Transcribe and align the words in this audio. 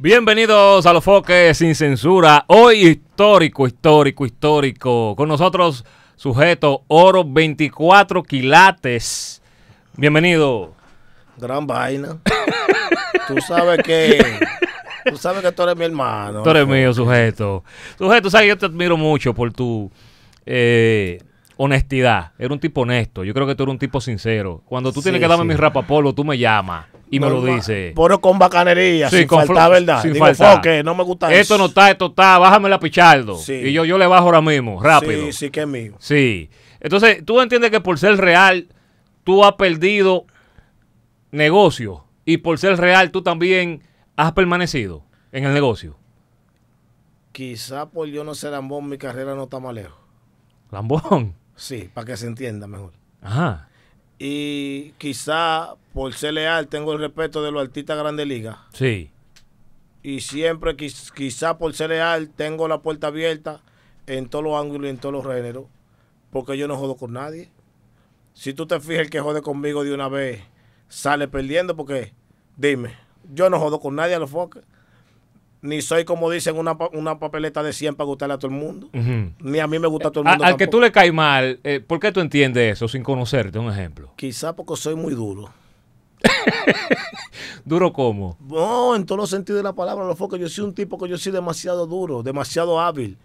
Bienvenidos 0.00 0.86
a 0.86 0.92
los 0.92 1.02
foques 1.02 1.58
sin 1.58 1.74
censura. 1.74 2.44
Hoy 2.46 2.86
histórico, 2.86 3.66
histórico, 3.66 4.24
histórico. 4.24 5.16
Con 5.16 5.28
nosotros, 5.28 5.84
sujeto 6.14 6.84
oro 6.86 7.24
24 7.24 8.22
quilates. 8.22 9.42
Bienvenido. 9.96 10.72
Gran 11.36 11.66
vaina. 11.66 12.16
tú 13.26 13.40
sabes 13.40 13.82
que. 13.82 14.24
Tú 15.04 15.16
sabes 15.16 15.42
que 15.42 15.50
tú 15.50 15.64
eres 15.64 15.76
mi 15.76 15.86
hermano. 15.86 16.44
Tú 16.44 16.50
eres 16.50 16.68
mío, 16.68 16.94
sujeto. 16.94 17.64
Sujeto, 17.98 18.30
sabes, 18.30 18.46
yo 18.46 18.56
te 18.56 18.66
admiro 18.66 18.96
mucho 18.96 19.34
por 19.34 19.52
tu 19.52 19.90
eh, 20.46 21.20
honestidad. 21.56 22.34
Eres 22.38 22.52
un 22.52 22.60
tipo 22.60 22.82
honesto. 22.82 23.24
Yo 23.24 23.34
creo 23.34 23.48
que 23.48 23.56
tú 23.56 23.64
eres 23.64 23.72
un 23.72 23.80
tipo 23.80 24.00
sincero. 24.00 24.62
Cuando 24.64 24.92
tú 24.92 25.02
tienes 25.02 25.20
que 25.20 25.26
darme 25.26 25.42
sí. 25.42 25.48
mi 25.48 25.56
rapapolvo, 25.56 26.14
tú 26.14 26.22
me 26.22 26.38
llamas 26.38 26.86
y 27.10 27.20
me 27.20 27.28
lo 27.28 27.44
dices. 27.44 27.92
Pero 27.94 28.20
con 28.20 28.38
bacanería, 28.38 29.08
Sí, 29.10 29.18
sin 29.18 29.26
con 29.28 29.46
flo- 29.46 29.70
¿verdad? 29.70 30.02
sin 30.02 30.12
Digo, 30.12 30.24
faltar. 30.26 30.56
foque, 30.56 30.82
no 30.82 30.94
me 30.94 31.04
gusta 31.04 31.32
Esto 31.32 31.54
eso. 31.54 31.58
no 31.62 31.66
está, 31.66 31.90
esto 31.90 32.06
está, 32.06 32.38
bájame 32.38 32.68
la 32.68 32.78
pichardo. 32.80 33.36
Sí. 33.36 33.54
Y 33.54 33.72
yo, 33.72 33.84
yo 33.84 33.98
le 33.98 34.06
bajo 34.06 34.26
ahora 34.26 34.40
mismo, 34.40 34.82
rápido. 34.82 35.26
Sí, 35.26 35.32
sí 35.32 35.50
que 35.50 35.60
es 35.62 35.66
mío. 35.66 35.94
Sí. 35.98 36.50
Entonces, 36.80 37.24
tú 37.24 37.40
entiendes 37.40 37.70
que 37.70 37.80
por 37.80 37.98
ser 37.98 38.16
real, 38.16 38.68
tú 39.24 39.44
has 39.44 39.54
perdido 39.54 40.26
negocio. 41.30 42.04
Y 42.24 42.38
por 42.38 42.58
ser 42.58 42.76
real, 42.78 43.10
tú 43.10 43.22
también 43.22 43.82
has 44.16 44.32
permanecido 44.32 45.02
en 45.32 45.44
el 45.44 45.54
negocio. 45.54 45.96
Quizá 47.32 47.88
por 47.90 48.08
yo 48.08 48.24
no 48.24 48.34
ser 48.34 48.54
ambón, 48.54 48.88
mi 48.88 48.98
carrera 48.98 49.34
no 49.34 49.44
está 49.44 49.60
más 49.60 49.74
lejos. 49.74 49.98
Lambón. 50.70 51.34
Sí, 51.56 51.88
para 51.92 52.06
que 52.06 52.16
se 52.16 52.26
entienda 52.26 52.66
mejor. 52.66 52.92
Ajá. 53.22 53.68
Y 54.18 54.92
quizá 54.98 55.74
por 55.92 56.12
ser 56.14 56.34
leal 56.34 56.66
tengo 56.68 56.92
el 56.92 56.98
respeto 56.98 57.42
de 57.42 57.52
los 57.52 57.62
artistas 57.62 57.96
grandes 57.98 58.26
ligas. 58.26 58.56
Sí. 58.72 59.10
Y 60.02 60.20
siempre, 60.20 60.76
quiz- 60.76 61.12
quizá 61.12 61.58
por 61.58 61.74
ser 61.74 61.90
leal, 61.90 62.30
tengo 62.30 62.66
la 62.68 62.78
puerta 62.80 63.08
abierta 63.08 63.60
en 64.06 64.28
todos 64.28 64.44
los 64.44 64.60
ángulos 64.60 64.86
y 64.86 64.90
en 64.90 64.98
todos 64.98 65.12
los 65.12 65.24
géneros. 65.34 65.64
Porque 66.30 66.56
yo 66.58 66.66
no 66.68 66.76
jodo 66.76 66.96
con 66.96 67.12
nadie. 67.12 67.50
Si 68.34 68.52
tú 68.54 68.66
te 68.66 68.78
fijas, 68.80 69.02
el 69.02 69.10
que 69.10 69.20
jode 69.20 69.42
conmigo 69.42 69.84
de 69.84 69.94
una 69.94 70.08
vez 70.08 70.42
sale 70.88 71.28
perdiendo. 71.28 71.76
Porque, 71.76 72.12
dime, 72.56 72.94
yo 73.32 73.50
no 73.50 73.58
jodo 73.58 73.80
con 73.80 73.94
nadie 73.96 74.14
a 74.14 74.18
los 74.18 74.30
foques. 74.30 74.62
Ni 75.60 75.82
soy, 75.82 76.04
como 76.04 76.30
dicen, 76.30 76.56
una, 76.56 76.76
una 76.92 77.18
papeleta 77.18 77.62
de 77.64 77.72
100 77.72 77.96
para 77.96 78.06
gustarle 78.06 78.34
a 78.34 78.38
todo 78.38 78.50
el 78.50 78.56
mundo. 78.56 78.88
Ni 79.40 79.58
a 79.58 79.66
mí 79.66 79.78
me 79.78 79.88
gusta 79.88 80.08
a 80.08 80.10
todo 80.12 80.22
el 80.22 80.28
A- 80.28 80.30
mundo. 80.32 80.44
al 80.44 80.56
que 80.56 80.66
tú 80.68 80.80
le 80.80 80.92
caes 80.92 81.12
mal, 81.12 81.58
eh, 81.64 81.80
¿por 81.84 81.98
qué 81.98 82.12
tú 82.12 82.20
entiendes 82.20 82.74
eso 82.74 82.86
sin 82.86 83.02
conocerte? 83.02 83.58
Un 83.58 83.70
ejemplo. 83.70 84.12
Quizá 84.16 84.54
porque 84.54 84.76
soy 84.76 84.94
muy 84.94 85.14
duro. 85.14 85.50
¿Duro 87.64 87.92
como? 87.92 88.36
No, 88.40 88.96
en 88.96 89.04
todos 89.04 89.18
los 89.20 89.30
sentidos 89.30 89.58
de 89.58 89.62
la 89.64 89.74
palabra, 89.74 90.06
los 90.06 90.16
foques. 90.16 90.40
Yo 90.40 90.48
soy 90.48 90.64
un 90.64 90.74
tipo 90.74 90.96
que 90.98 91.08
yo 91.08 91.18
soy 91.18 91.32
demasiado 91.32 91.86
duro, 91.86 92.22
demasiado 92.22 92.80
hábil. 92.80 93.18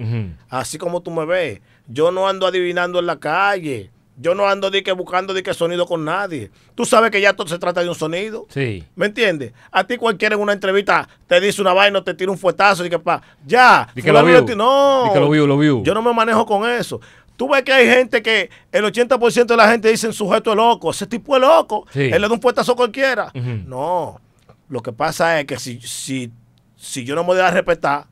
Así 0.50 0.78
como 0.78 1.02
tú 1.02 1.12
me 1.12 1.26
ves. 1.26 1.62
Yo 1.88 2.12
no 2.12 2.28
ando 2.28 2.46
adivinando 2.48 3.00
en 3.00 3.06
la 3.06 3.20
calle. 3.20 3.92
Yo 4.16 4.36
no 4.36 4.48
ando 4.48 4.70
de 4.70 4.84
que 4.84 4.92
buscando 4.92 5.34
de 5.34 5.42
que 5.42 5.54
sonido 5.54 5.88
con 5.88 6.06
nadie. 6.06 6.52
Tú 6.76 6.86
sabes 6.86 7.10
que 7.10 7.20
ya 7.20 7.34
todo 7.34 7.48
se 7.48 7.58
trata 7.58 7.82
de 7.82 7.90
un 7.90 7.96
sonido. 7.96 8.46
Sí. 8.50 8.84
¿Me 8.96 9.08
entiendes? 9.08 9.54
A 9.72 9.86
ti 9.86 9.98
cualquiera 9.98 10.36
en 10.36 10.42
una 10.42 10.54
entrevista 10.54 11.08
te 11.28 11.42
dice 11.42 11.62
una 11.62 11.74
vaina, 11.74 12.04
te 12.04 12.14
tira 12.14 12.32
un 12.32 12.38
fuetazo 12.38 12.86
y 12.86 12.90
que 12.90 13.00
pa, 13.00 13.22
ya. 13.46 13.90
Di 13.96 14.04
que 14.04 14.12
lo 14.12 14.24
vio. 14.24 14.42
No. 14.56 15.06
Di 15.06 15.14
que 15.14 15.20
lo 15.20 15.30
vio, 15.30 15.48
lo 15.48 15.58
vio. 15.58 15.84
Yo 15.84 15.94
no 15.94 16.02
me 16.02 16.14
manejo 16.14 16.46
con 16.46 16.70
eso. 16.70 17.02
Tú 17.36 17.50
ves 17.50 17.64
que 17.64 17.74
hay 17.74 17.88
gente 17.88 18.22
que 18.22 18.52
el 18.72 18.86
80% 18.86 19.46
de 19.46 19.58
la 19.58 19.72
gente 19.72 19.90
dicen 19.90 20.14
sujeto 20.14 20.52
es 20.52 20.58
loco. 20.58 20.92
Ese 20.92 21.08
tipo 21.08 21.36
es 21.36 21.42
loco. 21.42 21.88
Sí. 21.92 22.02
Él 22.02 22.22
le 22.22 22.28
da 22.28 22.34
un 22.34 22.40
puestazo 22.40 22.74
a 22.74 22.76
cualquiera. 22.76 23.32
No. 23.34 24.22
Lo 24.70 24.82
que 24.82 24.94
pasa 24.94 25.40
es 25.40 25.46
que 25.48 25.58
si, 25.58 25.82
si, 25.82 26.32
si 26.76 27.04
yo 27.04 27.16
no 27.16 27.24
me 27.24 27.28
voy 27.28 27.40
a 27.40 27.50
respetar, 27.50 28.06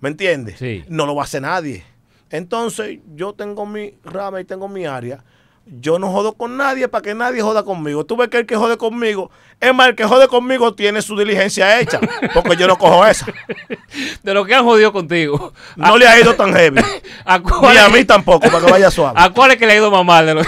¿me 0.00 0.08
entiendes? 0.08 0.58
Sí. 0.58 0.84
No 0.88 1.04
lo 1.04 1.14
va 1.14 1.22
a 1.22 1.24
hacer 1.24 1.42
nadie. 1.42 1.84
Entonces, 2.30 2.98
yo 3.14 3.34
tengo 3.34 3.66
mi 3.66 3.94
rama 4.04 4.40
y 4.40 4.44
tengo 4.44 4.68
mi 4.68 4.84
área. 4.84 5.22
Yo 5.68 5.98
no 5.98 6.12
jodo 6.12 6.34
con 6.34 6.56
nadie 6.56 6.86
para 6.86 7.02
que 7.02 7.12
nadie 7.14 7.42
joda 7.42 7.64
conmigo. 7.64 8.06
Tú 8.06 8.16
ves 8.16 8.28
que 8.28 8.38
el 8.38 8.46
que 8.46 8.54
jode 8.54 8.76
conmigo, 8.76 9.32
es 9.60 9.74
más, 9.74 9.88
el 9.88 9.96
que 9.96 10.04
jode 10.04 10.28
conmigo 10.28 10.74
tiene 10.74 11.02
su 11.02 11.18
diligencia 11.18 11.80
hecha, 11.80 11.98
porque 12.32 12.54
yo 12.56 12.68
no 12.68 12.78
cojo 12.78 13.04
esa. 13.04 13.26
De 14.22 14.32
lo 14.32 14.44
que 14.44 14.54
han 14.54 14.64
jodido 14.64 14.92
contigo. 14.92 15.52
No 15.74 15.98
le 15.98 16.06
ha 16.06 16.20
ido 16.20 16.34
tan 16.34 16.54
heavy. 16.54 16.80
¿A 17.24 17.38
Ni 17.38 17.78
a 17.78 17.88
mí 17.88 18.04
tampoco, 18.04 18.48
para 18.48 18.64
que 18.64 18.70
vaya 18.70 18.90
suave. 18.92 19.14
¿A 19.20 19.30
cuál 19.30 19.50
es 19.50 19.56
que 19.56 19.66
le 19.66 19.72
ha 19.72 19.76
ido 19.76 19.90
más 19.90 20.04
mal? 20.04 20.24
De 20.26 20.34
lo 20.34 20.42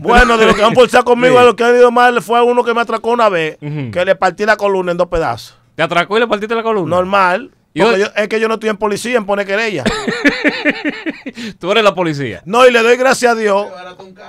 Bueno, 0.00 0.38
de 0.38 0.46
lo 0.46 0.54
que 0.54 0.62
han 0.64 0.74
forzado 0.74 1.04
conmigo, 1.04 1.34
Sí. 1.34 1.40
a 1.42 1.44
lo 1.44 1.54
que 1.54 1.64
han 1.64 1.76
ido 1.76 1.90
mal 1.90 2.22
fue 2.22 2.38
a 2.38 2.42
uno 2.42 2.64
que 2.64 2.72
me 2.72 2.80
atracó 2.80 3.10
una 3.10 3.28
vez, 3.28 3.58
que 3.60 4.04
le 4.06 4.16
partí 4.16 4.46
la 4.46 4.56
columna 4.56 4.92
en 4.92 4.96
dos 4.98 5.08
pedazos. 5.08 5.58
¿Te 5.74 5.82
atracó 5.82 6.16
y 6.16 6.20
le 6.20 6.26
partiste 6.26 6.54
la 6.54 6.62
columna? 6.62 6.96
Normal. 6.96 7.50
¿Y 7.76 7.80
Porque 7.82 7.98
yo- 8.00 8.06
yo- 8.06 8.12
es 8.16 8.28
que 8.28 8.40
yo 8.40 8.48
no 8.48 8.54
estoy 8.54 8.70
en 8.70 8.78
policía 8.78 9.18
en 9.18 9.26
poner 9.26 9.46
querella. 9.46 9.84
Tú 11.58 11.70
eres 11.72 11.84
la 11.84 11.94
policía. 11.94 12.42
No, 12.44 12.66
y 12.66 12.70
le 12.72 12.82
doy 12.82 12.96
gracias 12.96 13.32
a 13.32 13.34
Dios. 13.34 13.66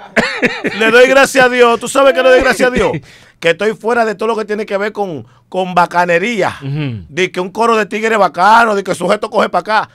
le 0.80 0.92
doy 0.92 1.08
gracias 1.08 1.46
a 1.46 1.50
Dios. 1.50 1.80
¿Tú 1.80 1.88
sabes 1.88 2.14
que 2.14 2.22
le 2.24 2.30
doy 2.30 2.42
gracias 2.42 2.70
a 2.70 2.72
Dios? 2.74 2.92
Que 3.40 3.52
estoy 3.52 3.74
fuera 3.76 4.04
de 4.04 4.16
todo 4.16 4.30
lo 4.30 4.36
que 4.36 4.46
tiene 4.46 4.66
que 4.66 4.76
ver 4.78 4.92
con, 4.92 5.28
con 5.48 5.76
bacanería. 5.76 6.58
De 7.08 7.32
que 7.32 7.40
un 7.40 7.52
coro 7.52 7.78
de 7.78 7.86
tigres 7.86 8.18
bacano, 8.18 8.74
de 8.74 8.84
que 8.84 8.90
el 8.92 8.98
sujeto 8.98 9.30
coge 9.30 9.48
para 9.48 9.60
acá. 9.84 9.90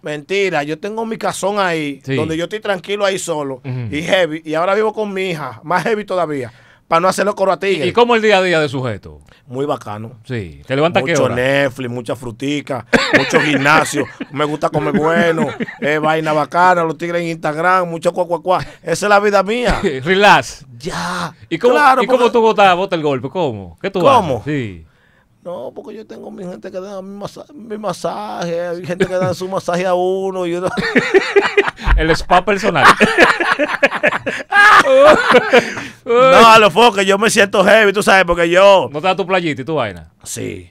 Mentira, 0.00 0.62
yo 0.62 0.78
tengo 0.78 1.04
mi 1.04 1.18
casón 1.18 1.58
ahí, 1.60 2.00
Sí. 2.02 2.14
donde 2.14 2.34
yo 2.38 2.44
estoy 2.44 2.60
tranquilo 2.60 3.04
ahí 3.04 3.18
solo 3.18 3.60
y 3.92 4.00
heavy. 4.02 4.40
Y 4.42 4.54
ahora 4.54 4.74
vivo 4.74 4.94
con 4.94 5.12
mi 5.12 5.28
hija, 5.30 5.60
más 5.64 5.82
heavy 5.82 6.06
todavía, 6.06 6.50
para 6.88 7.00
no 7.00 7.08
hacerlo 7.08 7.34
coro 7.34 7.52
a 7.52 7.60
tigres. 7.60 7.86
¿Y 7.86 7.92
cómo 7.92 8.14
el 8.14 8.22
día 8.22 8.38
a 8.38 8.42
día 8.42 8.60
de 8.60 8.68
sujeto? 8.68 9.20
Muy 9.46 9.66
bacano. 9.66 10.12
Sí. 10.24 10.62
¿Te 10.66 10.74
levantas 10.74 11.02
a 11.02 11.06
qué 11.06 11.12
Mucho 11.12 11.24
hora? 11.24 11.34
Netflix, 11.34 11.90
mucha 11.90 12.16
frutica, 12.16 12.86
mucho 13.16 13.40
gimnasio. 13.40 14.06
Me 14.32 14.44
gusta 14.46 14.70
comer 14.70 14.94
bueno, 14.94 15.46
eh, 15.80 15.98
vaina 15.98 16.32
bacana, 16.32 16.82
los 16.84 16.96
tigres 16.96 17.20
en 17.22 17.28
Instagram, 17.28 17.88
mucho 17.88 18.12
cuacuacuá. 18.12 18.64
Esa 18.82 19.06
es 19.06 19.10
la 19.10 19.20
vida 19.20 19.42
mía. 19.42 19.80
Relax. 20.02 20.64
Ya. 20.78 21.34
¿Y 21.50 21.58
cómo, 21.58 21.74
Claro, 21.74 22.02
¿y 22.02 22.06
cómo 22.06 22.32
tú 22.32 22.40
botas, 22.40 22.74
botas 22.74 22.96
el 22.96 23.02
golpe? 23.02 23.28
¿Cómo? 23.28 23.78
¿Qué 23.80 23.90
tú 23.90 24.00
¿Cómo? 24.00 24.42
Sí. 24.44 24.86
No, 25.48 25.72
porque 25.74 25.96
yo 25.96 26.06
tengo 26.06 26.30
mi 26.30 26.44
gente 26.44 26.70
que 26.70 26.78
da 26.78 27.00
mi, 27.00 27.16
masa- 27.16 27.46
mi 27.54 27.78
masaje, 27.78 28.60
hay 28.68 28.84
gente 28.84 29.06
que 29.06 29.14
da 29.14 29.32
su 29.32 29.48
masaje 29.48 29.86
a 29.86 29.94
uno 29.94 30.44
y 30.44 30.52
uno. 30.56 30.68
El 31.96 32.10
spa 32.10 32.44
personal. 32.44 32.84
No, 36.04 36.46
a 36.48 36.58
los 36.58 36.72
focos, 36.72 37.04
yo 37.04 37.18
me 37.18 37.28
siento 37.30 37.64
heavy, 37.64 37.92
tú 37.92 38.02
sabes, 38.02 38.24
porque 38.24 38.48
yo. 38.48 38.88
¿No 38.90 39.00
te 39.00 39.06
da 39.08 39.16
tu 39.16 39.26
playita 39.26 39.62
y 39.62 39.64
tu 39.64 39.74
vaina? 39.74 40.10
Sí. 40.22 40.70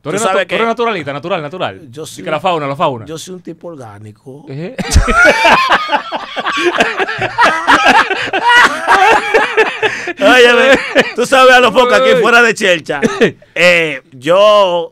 ¿Tú 0.00 0.08
eres, 0.08 0.22
Tú 0.22 0.28
sabes 0.28 0.42
natu- 0.42 0.44
tú 0.44 0.48
que- 0.48 0.54
eres 0.56 0.66
naturalista, 0.66 1.12
natural, 1.12 1.42
natural? 1.42 1.90
Yo 1.90 2.02
Y 2.04 2.06
soy- 2.06 2.24
que 2.24 2.30
la 2.30 2.40
fauna, 2.40 2.66
la 2.66 2.76
fauna. 2.76 3.04
Yo 3.06 3.18
soy 3.18 3.34
un 3.34 3.42
tipo 3.42 3.68
orgánico. 3.68 4.46
¿Eh? 4.48 4.74
Óyeme, 10.20 10.78
tú 11.14 11.26
sabes 11.26 11.54
a 11.54 11.60
los 11.60 11.72
focos 11.72 11.94
aquí 11.94 12.10
fuera 12.20 12.42
de 12.42 12.54
Chelcha. 12.54 13.00
eh, 13.54 14.02
yo. 14.12 14.90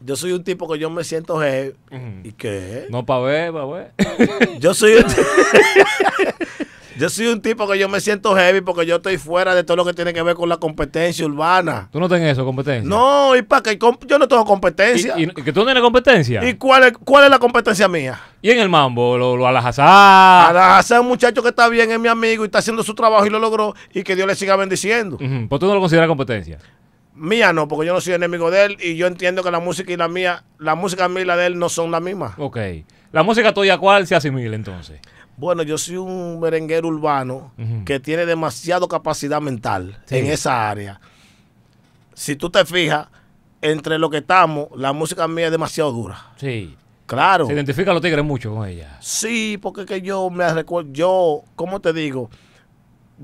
Yo 0.00 0.14
soy 0.14 0.32
un 0.32 0.44
tipo 0.44 0.70
que 0.70 0.78
yo 0.78 0.88
me 0.88 1.02
siento 1.02 1.40
heavy. 1.40 1.74
¿Y 2.22 2.32
qué? 2.32 2.86
No, 2.90 3.04
pa' 3.04 3.18
ver, 3.20 3.52
pa' 3.52 3.64
ver. 3.66 3.92
Yo 4.60 4.72
soy 4.72 4.94
un, 4.94 5.04
yo 6.98 7.08
soy 7.10 7.26
un 7.26 7.40
tipo 7.40 7.68
que 7.68 7.78
yo 7.78 7.88
me 7.88 8.00
siento 8.00 8.34
heavy 8.34 8.60
porque 8.60 8.86
yo 8.86 8.96
estoy 8.96 9.18
fuera 9.18 9.54
de 9.54 9.64
todo 9.64 9.76
lo 9.76 9.84
que 9.84 9.92
tiene 9.94 10.12
que 10.12 10.22
ver 10.22 10.34
con 10.34 10.48
la 10.48 10.56
competencia 10.56 11.24
urbana. 11.26 11.88
¿Tú 11.92 12.00
no 12.00 12.08
tienes 12.08 12.32
eso, 12.32 12.44
competencia? 12.44 12.88
No, 12.88 13.34
y 13.36 13.42
para 13.42 13.62
que 13.62 13.78
yo 14.06 14.18
no 14.18 14.28
tengo 14.28 14.42
¿Y, 14.42 14.46
competencia. 14.46 15.14
y- 15.18 15.24
¿Y, 15.24 15.26
y 15.26 15.42
que 15.42 15.52
tú 15.52 15.60
no 15.60 15.66
tienes 15.66 15.82
competencia? 15.82 16.44
¿Y, 16.48 16.54
cuál, 16.54 16.84
es, 16.84 16.92
cuál 17.04 17.24
es 17.24 17.30
la 17.30 17.38
competencia 17.38 17.88
mía? 17.88 18.20
en 18.42 18.58
el 18.60 18.68
mambo? 18.68 19.18
¿Lo, 19.18 19.36
lo 19.36 19.46
alajazá? 19.48 20.48
A 20.48 20.52
la- 20.52 20.78
hacer 20.78 21.00
un 21.00 21.08
muchacho 21.08 21.42
que 21.42 21.48
está 21.48 21.68
bien, 21.68 21.90
es 21.90 21.98
mi 21.98 22.08
amigo 22.08 22.44
y 22.44 22.46
está 22.46 22.58
haciendo 22.58 22.82
su 22.82 22.94
trabajo 22.94 23.26
y 23.26 23.30
lo 23.30 23.38
logró 23.38 23.74
y 23.92 24.02
que 24.02 24.14
Dios 24.14 24.26
le 24.28 24.34
siga 24.36 24.56
bendiciendo. 24.56 25.16
Ujú, 25.16 25.48
Pues 25.48 25.60
tú 25.60 25.66
no 25.66 25.74
lo 25.74 25.80
consideras 25.80 26.08
competencia. 26.08 26.58
Mía 27.14 27.52
no, 27.52 27.66
porque 27.66 27.86
yo 27.86 27.94
no 27.94 28.00
soy 28.00 28.12
enemigo 28.12 28.50
de 28.50 28.64
él 28.66 28.76
y 28.80 28.96
yo 28.96 29.06
entiendo 29.06 29.42
que 29.42 29.50
la 29.50 29.58
música 29.58 29.90
y 29.92 29.96
la 29.96 30.06
mía, 30.06 30.44
la 30.58 30.74
música 30.74 31.08
mía 31.08 31.22
y 31.22 31.24
la 31.24 31.36
de 31.36 31.46
él 31.46 31.58
no 31.58 31.68
son 31.70 31.90
la 31.90 31.98
misma. 31.98 32.34
Ok. 32.36 32.58
La 33.12 33.22
música 33.22 33.54
tuya, 33.54 33.78
¿cuál 33.78 34.06
se 34.06 34.14
asimila 34.14 34.54
entonces? 34.54 35.00
Bueno, 35.36 35.62
yo 35.62 35.76
soy 35.78 35.96
un 35.98 36.40
merenguero 36.40 36.88
urbano 36.88 37.52
que 37.84 38.00
tiene 38.00 38.24
demasiado 38.26 38.88
capacidad 38.88 39.40
mental 39.40 39.98
Sí. 40.06 40.16
en 40.18 40.26
esa 40.26 40.68
área. 40.70 41.00
Si 42.14 42.36
tú 42.36 42.48
te 42.50 42.64
fijas, 42.64 43.08
entre 43.60 43.98
lo 43.98 44.08
que 44.10 44.18
estamos, 44.18 44.68
la 44.76 44.92
música 44.92 45.28
mía 45.28 45.46
es 45.46 45.50
demasiado 45.52 45.92
dura. 45.92 46.32
Sí. 46.36 46.76
Claro. 47.06 47.46
Se 47.46 47.52
identifican 47.52 47.94
los 47.94 48.02
tigres 48.02 48.24
mucho 48.24 48.54
con 48.54 48.66
ella. 48.66 48.96
Sí, 49.00 49.58
porque 49.60 49.82
es 49.82 49.86
que 49.86 50.02
yo 50.02 50.28
me 50.30 50.52
recuerdo, 50.52 50.90
yo, 50.92 51.42
¿cómo 51.54 51.80
te 51.80 51.92
digo? 51.92 52.30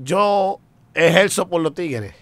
Yo 0.01 0.59
ejerzo 0.93 1.47
por 1.49 1.61
los 1.61 1.73
tigres. 1.73 2.13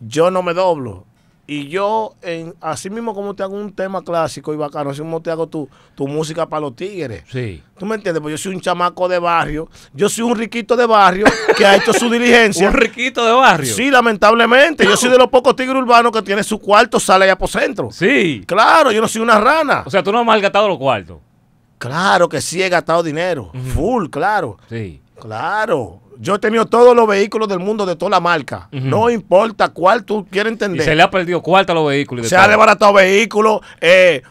Yo 0.00 0.30
no 0.30 0.42
me 0.42 0.52
doblo. 0.52 1.06
Y 1.50 1.68
yo, 1.68 2.14
en, 2.20 2.54
así 2.60 2.90
mismo 2.90 3.14
como 3.14 3.34
te 3.34 3.42
hago 3.42 3.56
un 3.56 3.72
tema 3.72 4.02
clásico 4.02 4.52
y 4.52 4.58
bacano, 4.58 4.90
así 4.90 5.00
mismo 5.00 5.22
te 5.22 5.30
hago 5.30 5.46
tu, 5.46 5.66
tu 5.94 6.06
música 6.06 6.46
para 6.46 6.60
los 6.60 6.76
tigres. 6.76 7.24
Sí. 7.26 7.62
¿Tú 7.78 7.86
me 7.86 7.94
entiendes? 7.94 8.20
Pues 8.20 8.32
yo 8.32 8.36
soy 8.36 8.54
un 8.54 8.60
chamaco 8.60 9.08
de 9.08 9.18
barrio, 9.18 9.66
yo 9.94 10.10
soy 10.10 10.24
un 10.24 10.36
riquito 10.36 10.76
de 10.76 10.84
barrio 10.84 11.24
que 11.56 11.64
ha 11.64 11.74
hecho 11.74 11.94
su 11.94 12.10
diligencia. 12.10 12.68
Un 12.68 12.74
riquito 12.74 13.24
de 13.24 13.32
barrio. 13.32 13.72
Sí, 13.72 13.90
lamentablemente. 13.90 14.84
Yo 14.84 14.94
soy 14.94 15.08
de 15.08 15.16
los 15.16 15.28
pocos 15.28 15.56
tigres 15.56 15.74
urbanos 15.74 16.12
que 16.12 16.20
tiene 16.20 16.42
su 16.42 16.58
cuarto, 16.58 17.00
sale 17.00 17.24
allá 17.24 17.38
por 17.38 17.48
centro. 17.48 17.90
Sí. 17.90 18.44
Claro, 18.46 18.92
yo 18.92 19.00
no 19.00 19.08
soy 19.08 19.22
una 19.22 19.40
rana. 19.40 19.84
O 19.86 19.90
sea, 19.90 20.02
tú 20.02 20.12
no 20.12 20.18
has 20.18 20.26
malgastado 20.26 20.68
los 20.68 20.76
cuartos. 20.76 21.16
Claro 21.78 22.28
que 22.28 22.42
sí 22.42 22.62
he 22.62 22.68
gastado 22.68 23.02
dinero. 23.02 23.52
Full, 23.72 24.08
claro. 24.10 24.58
Sí. 24.68 25.00
Claro. 25.18 26.02
Yo 26.20 26.34
he 26.34 26.38
tenido 26.38 26.66
todos 26.66 26.96
los 26.96 27.06
vehículos 27.06 27.48
del 27.48 27.60
mundo 27.60 27.86
de 27.86 27.94
toda 27.96 28.10
la 28.10 28.20
marca. 28.20 28.68
No 28.72 29.08
importa 29.08 29.68
cuál 29.68 30.04
tú 30.04 30.26
quieres 30.30 30.50
Y 30.50 30.54
entender. 30.54 30.84
se 30.84 30.94
le 30.94 31.02
ha 31.02 31.10
perdido 31.10 31.40
cuarto 31.42 31.72
a 31.72 31.74
los 31.74 31.86
vehículos. 31.88 32.24
de 32.24 32.28
se 32.28 32.36
ha 32.36 32.40
todo. 32.40 32.48
desbaratado 32.50 32.92
vehículos, 32.94 33.60
eh, 33.80 34.22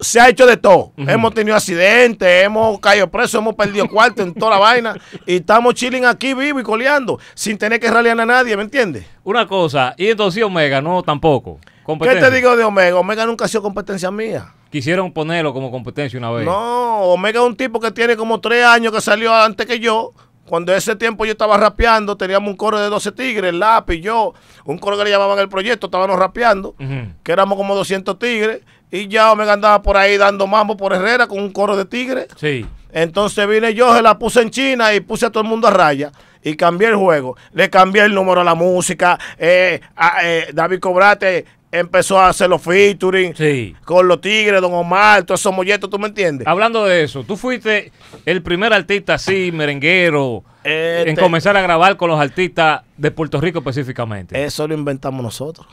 se 0.00 0.20
ha 0.20 0.28
hecho 0.28 0.44
de 0.44 0.56
todo. 0.56 0.92
Hemos 0.96 1.32
tenido 1.34 1.56
accidentes, 1.56 2.44
hemos 2.44 2.78
caído 2.80 3.08
presos, 3.10 3.40
hemos 3.40 3.54
perdido 3.54 3.88
cuarto 3.90 4.22
en 4.22 4.34
toda 4.34 4.50
la 4.52 4.58
vaina 4.58 4.94
y 5.24 5.36
estamos 5.36 5.74
chilling 5.74 6.04
aquí 6.04 6.34
vivo 6.34 6.58
y 6.60 6.62
coleando 6.62 7.18
sin 7.34 7.56
tener 7.56 7.78
que 7.80 7.90
ralear 7.90 8.20
a 8.20 8.26
nadie, 8.26 8.56
¿me 8.56 8.62
entiendes? 8.64 9.06
Una 9.24 9.46
cosa, 9.46 9.94
y 9.96 10.08
entonces 10.08 10.42
Omega 10.42 10.80
no 10.82 11.02
tampoco. 11.02 11.58
¿Qué 12.02 12.16
te 12.16 12.30
digo 12.32 12.56
de 12.56 12.64
Omega? 12.64 12.98
Omega 12.98 13.24
nunca 13.24 13.44
ha 13.44 13.48
sido 13.48 13.62
competencia 13.62 14.10
mía. 14.10 14.52
Quisieron 14.70 15.12
ponerlo 15.12 15.52
como 15.54 15.70
competencia 15.70 16.18
una 16.18 16.32
vez. 16.32 16.44
No, 16.44 17.02
Omega 17.02 17.38
es 17.40 17.46
un 17.46 17.56
tipo 17.56 17.78
que 17.78 17.92
tiene 17.92 18.16
como 18.16 18.40
tres 18.40 18.64
años 18.64 18.92
que 18.92 19.00
salió 19.00 19.32
antes 19.32 19.64
que 19.66 19.78
yo. 19.78 20.12
Cuando 20.46 20.74
ese 20.74 20.96
tiempo 20.96 21.24
yo 21.24 21.32
estaba 21.32 21.56
rapeando, 21.56 22.16
teníamos 22.16 22.48
un 22.50 22.56
coro 22.56 22.78
de 22.80 22.88
12 22.88 23.12
tigres, 23.12 23.50
el 23.50 23.58
lápiz, 23.58 24.00
yo, 24.00 24.32
un 24.64 24.78
coro 24.78 24.96
que 24.96 25.04
le 25.04 25.10
llamaban 25.10 25.38
el 25.38 25.48
proyecto, 25.48 25.86
estábamos 25.88 26.18
rapeando, 26.18 26.74
que 27.22 27.32
éramos 27.32 27.56
como 27.58 27.74
200 27.74 28.18
tigres, 28.18 28.60
y 28.90 29.08
ya 29.08 29.32
Omega 29.32 29.52
andaba 29.54 29.82
por 29.82 29.96
ahí 29.96 30.16
dando 30.16 30.46
mambo 30.46 30.76
por 30.76 30.92
Herrera 30.92 31.26
con 31.26 31.38
un 31.40 31.52
coro 31.52 31.76
de 31.76 31.84
tigres. 31.84 32.28
Sí. 32.36 32.64
Entonces 32.92 33.46
vine 33.48 33.74
yo, 33.74 33.94
se 33.94 34.00
la 34.02 34.18
puse 34.18 34.40
en 34.40 34.50
China 34.50 34.94
y 34.94 35.00
puse 35.00 35.26
a 35.26 35.30
todo 35.30 35.42
el 35.42 35.48
mundo 35.48 35.68
a 35.68 35.70
raya. 35.70 36.12
Y 36.42 36.54
cambié 36.56 36.88
el 36.88 36.94
juego. 36.96 37.36
Le 37.52 37.68
cambié 37.68 38.04
el 38.04 38.14
número 38.14 38.40
a 38.40 38.44
la 38.44 38.54
música. 38.54 39.18
eh, 39.36 39.80
a- 39.96 40.18
eh, 40.22 40.50
David 40.54 40.78
Cobrate 40.78 41.44
empezó 41.72 42.18
a 42.18 42.28
hacer 42.28 42.48
los 42.48 42.62
featuring 42.62 43.34
Sí. 43.34 43.74
con 43.84 44.06
los 44.08 44.20
tigres, 44.20 44.60
Don 44.60 44.72
Omar, 44.72 45.24
todos 45.24 45.40
esos 45.40 45.52
molletos, 45.54 45.90
¿tú 45.90 45.98
me 45.98 46.08
entiendes? 46.08 46.46
Hablando 46.46 46.84
de 46.84 47.02
eso, 47.04 47.24
tú 47.24 47.36
fuiste 47.36 47.92
el 48.24 48.42
primer 48.42 48.72
artista 48.72 49.14
así, 49.14 49.50
merenguero, 49.52 50.44
Este- 50.64 51.10
en 51.10 51.16
comenzar 51.16 51.56
a 51.56 51.60
grabar 51.62 51.96
con 51.96 52.08
los 52.10 52.18
artistas 52.20 52.82
de 52.96 53.10
Puerto 53.10 53.40
Rico 53.40 53.58
específicamente. 53.58 54.42
Eso 54.44 54.66
lo 54.66 54.74
inventamos 54.74 55.22
nosotros. 55.22 55.66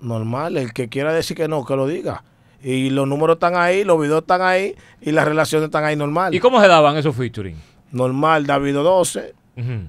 Normal, 0.00 0.56
el 0.56 0.72
que 0.72 0.88
quiera 0.88 1.12
decir 1.12 1.36
que 1.36 1.46
no, 1.48 1.64
que 1.64 1.76
lo 1.76 1.86
diga. 1.86 2.24
Y 2.62 2.90
los 2.90 3.06
números 3.08 3.34
están 3.36 3.56
ahí, 3.56 3.84
los 3.84 4.00
videos 4.00 4.22
están 4.22 4.42
ahí 4.42 4.74
y 5.00 5.12
las 5.12 5.24
relaciones 5.26 5.66
están 5.66 5.84
ahí 5.84 5.96
normal. 5.96 6.34
¿Y 6.34 6.40
cómo 6.40 6.60
se 6.60 6.68
daban 6.68 6.96
esos 6.96 7.14
featuring? 7.14 7.56
Normal, 7.92 8.46
David 8.46 8.74
12, 8.74 9.34
Ujú. 9.56 9.88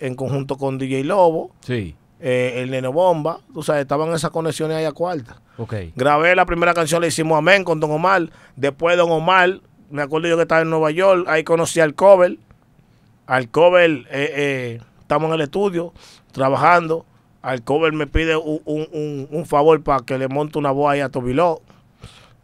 en 0.00 0.14
conjunto 0.14 0.56
con 0.56 0.78
DJ 0.78 1.02
Lobo, 1.04 1.50
Sí. 1.60 1.94
Eh, 2.20 2.54
el 2.62 2.70
Nene 2.70 2.88
Bomba, 2.88 3.40
tú 3.54 3.62
sabes, 3.62 3.82
estaban 3.82 4.12
esas 4.12 4.30
conexiones 4.30 4.76
ahí 4.76 4.84
a 4.84 4.92
cuarta. 4.92 5.40
Ok. 5.56 5.74
Grabé 5.96 6.34
la 6.34 6.46
primera 6.46 6.74
canción, 6.74 7.00
le 7.00 7.08
hicimos 7.08 7.38
Amén 7.38 7.64
con 7.64 7.80
Don 7.80 7.90
Omar. 7.90 8.30
Después 8.56 8.96
Don 8.96 9.10
Omar, 9.10 9.60
me 9.90 10.02
acuerdo 10.02 10.28
yo 10.28 10.36
que 10.36 10.42
estaba 10.42 10.60
en 10.62 10.70
Nueva 10.70 10.90
York, 10.90 11.26
ahí 11.28 11.44
conocí 11.44 11.80
al 11.80 11.94
cover. 11.94 12.36
Al 13.26 13.48
cover, 13.50 13.90
eh, 13.90 14.04
eh, 14.10 14.80
estamos 15.00 15.28
en 15.28 15.34
el 15.34 15.40
estudio 15.42 15.92
trabajando. 16.32 17.04
Al 17.42 17.62
cover 17.62 17.92
me 17.92 18.06
pide 18.06 18.36
un, 18.36 18.60
un- 18.64 18.88
un- 18.92 19.28
un 19.30 19.46
favor 19.46 19.82
para 19.82 20.00
que 20.04 20.18
le 20.18 20.28
monte 20.28 20.58
una 20.58 20.70
voz 20.70 20.90
ahí 20.92 21.00
a 21.00 21.08
Tobiló. 21.08 21.60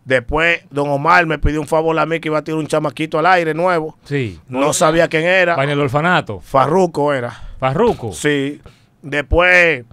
Después 0.04 0.60
Don 0.70 0.88
Omar 0.90 1.24
me 1.26 1.38
pidió 1.38 1.60
un 1.60 1.66
favor 1.66 1.98
a 1.98 2.04
mí 2.04 2.20
que 2.20 2.28
iba 2.28 2.38
a 2.38 2.44
tirar 2.44 2.58
un 2.60 2.66
chamaquito 2.66 3.18
al 3.18 3.26
aire 3.26 3.54
nuevo. 3.54 3.96
Sí. 4.04 4.38
No 4.48 4.72
sabía 4.74 5.08
quién 5.08 5.24
era. 5.24 5.62
En 5.64 5.70
el 5.70 5.80
orfanato. 5.80 6.40
Farruco 6.40 7.12
era. 7.14 7.30
Farruco. 7.58 8.12
Sí. 8.12 8.60
Después, 9.04 9.84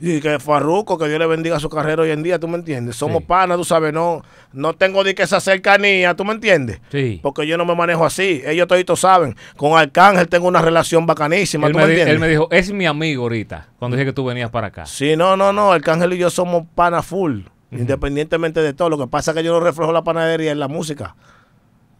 y 0.00 0.20
que 0.20 0.38
Farruco, 0.38 0.98
que 0.98 1.06
Dios 1.08 1.18
le 1.18 1.26
bendiga 1.26 1.60
su 1.60 1.68
carrera 1.68 2.02
hoy 2.02 2.10
en 2.10 2.22
día, 2.22 2.38
¿tú 2.38 2.48
me 2.48 2.56
entiendes? 2.56 2.96
Somos 2.96 3.18
Sí. 3.18 3.24
panas, 3.28 3.56
tú 3.56 3.64
sabes, 3.64 3.92
no, 3.92 4.22
no 4.52 4.72
tengo 4.74 5.04
de 5.04 5.14
que 5.14 5.22
esa 5.22 5.40
cercanía, 5.40 6.14
¿tú 6.14 6.24
me 6.24 6.32
entiendes? 6.32 6.80
Sí. 6.90 7.20
Porque 7.22 7.46
yo 7.46 7.56
no 7.56 7.64
me 7.64 7.74
manejo 7.74 8.04
así. 8.04 8.42
Ellos 8.46 8.66
toditos 8.66 9.00
saben. 9.00 9.36
Con 9.56 9.78
Arcángel 9.78 10.28
tengo 10.28 10.48
una 10.48 10.60
relación 10.62 11.06
bacanísima, 11.06 11.66
Él 11.68 11.72
¿tú 11.72 11.78
me, 11.78 11.84
entiendes? 11.84 12.14
él 12.14 12.18
me 12.20 12.28
dijo, 12.28 12.48
es 12.50 12.72
mi 12.72 12.86
amigo 12.86 13.22
ahorita, 13.24 13.68
cuando 13.78 13.96
dije 13.96 14.06
que 14.06 14.12
tú 14.12 14.24
venías 14.24 14.50
para 14.50 14.68
acá. 14.68 14.86
Sí, 14.86 15.16
no, 15.16 15.36
no, 15.36 15.52
no. 15.52 15.72
Arcángel 15.72 16.12
y 16.14 16.18
yo 16.18 16.30
somos 16.30 16.64
panas 16.74 17.06
full. 17.06 17.42
Independientemente 17.72 18.60
de 18.62 18.72
todo. 18.72 18.88
Lo 18.90 18.98
que 18.98 19.06
pasa 19.06 19.30
es 19.30 19.36
que 19.36 19.44
yo 19.44 19.52
no 19.52 19.60
reflejo 19.60 19.92
la 19.92 20.02
panadería 20.02 20.50
en 20.50 20.58
la 20.58 20.66
música. 20.66 21.14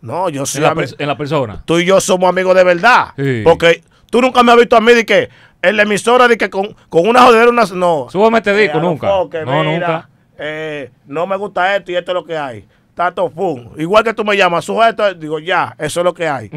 No, 0.00 0.28
yo 0.28 0.44
soy 0.46 0.64
en, 0.64 0.74
la 1.06 1.12
en 1.12 1.16
persona. 1.16 1.62
tú 1.64 1.78
y 1.78 1.84
yo 1.84 2.00
somos 2.00 2.28
amigos 2.28 2.56
de 2.56 2.64
verdad. 2.64 3.08
Sí. 3.16 3.42
Porque 3.44 3.82
tú 4.10 4.20
nunca 4.20 4.42
me 4.42 4.50
has 4.52 4.58
visto 4.58 4.76
a 4.76 4.80
mí 4.80 4.92
de 4.94 5.04
que 5.06 5.28
en 5.62 5.76
la 5.76 5.82
emisora 5.82 6.26
de 6.28 6.36
que 6.38 6.48
con, 6.50 6.74
con 6.88 7.06
una 7.08 7.22
jodera, 7.22 7.48
una. 7.50 7.64
No. 7.74 8.06
Súbeme 8.10 8.38
este 8.38 8.54
disco, 8.56 8.78
a 8.78 8.80
los 8.80 8.90
nunca. 8.90 9.08
foques, 9.08 9.44
no, 9.44 9.62
mira, 9.62 9.72
nunca. 9.72 10.08
eh, 10.38 10.90
no 11.06 11.26
me 11.26 11.36
gusta 11.36 11.76
esto 11.76 11.92
y 11.92 11.96
esto 11.96 12.12
es 12.12 12.14
lo 12.14 12.24
que 12.24 12.36
hay. 12.36 12.64
Tato 12.94 13.30
pum. 13.30 13.70
Igual 13.78 14.04
que 14.04 14.12
tú 14.14 14.24
me 14.24 14.36
llamas, 14.36 14.64
sujeto, 14.64 15.12
digo 15.14 15.38
ya, 15.38 15.74
eso 15.78 16.00
es 16.00 16.04
lo 16.04 16.12
que 16.14 16.28
hay. 16.28 16.50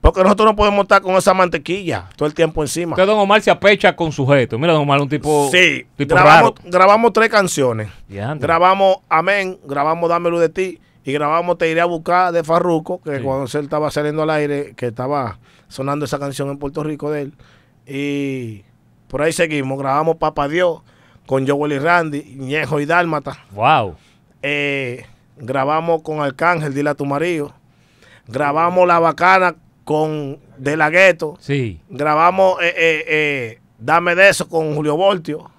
Porque 0.00 0.22
nosotros 0.22 0.46
no 0.50 0.54
podemos 0.56 0.82
estar 0.82 1.00
con 1.00 1.14
esa 1.16 1.32
mantequilla 1.32 2.10
todo 2.16 2.26
el 2.26 2.34
tiempo 2.34 2.60
encima. 2.62 2.90
Entonces 2.90 3.06
Don 3.06 3.18
Omar 3.18 3.40
se 3.40 3.50
apecha 3.50 3.96
con 3.96 4.12
sujeto. 4.12 4.58
Mira, 4.58 4.74
Don 4.74 4.82
Omar 4.82 5.00
un 5.00 5.08
tipo, 5.08 5.48
Sí, 5.50 5.86
tipo 5.96 6.14
grabamos, 6.14 6.52
raro. 6.58 6.70
grabamos 6.70 7.12
tres 7.14 7.30
canciones. 7.30 7.88
Grabamos 8.08 8.98
Amén, 9.08 9.58
grabamos 9.64 10.08
Dámelo 10.10 10.38
de 10.40 10.48
ti 10.50 10.78
y 11.04 11.12
grabamos 11.12 11.56
Te 11.58 11.70
iré 11.70 11.80
a 11.80 11.86
buscar 11.86 12.32
de 12.32 12.44
Farruco, 12.44 13.00
que 13.02 13.16
Sí. 13.18 13.22
cuando 13.22 13.44
él 13.58 13.64
estaba 13.64 13.90
saliendo 13.90 14.22
al 14.22 14.30
aire, 14.30 14.74
que 14.76 14.86
estaba 14.88 15.38
sonando 15.68 16.04
esa 16.04 16.18
canción 16.18 16.50
en 16.50 16.58
Puerto 16.58 16.82
Rico 16.84 17.10
de 17.10 17.22
él. 17.22 17.32
Y 17.86 18.62
por 19.08 19.22
ahí 19.22 19.32
seguimos, 19.32 19.78
grabamos 19.78 20.16
Papa 20.16 20.48
Dios 20.48 20.80
con 21.26 21.46
Joel 21.46 21.72
y 21.72 21.78
Randy, 21.78 22.22
Ñejo 22.36 22.80
y 22.80 22.86
Dálmata. 22.86 23.38
Wow. 23.52 23.96
Eh, 24.42 25.04
grabamos 25.36 26.02
con 26.02 26.20
Arcángel, 26.20 26.74
dile 26.74 26.90
a 26.90 26.94
tu 26.94 27.06
marido. 27.06 27.54
Grabamos 28.26 28.86
La 28.86 28.98
Bacana 28.98 29.54
con 29.84 30.38
De 30.58 30.76
La 30.76 30.90
Gueto. 30.90 31.36
Sí. 31.40 31.80
Grabamos 31.88 32.58
eh, 32.62 32.74
eh, 32.76 33.58
Dame 33.78 34.14
de 34.14 34.28
eso 34.30 34.48
con 34.48 34.74
Julio 34.74 34.96
Voltio. 34.96 35.50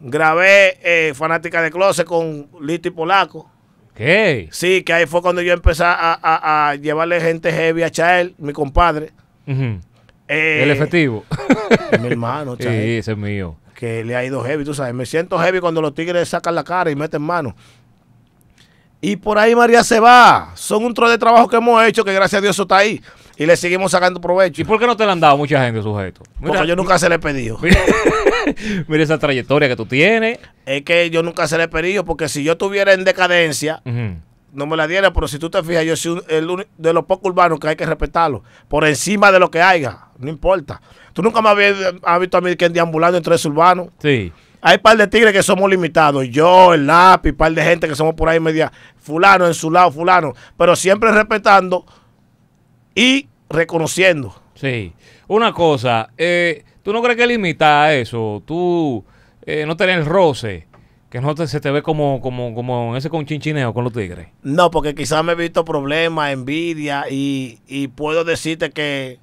Grabé 0.00 1.12
Fanática 1.14 1.62
de 1.62 1.70
Closet 1.70 2.06
con 2.06 2.48
Lito 2.60 2.88
y 2.88 2.90
Polaco. 2.90 3.50
¿Qué? 3.94 4.48
Sí, 4.52 4.82
que 4.82 4.92
ahí 4.92 5.06
fue 5.06 5.22
cuando 5.22 5.40
yo 5.40 5.54
empecé 5.54 5.82
a, 5.84 6.18
a- 6.22 6.68
a 6.68 6.74
llevarle 6.74 7.18
gente 7.20 7.50
heavy 7.50 7.82
a 7.82 7.90
Chael, 7.90 8.34
mi 8.38 8.52
compadre. 8.52 9.12
Ujú. 9.46 9.80
Eh, 10.28 10.60
El 10.62 10.70
efectivo. 10.70 11.24
Mi 12.00 12.08
hermano, 12.08 12.56
sí, 12.58 12.66
ese 12.66 13.12
es 13.12 13.18
mío. 13.18 13.56
Que 13.74 14.04
le 14.04 14.16
ha 14.16 14.24
ido 14.24 14.42
heavy, 14.42 14.64
tú 14.64 14.74
sabes. 14.74 14.94
Me 14.94 15.06
siento 15.06 15.38
heavy 15.38 15.60
cuando 15.60 15.82
los 15.82 15.94
tigres 15.94 16.28
sacan 16.28 16.54
la 16.54 16.64
cara 16.64 16.90
y 16.90 16.96
meten 16.96 17.22
mano. 17.22 17.54
Y 19.00 19.16
por 19.16 19.38
ahí 19.38 19.54
María 19.54 19.84
se 19.84 20.00
va. 20.00 20.52
Son 20.54 20.84
un 20.84 20.94
tro 20.94 21.08
de 21.08 21.18
trabajo 21.18 21.48
que 21.48 21.56
hemos 21.56 21.84
hecho 21.84 22.02
que 22.04 22.12
gracias 22.12 22.38
a 22.38 22.42
Dios 22.42 22.56
eso 22.56 22.62
está 22.62 22.78
ahí. 22.78 23.00
Y 23.36 23.44
le 23.44 23.54
seguimos 23.56 23.92
sacando 23.92 24.18
provecho. 24.18 24.62
¿Y 24.62 24.64
por 24.64 24.78
qué 24.80 24.86
no 24.86 24.96
te 24.96 25.04
le 25.04 25.12
han 25.12 25.20
dado 25.20 25.36
mucha 25.36 25.62
gente, 25.62 25.82
sujeto? 25.82 26.22
Mira, 26.40 26.54
Porque 26.54 26.68
yo 26.68 26.74
nunca 26.74 26.98
se 26.98 27.08
le 27.08 27.16
he 27.16 27.18
pedido. 27.18 27.58
mira, 27.62 27.78
mira 28.88 29.04
esa 29.04 29.18
trayectoria 29.18 29.68
que 29.68 29.76
tú 29.76 29.84
tienes. 29.84 30.38
Es 30.64 30.82
que 30.82 31.10
yo 31.10 31.22
nunca 31.22 31.46
se 31.46 31.58
le 31.58 31.64
he 31.64 31.68
pedido 31.68 32.04
porque 32.06 32.30
si 32.30 32.42
yo 32.42 32.52
estuviera 32.52 32.94
en 32.94 33.04
decadencia. 33.04 33.82
No 34.56 34.66
me 34.66 34.76
la 34.76 34.88
diera. 34.88 35.12
Pero 35.12 35.28
si 35.28 35.38
tú 35.38 35.48
te 35.50 35.62
fijas, 35.62 35.84
yo 35.84 35.94
soy 35.96 36.12
un- 36.12 36.22
el 36.28 36.66
de 36.76 36.92
los 36.92 37.04
pocos 37.04 37.30
urbanos 37.30 37.60
que 37.60 37.68
hay 37.68 37.76
que 37.76 37.86
respetarlo. 37.86 38.42
Por 38.68 38.84
encima 38.86 39.30
de 39.30 39.38
lo 39.38 39.50
que 39.50 39.62
haya. 39.62 39.98
No 40.18 40.28
importa. 40.30 40.80
Tú 41.12 41.22
nunca 41.22 41.40
me 41.40 41.48
habías 41.50 41.76
has 42.02 42.20
visto 42.20 42.36
a 42.36 42.40
mí 42.40 42.56
que 42.56 42.68
deambulando 42.68 43.16
entre 43.18 43.34
esos 43.36 43.52
urbanos. 43.52 43.88
Sí. 44.00 44.32
Hay 44.62 44.78
par 44.78 44.96
de 44.96 45.06
tigres 45.06 45.32
que 45.32 45.42
somos 45.42 45.70
limitados. 45.70 46.28
Yo, 46.28 46.74
el 46.74 46.86
lápiz, 46.86 47.32
par 47.34 47.52
de 47.52 47.62
gente 47.62 47.86
que 47.86 47.94
somos 47.94 48.14
por 48.14 48.28
ahí 48.28 48.40
media. 48.40 48.72
Fulano 48.98 49.46
en 49.46 49.54
su 49.54 49.70
lado, 49.70 49.92
fulano. 49.92 50.32
Pero 50.56 50.74
siempre 50.74 51.12
respetando 51.12 51.84
y 52.94 53.28
reconociendo. 53.48 54.34
Sí. 54.54 54.92
Una 55.28 55.52
cosa, 55.52 56.08
eh, 56.16 56.64
¿tú 56.82 56.92
no 56.92 57.02
crees 57.02 57.16
que 57.16 57.26
limita 57.26 57.82
a 57.84 57.94
eso? 57.94 58.42
Tú 58.46 59.04
eh, 59.44 59.64
no 59.66 59.76
tenés 59.76 60.04
roce, 60.06 60.66
que 61.10 61.20
no 61.20 61.34
te- 61.34 61.46
se 61.46 61.60
te 61.60 61.70
ve 61.70 61.82
como, 61.82 62.20
como, 62.20 62.54
como 62.54 62.96
ese 62.96 63.10
conchinchineo 63.10 63.72
con 63.72 63.84
los 63.84 63.92
tigres. 63.92 64.28
No, 64.42 64.70
porque 64.70 64.94
quizás 64.94 65.22
me 65.24 65.32
he 65.32 65.36
visto 65.36 65.64
problemas, 65.64 66.32
envidia 66.32 67.04
y, 67.10 67.60
y 67.68 67.88
puedo 67.88 68.24
decirte 68.24 68.70
que 68.70 69.18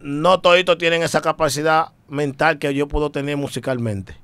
no 0.00 0.40
toditos 0.40 0.78
tienen 0.78 1.02
esa 1.02 1.20
capacidad 1.20 1.88
mental 2.08 2.58
que 2.58 2.72
yo 2.74 2.88
puedo 2.88 3.10
tener 3.10 3.36
musicalmente. 3.36 4.16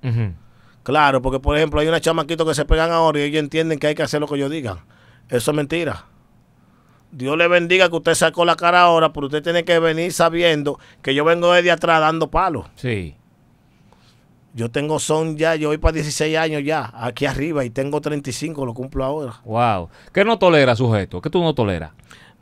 Claro, 0.83 1.21
porque 1.23 1.41
por 1.41 1.57
ejemplo 1.57 1.81
hay 1.81 1.89
unos 1.89 2.01
chamaquitos 2.01 2.47
que 2.47 2.55
se 2.55 2.65
pegan 2.65 2.91
ahora 2.93 3.19
y 3.21 3.23
ellos 3.23 3.41
entienden 3.41 3.79
que 3.79 3.89
hay 3.89 3.95
que 3.95 4.03
hacer 4.03 4.21
lo 4.21 4.27
que 4.29 4.39
yo 4.39 4.49
diga. 4.49 4.85
Eso 5.29 5.51
es 5.51 5.57
mentira. 5.57 6.07
Dios 7.11 7.37
le 7.39 7.47
bendiga 7.49 7.89
que 7.89 7.97
usted 7.97 8.15
sacó 8.15 8.45
la 8.45 8.57
cara 8.57 8.83
ahora, 8.83 9.13
pero 9.13 9.27
usted 9.27 9.43
tiene 9.43 9.65
que 9.65 9.79
venir 9.79 10.13
sabiendo 10.13 10.79
que 11.01 11.15
yo 11.15 11.25
vengo 11.25 11.53
desde 11.53 11.71
atrás 11.71 12.01
dando 12.01 12.31
palos. 12.31 12.67
Sí. 12.75 13.17
Yo 14.55 14.71
tengo 14.71 15.01
son 15.01 15.37
ya, 15.37 15.57
yo 15.57 15.69
voy 15.69 15.79
para 15.79 15.95
16 15.95 16.37
años 16.39 16.63
ya, 16.65 16.93
aquí 16.95 17.27
arriba, 17.27 17.65
y 17.65 17.71
tengo 17.71 18.01
35, 18.01 18.65
lo 18.65 18.73
cumplo 18.73 19.05
ahora. 19.05 19.41
Wow. 19.45 19.89
¿Qué 20.13 20.25
no 20.25 20.39
tolera, 20.39 20.77
sujeto? 20.77 21.21
¿Qué 21.21 21.29
tú 21.29 21.43
no 21.43 21.55
toleras? 21.55 21.91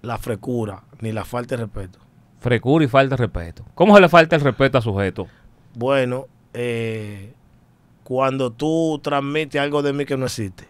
La 0.02 0.18
frecura, 0.18 0.82
ni 1.00 1.10
la 1.12 1.24
falta 1.24 1.56
de 1.56 1.62
respeto. 1.64 1.98
Frecura 2.40 2.84
y 2.84 2.88
falta 2.88 3.16
de 3.16 3.22
respeto. 3.22 3.64
¿Cómo 3.74 3.94
se 3.94 4.00
le 4.02 4.08
falta 4.10 4.36
el 4.36 4.42
respeto 4.42 4.76
a 4.76 4.82
sujeto? 4.82 5.26
Bueno, 5.74 6.26
eh, 6.52 7.32
cuando 8.04 8.52
tú 8.52 9.00
transmites 9.02 9.58
algo 9.60 9.80
de 9.80 9.92
mí 9.94 10.04
que 10.04 10.16
no 10.18 10.26
existe, 10.26 10.66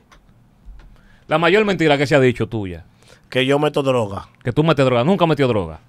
La 1.27 1.39
mayor 1.39 1.65
mentira 1.65 1.97
que 1.99 2.07
se 2.07 2.15
ha 2.15 2.21
dicho 2.21 2.47
tuya. 2.49 2.85
que 3.31 3.47
yo 3.47 3.59
meto 3.59 3.83
droga, 3.83 4.29
Que 4.45 4.53
tú 4.53 4.63
metes 4.63 4.85
droga. 4.85 5.03
Nunca 5.03 5.27
metió 5.27 5.49
droga. 5.49 5.81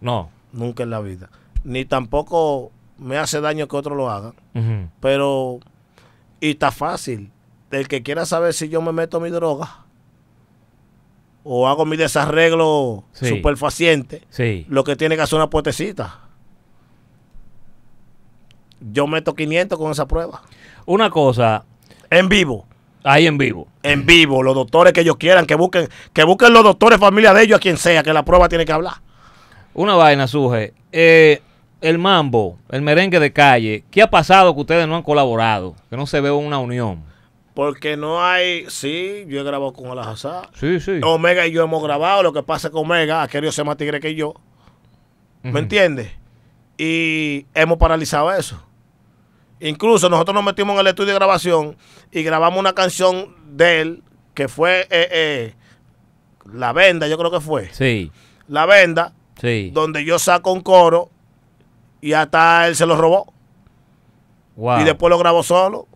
No. 0.00 0.28
nunca 0.52 0.82
en 0.84 0.90
la 0.90 1.00
vida, 1.00 1.28
ni 1.64 1.84
tampoco 1.84 2.70
me 2.98 3.18
hace 3.18 3.40
daño 3.40 3.66
que 3.68 3.76
otro 3.76 3.94
lo 3.94 4.10
haga, 4.10 4.32
pero, 5.00 5.58
y 6.40 6.50
está 6.50 6.70
fácil, 6.70 7.30
el 7.70 7.88
que 7.88 8.02
quiera 8.02 8.24
saber 8.26 8.54
si 8.54 8.68
yo 8.68 8.80
me 8.82 8.92
meto 8.92 9.18
mi 9.20 9.30
droga 9.30 9.80
o 11.42 11.66
hago 11.68 11.84
mi 11.84 11.96
desarreglo 11.96 13.04
Sí. 13.12 13.26
superfaciente, 13.28 14.22
Sí. 14.30 14.64
lo 14.68 14.84
que 14.84 14.96
tiene 14.96 15.16
que 15.16 15.22
hacer 15.22 15.36
una 15.36 15.50
puertecita. 15.50 16.20
Yo 18.80 19.06
meto 19.06 19.34
500 19.34 19.78
con 19.78 19.90
esa 19.92 20.06
prueba. 20.06 20.42
Una 20.86 21.10
cosa, 21.10 21.64
En 22.10 22.28
vivo. 22.28 22.66
ahí 23.02 23.26
en 23.26 23.38
vivo. 23.38 23.66
En 23.82 24.06
vivo. 24.06 24.42
Los 24.42 24.54
doctores 24.54 24.92
que 24.92 25.00
ellos 25.00 25.16
quieran, 25.16 25.46
que 25.46 25.54
busquen, 25.54 25.88
que 26.12 26.24
busquen 26.24 26.52
los 26.52 26.62
doctores, 26.64 26.98
familia 26.98 27.32
de 27.34 27.42
ellos, 27.42 27.56
a 27.56 27.60
quien 27.60 27.76
sea, 27.76 28.02
que 28.02 28.12
la 28.12 28.24
prueba 28.24 28.48
tiene 28.48 28.64
que 28.64 28.72
hablar. 28.72 28.94
Una 29.74 29.94
vaina, 29.94 30.26
Suje. 30.28 30.72
Eh, 30.92 31.42
el 31.84 31.98
mambo, 31.98 32.58
el 32.70 32.80
merengue 32.80 33.20
de 33.20 33.30
calle, 33.30 33.84
¿qué 33.90 34.00
ha 34.00 34.10
pasado 34.10 34.54
que 34.54 34.60
ustedes 34.62 34.88
no 34.88 34.96
han 34.96 35.02
colaborado? 35.02 35.76
Que 35.90 35.98
no 35.98 36.06
se 36.06 36.18
ve 36.22 36.30
una 36.30 36.58
unión. 36.58 37.04
Porque 37.52 37.98
no 37.98 38.24
hay. 38.24 38.64
Sí, 38.68 39.26
yo 39.28 39.40
he 39.40 39.44
grabado 39.44 39.74
con 39.74 39.90
Alajazá. 39.90 40.48
Sí, 40.54 40.80
sí. 40.80 41.00
Omega 41.04 41.46
y 41.46 41.52
yo 41.52 41.62
hemos 41.62 41.82
grabado. 41.82 42.22
Lo 42.22 42.32
que 42.32 42.42
pasa 42.42 42.68
es 42.68 42.72
que 42.72 42.78
Omega 42.78 43.22
ha 43.22 43.28
querido 43.28 43.52
ser 43.52 43.66
más 43.66 43.76
tigre 43.76 44.00
que 44.00 44.14
yo. 44.14 44.34
¿Me 45.42 45.60
entiendes? 45.60 46.10
Y 46.78 47.46
hemos 47.54 47.76
paralizado 47.76 48.32
eso. 48.32 48.66
Incluso 49.60 50.08
nosotros 50.08 50.34
nos 50.34 50.42
metimos 50.42 50.72
en 50.74 50.80
el 50.80 50.86
estudio 50.86 51.08
de 51.08 51.18
grabación 51.18 51.76
y 52.10 52.22
grabamos 52.22 52.58
una 52.58 52.72
canción 52.72 53.36
de 53.46 53.82
él 53.82 54.02
que 54.32 54.48
fue 54.48 54.86
eh, 54.90 55.08
eh, 55.12 55.54
La 56.50 56.72
Venda, 56.72 57.08
yo 57.08 57.18
creo 57.18 57.30
que 57.30 57.40
fue. 57.40 57.68
Sí, 57.72 58.10
La 58.48 58.64
Venda, 58.64 59.12
sí. 59.38 59.70
donde 59.72 60.04
yo 60.04 60.18
saco 60.18 60.50
un 60.50 60.62
coro 60.62 61.10
y 62.08 62.12
hasta 62.12 62.68
él 62.68 62.76
se 62.76 62.86
lo 62.86 62.96
robó. 62.96 63.32
Wow. 64.56 64.80
Y 64.80 64.84
después 64.84 65.10
lo 65.10 65.18
grabó 65.18 65.42
solo. 65.42 65.88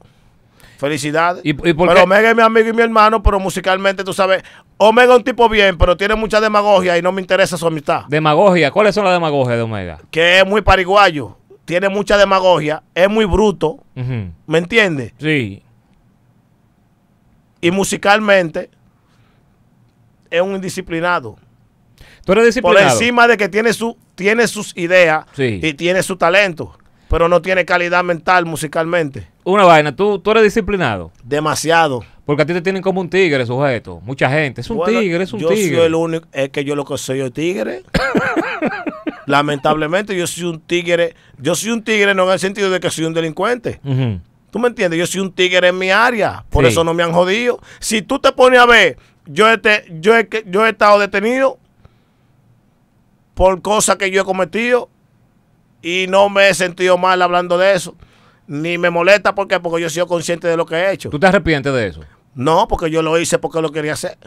Felicidades. 0.79 1.45
¿Y- 1.45 1.51
y 1.51 1.55
por 1.75 1.89
pero 1.89 1.95
qué? 1.95 2.01
Omega 2.03 2.31
es 2.31 2.37
mi 2.37 2.43
amigo 2.43 2.69
y 2.69 2.73
mi 2.73 2.83
hermano, 2.83 3.23
pero 3.23 3.41
musicalmente 3.41 4.05
tú 4.05 4.13
sabes, 4.13 4.43
Omega 4.77 5.13
es 5.13 5.19
un 5.19 5.25
tipo 5.25 5.49
bien, 5.49 5.77
pero 5.77 5.97
tiene 5.97 6.15
mucha 6.15 6.41
demagogia 6.41 6.97
y 6.97 7.03
no 7.03 7.11
me 7.13 7.21
interesa 7.21 7.57
su 7.57 7.67
amistad. 7.67 8.03
Demagogia. 8.09 8.71
¿Cuáles 8.71 8.95
son 8.95 9.05
las 9.05 9.13
demagogias 9.13 9.57
de 9.57 9.63
Omega? 9.63 9.99
Que 10.11 10.39
es 10.39 10.47
muy 10.47 10.63
pariguayo, 10.63 11.37
tiene 11.65 11.89
mucha 11.89 12.17
demagogia, 12.17 12.83
es 12.95 13.09
muy 13.11 13.25
bruto. 13.25 13.79
¿me 14.47 14.59
entiendes? 14.59 15.13
Sí. 15.19 15.63
Y 17.61 17.71
musicalmente 17.73 18.71
es 20.31 20.41
un 20.41 20.55
indisciplinado. 20.55 21.37
¿Tú 22.25 22.33
eres 22.33 22.43
Por 22.43 22.47
disciplinado? 22.75 22.91
encima 23.01 23.27
de 23.29 23.37
que 23.37 23.49
tiene, 23.49 23.73
su, 23.73 23.97
tiene 24.15 24.47
sus 24.49 24.77
ideas 24.77 25.25
Sí. 25.35 25.61
y 25.63 25.75
tiene 25.75 26.03
su 26.03 26.17
talento, 26.17 26.77
pero 27.09 27.29
no 27.29 27.41
tiene 27.43 27.65
calidad 27.65 28.05
mental 28.05 28.45
musicalmente. 28.47 29.29
Una 29.45 29.65
vaina, 29.65 29.95
¿tú, 29.97 30.19
tú 30.19 30.31
eres 30.33 30.43
disciplinado. 30.43 31.11
Demasiado. 31.25 32.05
Porque 32.27 32.43
a 32.43 32.47
ti 32.47 32.53
te 32.53 32.61
tienen 32.61 32.83
como 32.83 33.01
un 33.01 33.09
tigre, 33.09 33.47
sujeto. 33.47 34.01
Mucha 34.05 34.29
gente. 34.29 34.61
Es 34.61 34.69
un 34.69 34.77
Bueno, 34.77 35.01
tigre, 35.01 35.25
es 35.25 35.33
un 35.33 35.41
yo 35.41 35.49
tigre. 35.49 35.77
soy 35.77 35.87
el 35.87 35.95
único, 35.95 36.29
es 36.33 36.51
que 36.51 36.63
yo 36.65 36.77
lo 36.77 36.85
que 36.85 36.99
soy 36.99 37.21
es 37.23 37.33
tigre. 37.33 37.83
Lamentablemente 39.27 40.17
yo 40.17 40.27
soy 40.27 40.45
un 40.45 40.61
tigre, 40.61 41.15
yo 41.39 41.55
soy 41.55 41.71
un 41.71 41.83
tigre 41.83 42.15
no 42.15 42.25
en 42.25 42.31
el 42.33 42.39
sentido 42.39 42.71
de 42.71 42.81
que 42.81 42.91
soy 42.91 43.05
un 43.05 43.15
delincuente. 43.15 43.81
Ujú. 43.85 44.21
¿Tú 44.51 44.59
me 44.59 44.69
entiendes? 44.69 44.99
Yo 44.99 45.07
soy 45.07 45.21
un 45.21 45.33
tigre 45.33 45.69
en 45.69 45.77
mi 45.79 45.91
área, 45.91 46.45
por 46.49 46.65
Sí. 46.65 46.71
eso 46.71 46.83
no 46.85 46.95
me 46.95 47.03
han 47.03 47.13
jodido. 47.13 47.61
Si 47.81 48.01
tú 48.03 48.19
te 48.19 48.33
pones 48.33 48.59
a 48.61 48.67
ver, 48.67 48.97
yo 49.27 49.51
he, 49.51 49.59
te- 49.59 49.85
yo 50.01 50.17
he, 50.17 50.27
que- 50.29 50.45
yo 50.47 50.65
he 50.67 50.71
estado 50.71 50.99
detenido 50.99 51.59
por 53.39 53.63
cosas 53.63 53.95
que 53.97 54.11
yo 54.11 54.23
he 54.23 54.25
cometido 54.25 54.89
y 55.81 56.07
no 56.09 56.29
me 56.29 56.49
he 56.49 56.55
sentido 56.55 56.99
mal 56.99 57.23
hablando 57.23 57.57
de 57.57 57.73
eso. 57.73 57.95
Ni 58.49 58.79
me 58.79 58.91
molesta 58.91 59.33
¿por 59.37 59.47
qué? 59.47 59.61
porque 59.61 59.81
yo 59.81 59.89
soy 59.89 60.05
consciente 60.09 60.49
de 60.49 60.57
lo 60.57 60.67
que 60.67 60.75
he 60.75 60.91
hecho. 60.93 61.09
¿Tú 61.09 61.21
te 61.21 61.29
arrepientes 61.29 61.73
de 61.73 61.87
eso? 61.87 62.01
No, 62.35 62.67
porque 62.67 62.91
yo 62.91 63.01
lo 63.01 63.17
hice 63.17 63.39
porque 63.39 63.63
lo 63.63 63.71
quería 63.71 63.93
hacer. 63.93 64.19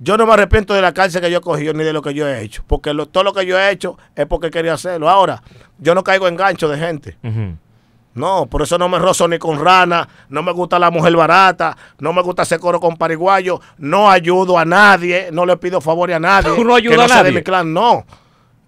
Yo 0.00 0.16
no 0.16 0.26
me 0.26 0.32
arrepiento 0.32 0.74
de 0.74 0.82
la 0.82 0.92
cárcel 0.92 1.20
que 1.20 1.30
yo 1.30 1.38
he 1.38 1.40
cogido 1.40 1.72
ni 1.72 1.84
de 1.84 1.92
lo 1.92 2.02
que 2.02 2.14
yo 2.14 2.26
he 2.26 2.40
hecho. 2.42 2.64
Porque 2.66 2.92
lo- 2.94 3.06
todo 3.06 3.22
lo 3.22 3.32
que 3.32 3.46
yo 3.46 3.56
he 3.58 3.70
hecho 3.70 3.96
es 4.16 4.26
porque 4.26 4.50
quería 4.50 4.74
hacerlo. 4.74 5.08
Ahora, 5.08 5.42
yo 5.78 5.94
no 5.94 6.02
caigo 6.02 6.26
en 6.26 6.34
gancho 6.36 6.68
de 6.68 6.78
gente. 6.78 7.16
Ujú. 7.22 7.56
No, 8.18 8.46
por 8.46 8.62
eso 8.62 8.76
no 8.78 8.88
me 8.88 8.98
rozo 8.98 9.26
ni 9.28 9.38
con 9.38 9.62
rana, 9.64 10.08
no 10.28 10.42
me 10.42 10.52
gusta 10.52 10.78
la 10.78 10.90
mujer 10.90 11.16
barata, 11.16 11.76
no 11.98 12.12
me 12.12 12.22
gusta 12.22 12.42
hacer 12.42 12.58
coro 12.60 12.80
con 12.80 12.96
pariguayo, 12.96 13.60
no 13.78 14.10
ayudo 14.10 14.58
a 14.58 14.64
nadie, 14.64 15.28
no 15.32 15.46
le 15.46 15.56
pido 15.56 15.80
favor 15.80 16.12
a 16.12 16.18
nadie. 16.20 16.54
¿Tú 16.54 16.64
no 16.64 16.74
ayudas 16.74 16.98
a 16.98 17.08
sea 17.08 17.16
de 17.18 17.22
nadie? 17.30 17.38
mi 17.38 17.42
clan, 17.42 17.72
no. 17.72 18.04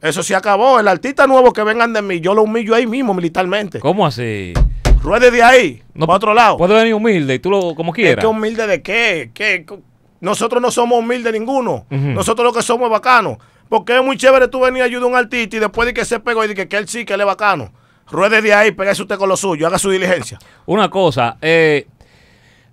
Eso 0.00 0.22
se 0.22 0.34
acabó. 0.34 0.80
El 0.80 0.88
artista 0.88 1.26
nuevo 1.26 1.52
que 1.52 1.62
vengan 1.62 1.92
de 1.92 2.00
mí, 2.00 2.20
yo 2.20 2.32
lo 2.34 2.42
humillo 2.42 2.74
ahí 2.74 2.86
mismo 2.86 3.12
militarmente. 3.12 3.80
¿Cómo 3.80 4.06
así? 4.06 4.54
Ruede 5.02 5.30
de 5.30 5.42
ahí, 5.42 5.82
No, 5.94 6.06
para 6.06 6.16
otro 6.16 6.34
lado. 6.34 6.56
Puede 6.56 6.74
venir 6.74 6.94
humilde 6.94 7.34
y 7.34 7.38
tú 7.38 7.50
lo 7.50 7.74
como 7.74 7.92
Es 7.92 7.96
quieras. 7.96 8.22
que 8.22 8.26
humilde 8.26 8.66
de 8.66 8.82
qué? 8.82 9.30
¿Qué? 9.34 9.66
Nosotros 10.20 10.60
no 10.60 10.70
somos 10.70 10.98
humildes 10.98 11.32
ninguno. 11.32 11.86
Nosotros 11.90 12.44
lo 12.46 12.52
que 12.52 12.62
somos 12.62 12.86
es 12.86 12.90
bacanos. 12.92 13.38
Porque 13.68 13.96
es 13.96 14.02
muy 14.04 14.16
chévere 14.16 14.48
tú 14.48 14.60
venir 14.60 14.82
a 14.82 14.86
ayudar 14.86 15.04
a 15.04 15.06
un 15.08 15.16
artista 15.16 15.56
y 15.56 15.60
después 15.60 15.86
de 15.86 15.94
que 15.94 16.04
se 16.04 16.18
pegó 16.20 16.44
y 16.44 16.48
de 16.48 16.54
que, 16.54 16.68
que 16.68 16.76
él 16.76 16.88
sí, 16.88 17.04
que 17.04 17.14
él 17.14 17.20
es 17.20 17.26
bacano. 17.26 17.70
Ruede 18.10 18.42
de 18.42 18.52
ahí, 18.54 18.72
pégase 18.72 19.02
usted 19.02 19.16
con 19.16 19.28
lo 19.28 19.36
suyo, 19.36 19.66
haga 19.66 19.78
su 19.78 19.90
diligencia. 19.90 20.38
Una 20.66 20.88
cosa, 20.90 21.36
eh, 21.40 21.86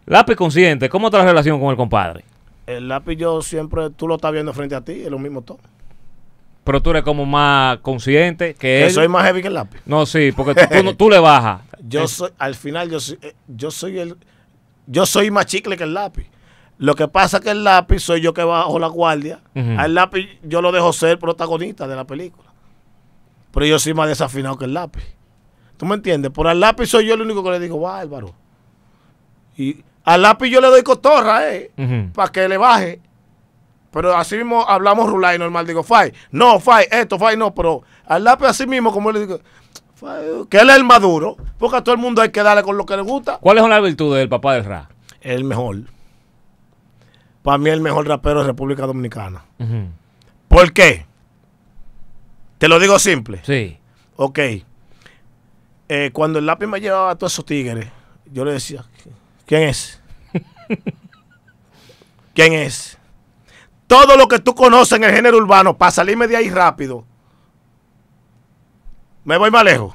lápiz 0.05 0.35
consciente, 0.35 0.89
¿cómo 0.89 1.07
está 1.07 1.19
la 1.19 1.25
relación 1.25 1.59
con 1.59 1.69
el 1.69 1.75
compadre? 1.77 2.23
El 2.65 2.87
lápiz 2.87 3.15
yo 3.15 3.41
siempre, 3.41 3.89
tú 3.91 4.07
lo 4.07 4.15
estás 4.15 4.31
viendo 4.31 4.53
frente 4.53 4.75
a 4.75 4.81
ti, 4.81 5.03
es 5.03 5.09
lo 5.11 5.19
mismo 5.19 5.41
todo. 5.41 5.59
Pero 6.63 6.81
tú 6.81 6.89
eres 6.89 7.03
como 7.03 7.25
más 7.25 7.77
consciente 7.77 8.53
que 8.53 8.59
Que 8.59 8.85
él. 8.87 8.91
soy 8.91 9.07
más 9.07 9.23
heavy 9.25 9.41
que 9.41 9.47
el 9.47 9.53
lápiz. 9.53 9.79
No, 9.85 10.05
sí, 10.05 10.33
porque 10.35 10.53
tú, 10.53 10.61
tú 10.75 10.83
no- 10.83 10.95
tú 10.97 11.09
le 11.09 11.19
bajas. 11.19 11.61
Yo 11.87 12.03
Eh, 12.03 12.07
soy, 12.09 12.31
al 12.37 12.55
final 12.55 12.89
yo 12.89 12.99
soy, 12.99 13.17
eh, 13.21 13.33
yo 13.47 13.71
soy 13.71 13.99
el, 13.99 14.17
yo 14.87 15.05
soy 15.05 15.31
más 15.31 15.45
chicle 15.45 15.77
que 15.77 15.83
el 15.83 15.93
lápiz. 15.93 16.25
Lo 16.79 16.95
que 16.95 17.07
pasa 17.07 17.39
que 17.39 17.51
el 17.51 17.63
lápiz 17.63 17.99
soy 18.01 18.19
yo 18.21 18.33
que 18.33 18.43
bajo 18.43 18.77
la 18.79 18.87
guardia. 18.87 19.39
Al 19.77 19.93
lápiz 19.95 20.27
yo 20.43 20.61
lo 20.61 20.71
dejo 20.73 20.91
ser 20.91 21.17
protagonista 21.19 21.87
de 21.87 21.95
la 21.95 22.05
película. 22.05 22.49
Pero 23.51 23.65
yo 23.65 23.79
soy 23.79 23.93
más 23.93 24.07
desafinado 24.09 24.57
que 24.57 24.65
el 24.65 24.73
lápiz. 24.73 25.01
¿Tú 25.77 25.85
me 25.85 25.95
entiendes? 25.95 26.31
Por 26.31 26.47
al 26.47 26.59
lápiz 26.59 26.87
soy 26.87 27.05
yo 27.07 27.13
el 27.13 27.21
único 27.21 27.43
que 27.43 27.51
le 27.51 27.59
digo, 27.59 27.79
bárbaro. 27.79 28.33
Y 29.55 29.83
al 30.03 30.21
lápiz 30.21 30.49
yo 30.49 30.59
le 30.61 30.67
doy 30.67 30.83
cotorra, 30.83 31.53
eh, 31.53 31.71
Ujú. 31.77 32.11
para 32.13 32.31
que 32.31 32.47
le 32.49 32.57
baje. 32.57 32.99
Pero 33.91 34.15
así 34.15 34.35
mismo 34.37 34.67
hablamos 34.67 35.09
rulay 35.09 35.37
normal. 35.39 35.65
Digo, 35.65 35.83
Fai, 35.83 36.13
no, 36.31 36.59
Fai, 36.59 36.85
esto, 36.91 37.17
Fai, 37.17 37.37
no. 37.37 37.53
Pero 37.55 37.83
al 38.05 38.23
lápiz 38.23 38.45
así 38.47 38.67
mismo, 38.67 38.91
como 38.91 39.11
le 39.11 39.21
digo, 39.21 39.39
Fai, 39.95 40.23
que 40.49 40.57
él 40.57 40.69
es 40.69 40.75
el 40.75 40.83
maduro. 40.83 41.37
Porque 41.57 41.77
a 41.77 41.83
todo 41.83 41.95
el 41.95 42.01
mundo 42.01 42.21
hay 42.21 42.29
que 42.29 42.43
darle 42.43 42.63
con 42.63 42.77
lo 42.77 42.85
que 42.85 42.95
le 42.95 43.01
gusta. 43.01 43.37
¿Cuáles 43.39 43.61
son 43.61 43.69
las 43.71 43.81
virtudes 43.81 44.19
del 44.19 44.29
papá 44.29 44.53
del 44.55 44.65
rap? 44.65 44.91
El 45.21 45.43
mejor. 45.43 45.77
Para 47.41 47.57
mí 47.57 47.69
el 47.69 47.81
mejor 47.81 48.07
rapero 48.07 48.41
de 48.41 48.47
República 48.47 48.85
Dominicana. 48.85 49.45
¿Por 50.47 50.73
qué? 50.73 51.05
Te 52.57 52.67
lo 52.67 52.79
digo 52.79 52.99
simple. 52.99 53.41
Sí. 53.43 53.77
Ok. 54.17 54.39
Eh, 55.89 56.11
cuando 56.11 56.39
el 56.39 56.45
lápiz 56.45 56.67
me 56.67 56.81
llevaba 56.81 57.11
a 57.11 57.15
todos 57.15 57.33
esos 57.33 57.45
tigres, 57.45 57.87
yo 58.31 58.43
le 58.43 58.53
decía, 58.53 58.85
¿quién 59.45 59.63
es? 59.63 60.01
¿Quién 62.33 62.53
es? 62.53 62.97
Todo 63.87 64.17
lo 64.17 64.27
que 64.27 64.39
tú 64.39 64.53
conoces 64.53 64.97
en 64.97 65.05
el 65.05 65.11
género 65.11 65.37
urbano, 65.37 65.77
para 65.77 65.91
salirme 65.91 66.27
de 66.27 66.35
ahí 66.35 66.49
rápido, 66.49 67.05
me 69.23 69.37
voy 69.37 69.49
más 69.49 69.63
lejos. 69.63 69.93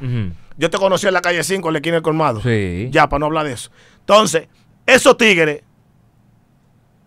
Yo 0.56 0.70
te 0.70 0.78
conocí 0.78 1.06
en 1.06 1.14
la 1.14 1.20
calle 1.20 1.42
5, 1.42 1.68
en 1.68 1.72
la 1.72 1.78
esquina 1.78 1.94
del 1.94 2.02
colmado. 2.02 2.40
Sí. 2.42 2.88
Ya, 2.90 3.08
para 3.08 3.20
no 3.20 3.26
hablar 3.26 3.46
de 3.46 3.52
eso. 3.52 3.70
Entonces, 4.00 4.49
esos 4.87 5.16
tigres, 5.16 5.62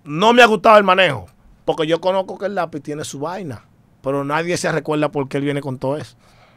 no 0.04 0.34
me 0.34 0.42
ha 0.42 0.46
gustado 0.46 0.78
el 0.78 0.84
manejo, 0.84 1.28
porque 1.66 1.88
yo 1.88 2.00
conozco 2.00 2.38
que 2.38 2.46
el 2.46 2.56
lápiz 2.56 2.82
tiene 2.82 3.04
su 3.04 3.20
vaina, 3.20 3.66
pero 4.02 4.24
nadie 4.24 4.58
se 4.58 4.72
recuerda 4.72 5.10
por 5.12 5.28
qué 5.28 5.38
él 5.38 5.44
viene 5.44 5.62
con 5.62 5.80
todo 5.80 5.98
eso. 5.98 6.16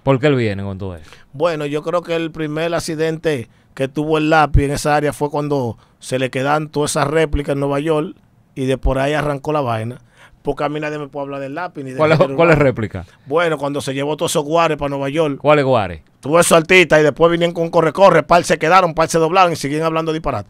¿Por 0.09 0.19
qué 0.21 0.29
él 0.29 0.37
viene 0.37 0.62
con 0.62 0.79
todo 0.79 0.97
eso? 0.97 1.11
Bueno, 1.35 1.67
yo 1.67 1.83
creo 1.83 2.00
que 2.03 2.17
el 2.17 2.31
primer 2.31 2.73
accidente 2.75 3.50
que 3.75 3.88
tuvo 3.88 4.17
el 4.17 4.31
lápiz 4.31 4.65
en 4.65 4.71
esa 4.71 4.97
área 4.97 5.12
fue 5.12 5.29
cuando 5.29 5.77
se 5.99 6.19
le 6.19 6.31
quedan 6.31 6.71
todas 6.71 6.93
esas 6.93 7.09
réplicas 7.09 7.53
en 7.53 7.61
Nueva 7.61 7.79
York 7.79 8.17
y 8.55 8.65
de 8.65 8.79
por 8.79 8.99
ahí 8.99 9.12
arrancó 9.12 9.53
la 9.53 9.61
vaina. 9.61 9.99
Porque 10.41 10.65
a 10.65 10.71
mí 10.71 10.81
nadie 10.81 10.99
me 10.99 11.09
puede 11.09 11.25
hablar 11.25 11.41
del 11.41 11.55
lápiz 11.55 11.83
ni 11.85 11.91
del 11.91 11.99
¿Cuál 11.99 12.12
es, 12.12 12.19
cuál 12.19 12.50
es 12.53 12.59
réplica? 12.59 13.05
Bueno, 13.27 13.59
cuando 13.59 13.83
se 13.83 13.93
llevó 13.93 14.17
todos 14.17 14.33
esos 14.33 14.45
guares 14.45 14.79
para 14.79 14.88
Nueva 14.88 15.11
York, 15.11 15.37
¿Cuál 15.43 15.59
es 15.59 15.65
Guare? 15.67 16.03
tuvo 16.21 16.41
esos 16.41 16.57
artistas 16.57 17.00
y 17.00 17.03
después 17.03 17.31
vinieron 17.31 17.53
con 17.53 17.69
corre-corre, 17.69 18.23
par 18.23 18.43
se 18.45 18.57
quedaron, 18.59 18.95
par 18.95 19.09
se 19.11 19.19
doblaron 19.19 19.53
y 19.53 19.57
siguen 19.57 19.83
hablando 19.83 20.15
disparate. 20.15 20.49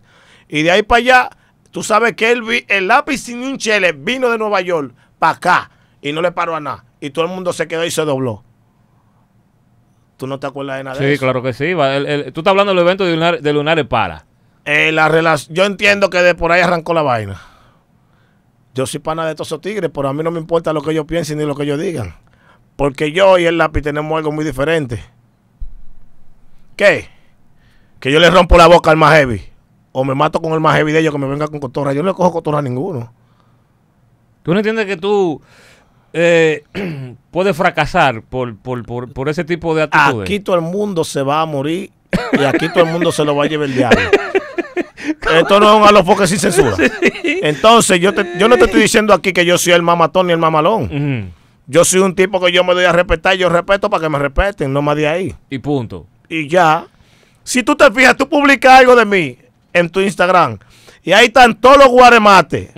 Y 0.49 0.62
de 0.62 0.71
ahí 0.71 0.83
para 0.85 0.99
allá, 1.00 1.31
tú 1.73 1.83
sabes 1.83 2.12
que 2.15 2.31
el, 2.31 2.43
vi- 2.43 2.65
el 2.69 2.87
lápiz 2.87 3.19
sin 3.19 3.43
un 3.43 3.59
chele 3.59 3.91
vino 3.91 4.31
de 4.31 4.38
Nueva 4.38 4.61
York 4.61 4.95
para 5.19 5.33
acá 5.33 5.71
y 6.00 6.12
no 6.12 6.23
le 6.23 6.31
paró 6.31 6.55
a 6.55 6.61
nada. 6.61 6.85
Y 7.00 7.11
todo 7.11 7.25
el 7.25 7.31
mundo 7.33 7.53
se 7.53 7.67
quedó 7.67 7.85
y 7.85 7.91
se 7.91 8.03
dobló. 8.05 8.45
¿Tú 10.18 10.26
no 10.26 10.38
te 10.38 10.46
acuerdas 10.46 10.76
de 10.76 10.84
nada 10.84 10.98
de 10.98 11.06
Sí, 11.06 11.12
eso? 11.14 11.22
claro 11.22 11.42
que 11.42 11.54
sí. 11.54 11.72
va, 11.72 11.96
el- 11.96 12.04
el- 12.06 12.32
tú 12.34 12.40
estás 12.40 12.50
hablando 12.50 12.75
del 12.75 12.82
evento 12.82 13.04
de 13.06 13.14
Lunar, 13.14 13.40
de 13.40 13.52
Lunares 13.54 13.87
Para. 13.87 14.26
Eh, 14.66 14.92
la 14.92 15.37
yo 15.48 15.64
entiendo 15.64 16.10
que 16.10 16.18
de 16.18 16.34
por 16.34 16.52
ahí 16.52 16.60
arrancó 16.60 16.92
la 16.92 17.00
vaina. 17.02 17.40
Yo 18.75 18.84
soy 18.87 19.00
pana 19.00 19.25
de 19.26 19.34
todos 19.34 19.48
esos 19.48 19.60
tigres, 19.62 19.90
pero 19.94 20.08
a 20.08 20.12
mí 20.12 20.22
no 20.22 20.30
me 20.30 20.38
importa 20.38 20.72
lo 20.75 20.82
que 20.82 20.90
ellos 20.90 21.06
piensen 21.06 21.38
ni 21.38 21.44
lo 21.46 21.54
que 21.54 21.62
ellos 21.62 21.80
digan. 21.80 22.14
Porque 22.76 23.12
yo 23.12 23.38
y 23.38 23.46
el 23.46 23.56
lápiz 23.58 23.80
tenemos 23.82 24.14
algo 24.16 24.30
muy 24.30 24.44
diferente. 24.44 25.02
¿Qué? 26.76 27.08
Que 28.00 28.12
yo 28.12 28.20
le 28.20 28.30
rompo 28.30 28.56
la 28.56 28.66
boca 28.66 28.90
al 28.90 28.96
más 28.96 29.14
heavy. 29.14 29.42
O 29.92 30.04
me 30.04 30.14
mato 30.14 30.40
con 30.40 30.52
el 30.52 30.60
más 30.60 30.76
heavy 30.76 30.92
de 30.92 31.00
ellos 31.00 31.12
que 31.12 31.18
me 31.18 31.26
venga 31.26 31.48
con 31.48 31.58
cotorra. 31.60 31.92
Yo 31.92 32.02
no 32.02 32.10
le 32.10 32.14
cojo 32.14 32.32
cotorra 32.32 32.58
a 32.58 32.62
ninguno. 32.62 33.12
¿Tú 34.42 34.52
no 34.52 34.58
entiendes 34.60 34.87
que 34.87 34.96
tú 34.96 35.40
eh, 36.12 36.62
puedes 37.31 37.57
fracasar 37.57 38.23
por, 38.23 38.57
por, 38.57 38.85
por, 38.85 39.12
por 39.12 39.29
ese 39.29 39.45
tipo 39.45 39.75
de 39.75 39.83
actitudes? 39.85 40.09
Aquí 40.23 40.41
todo 40.41 40.57
el 40.57 40.62
mundo 40.62 41.05
se 41.05 41.23
va 41.23 41.41
a 41.43 41.47
morir 41.47 41.91
y 42.33 42.45
aquí 42.45 42.69
todo 42.71 42.85
el 42.85 42.91
mundo 42.91 43.12
se 43.12 43.25
lo 43.25 43.37
va 43.37 43.45
a 43.45 43.47
llevar 43.49 43.69
el 43.69 43.75
diablo. 43.75 44.00
Esto 45.33 45.61
no 45.61 45.71
es 45.75 45.81
un 45.83 45.88
alofoque 45.88 46.27
sin 46.27 46.38
censura. 46.38 46.75
Entonces, 47.23 48.00
yo, 48.00 48.12
te- 48.15 48.27
yo 48.38 48.49
no 48.49 48.57
te 48.57 48.65
estoy 48.65 48.83
diciendo 48.83 49.12
aquí 49.15 49.33
que 49.33 49.45
yo 49.45 49.59
soy 49.59 49.73
el 49.75 49.83
mamatón 49.83 50.27
ni 50.27 50.33
el 50.33 50.38
mamalón. 50.38 51.33
Yo 51.67 51.85
soy 51.85 52.00
un 52.00 52.15
tipo 52.15 52.41
que 52.41 52.50
yo 52.50 52.65
me 52.65 52.73
doy 52.75 52.85
a 52.85 52.93
respetar 52.93 53.35
y 53.35 53.38
yo 53.38 53.49
respeto 53.50 53.91
para 53.91 54.03
que 54.03 54.09
me 54.09 54.19
respeten, 54.19 54.73
no 54.73 54.81
más 54.81 54.97
de 54.97 55.07
ahí. 55.09 55.35
Y 55.50 55.59
punto. 55.59 56.07
Y 56.29 56.49
ya. 56.49 56.87
Si 57.45 57.62
tú 57.62 57.77
te 57.77 57.91
fijas, 57.91 58.17
tú 58.17 58.29
publicas 58.29 58.79
algo 58.81 58.97
de 58.97 59.05
mí 59.05 59.37
en 59.73 59.88
tu 59.91 60.00
Instagram 60.00 60.59
y 61.03 61.12
ahí 61.12 61.27
están 61.27 61.55
todos 61.61 61.77
los 61.79 61.88
guaremates. 61.88 62.71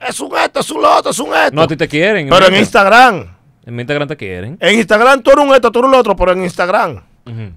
Es 0.00 0.18
un 0.20 0.34
esto, 0.36 0.60
es 0.60 0.70
un 0.70 0.82
lo 0.82 0.96
otro, 0.96 1.10
es 1.10 1.18
un 1.18 1.34
esto. 1.34 1.54
No, 1.54 1.62
a 1.62 1.68
ti 1.68 1.76
te 1.76 1.86
quieren. 1.86 2.28
pero 2.28 2.46
en 2.46 2.56
Instagram. 2.56 3.36
En 3.64 3.76
mi 3.76 3.82
Instagram 3.82 4.08
te 4.08 4.16
quieren. 4.16 4.56
En 4.60 4.78
Instagram 4.78 5.22
tú 5.22 5.30
eres 5.30 5.44
un 5.44 5.54
esto, 5.54 5.70
tú 5.70 5.80
eres 5.80 5.88
un 5.90 5.94
otro, 5.94 6.16
pero 6.16 6.32
en 6.32 6.42
Instagram. 6.42 7.02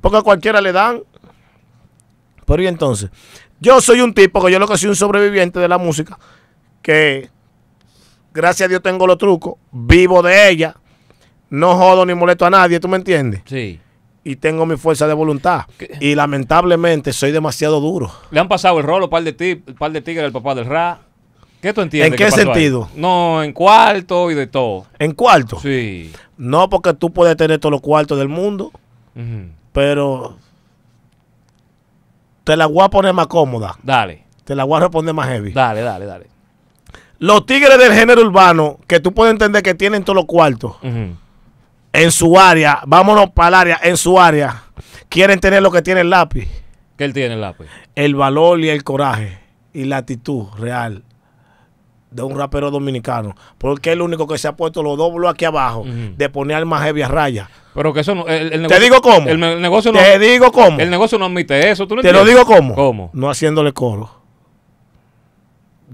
Porque 0.02 0.18
a 0.18 0.22
cualquiera 0.22 0.62
le 0.62 0.72
dan. 0.72 1.02
Pero 2.46 2.62
y 2.62 2.68
entonces, 2.68 3.10
yo 3.60 3.80
soy 3.80 4.02
un 4.02 4.14
tipo 4.14 4.44
que 4.44 4.52
yo 4.52 4.60
lo 4.60 4.68
que 4.68 4.78
soy 4.78 4.90
un 4.90 4.96
sobreviviente 4.96 5.60
de 5.60 5.68
la 5.68 5.78
música, 5.78 6.20
que 6.82 7.30
gracias 8.34 8.68
a 8.68 8.70
Dios 8.70 8.82
tengo 8.84 9.08
los 9.08 9.18
trucos, 9.18 9.56
vivo 9.72 10.22
de 10.22 10.50
ella, 10.50 10.76
no 11.50 11.76
jodo 11.76 12.06
ni 12.06 12.14
molesto 12.14 12.46
a 12.46 12.50
nadie, 12.50 12.80
¿tú 12.80 12.90
me 12.90 12.98
entiendes? 12.98 13.42
Sí. 13.46 13.80
Y 14.26 14.36
tengo 14.36 14.66
mi 14.66 14.76
fuerza 14.76 15.08
de 15.08 15.14
voluntad. 15.14 15.64
¿Qué? 15.78 15.98
Y 16.00 16.16
lamentablemente 16.16 17.14
soy 17.14 17.32
demasiado 17.32 17.80
duro. 17.80 18.12
Le 18.32 18.40
han 18.40 18.48
pasado 18.48 18.78
el 18.80 18.84
rolo, 18.84 19.10
par 19.10 19.24
de, 19.24 19.34
ti, 19.34 19.56
par 19.56 19.92
de 19.92 20.02
tigres 20.02 20.26
al 20.26 20.32
papá 20.32 20.56
del 20.56 20.66
Ra. 20.66 21.00
¿Qué 21.64 21.74
tú 21.74 21.80
entiendes? 21.82 22.12
¿En 22.12 22.18
qué 22.18 22.26
ahí? 22.26 22.32
sentido? 22.32 22.90
No, 22.94 23.42
en 23.42 23.54
cuarto 23.54 24.30
y 24.30 24.36
de 24.36 24.48
todo. 24.48 24.86
En 25.00 25.14
cuarto. 25.14 25.60
Sí. 25.62 26.12
No 26.38 26.70
porque 26.70 26.94
tú 26.94 27.12
puedes 27.14 27.38
tener 27.38 27.58
todos 27.60 27.72
los 27.72 27.80
cuartos 27.82 28.18
del 28.20 28.28
mundo, 28.28 28.72
pero 29.72 30.38
te 32.44 32.58
la 32.58 32.66
voy 32.66 32.84
a 32.84 32.90
poner 32.90 33.14
más 33.14 33.28
cómoda. 33.28 33.78
Dale, 33.82 34.26
Te 34.44 34.56
la 34.56 34.66
voy 34.66 34.76
a 34.78 34.82
responder 34.82 35.16
más 35.16 35.28
heavy. 35.30 35.54
dale, 35.54 35.82
dale, 35.82 36.06
dale. 36.06 36.28
Los 37.20 37.46
tigres 37.46 37.78
del 37.78 37.94
género 37.94 38.22
urbano, 38.24 38.80
que 38.86 39.00
tú 39.00 39.14
puedes 39.14 39.32
entender 39.32 39.64
que 39.64 39.74
tienen 39.74 40.04
todos 40.04 40.18
los 40.18 40.26
cuartos, 40.26 40.76
en 41.94 42.12
su 42.12 42.38
área, 42.38 42.82
vámonos 42.86 43.30
para 43.30 43.48
el 43.48 43.54
área, 43.54 43.80
en 43.84 43.96
su 43.96 44.20
área, 44.20 44.64
quieren 45.08 45.40
tener 45.40 45.62
lo 45.64 45.72
que 45.72 45.82
tiene 45.82 46.02
el 46.02 46.10
lápiz, 46.10 46.50
¿Qué 46.98 47.06
él 47.06 47.14
tiene 47.14 47.36
el 47.36 47.42
lápiz? 47.42 47.68
el 47.96 48.16
valor 48.16 48.60
y 48.60 48.68
el 48.70 48.84
coraje 48.84 49.40
y 49.72 49.86
la 49.86 49.98
actitud 49.98 50.48
real 50.58 51.04
de 52.14 52.22
un 52.22 52.38
rapero 52.38 52.70
dominicano, 52.72 53.36
porque 53.58 53.90
es 53.90 53.94
el 53.94 54.02
único 54.02 54.28
que 54.28 54.38
se 54.38 54.48
ha 54.48 54.56
puesto 54.56 54.84
los 54.84 54.98
dos 54.98 55.14
bloques 55.14 55.34
aquí 55.34 55.46
abajo 55.46 55.84
de 55.86 56.30
poner 56.30 56.58
al 56.58 56.66
más 56.66 56.84
heavy 56.84 57.02
a 57.02 57.08
raya. 57.08 57.50
Pero 57.74 57.92
que 57.92 58.02
eso 58.02 58.14
no. 58.14 58.28
El, 58.28 58.54
el 58.54 58.68
Te 58.68 58.80
digo 58.80 59.02
cómo. 59.02 59.28
El, 59.28 59.40
negocio 59.40 59.92
no. 59.92 60.00
Te 60.00 60.20
digo 60.20 60.52
cómo. 60.52 60.80
El 60.80 60.92
negocio 60.92 61.18
no 61.18 61.26
admite 61.26 61.72
eso. 61.72 61.88
¿tú 61.88 61.96
no 61.96 62.02
Te 62.04 62.14
lo 62.14 62.24
digo 62.24 62.46
cómo. 62.46 62.76
¿Cómo? 62.76 63.10
No 63.14 63.32
haciéndole 63.32 63.74
coro. 63.74 64.22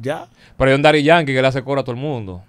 Ya. 0.01 0.27
Pero 0.57 0.71
hay 0.71 0.75
un 0.75 0.81
Daddy 0.81 1.03
Yankee 1.03 1.33
que 1.33 1.41
le 1.41 1.47
hace 1.47 1.63
coro 1.63 1.81
a 1.81 1.83
todo 1.83 1.95
el 1.95 2.01
mundo. 2.01 2.43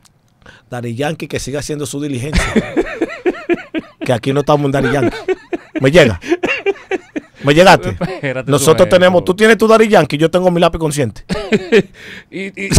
Dari 0.69 0.97
Yankee 0.97 1.29
que 1.29 1.39
siga 1.39 1.61
haciendo 1.61 1.87
su 1.87 2.01
diligencia. 2.01 2.43
que 4.05 4.13
aquí 4.13 4.33
no 4.33 4.41
estamos 4.41 4.65
en 4.65 4.73
Dari 4.73 4.93
Yankee. 4.93 5.17
¿Me 5.81 5.93
llega? 5.93 6.19
¿Me 7.45 7.55
llegaste? 7.55 7.97
Nosotros 8.47 8.63
sujeto. 8.63 8.87
tenemos, 8.89 9.25
tú 9.25 9.35
tienes 9.35 9.57
tu 9.59 9.67
Dari 9.67 9.89
Yankee, 9.89 10.19
yo 10.19 10.31
tengo 10.31 10.51
mi 10.51 10.61
lápiz 10.61 10.79
consciente. 10.79 11.25
Y, 12.31 12.47
y- 12.67 12.71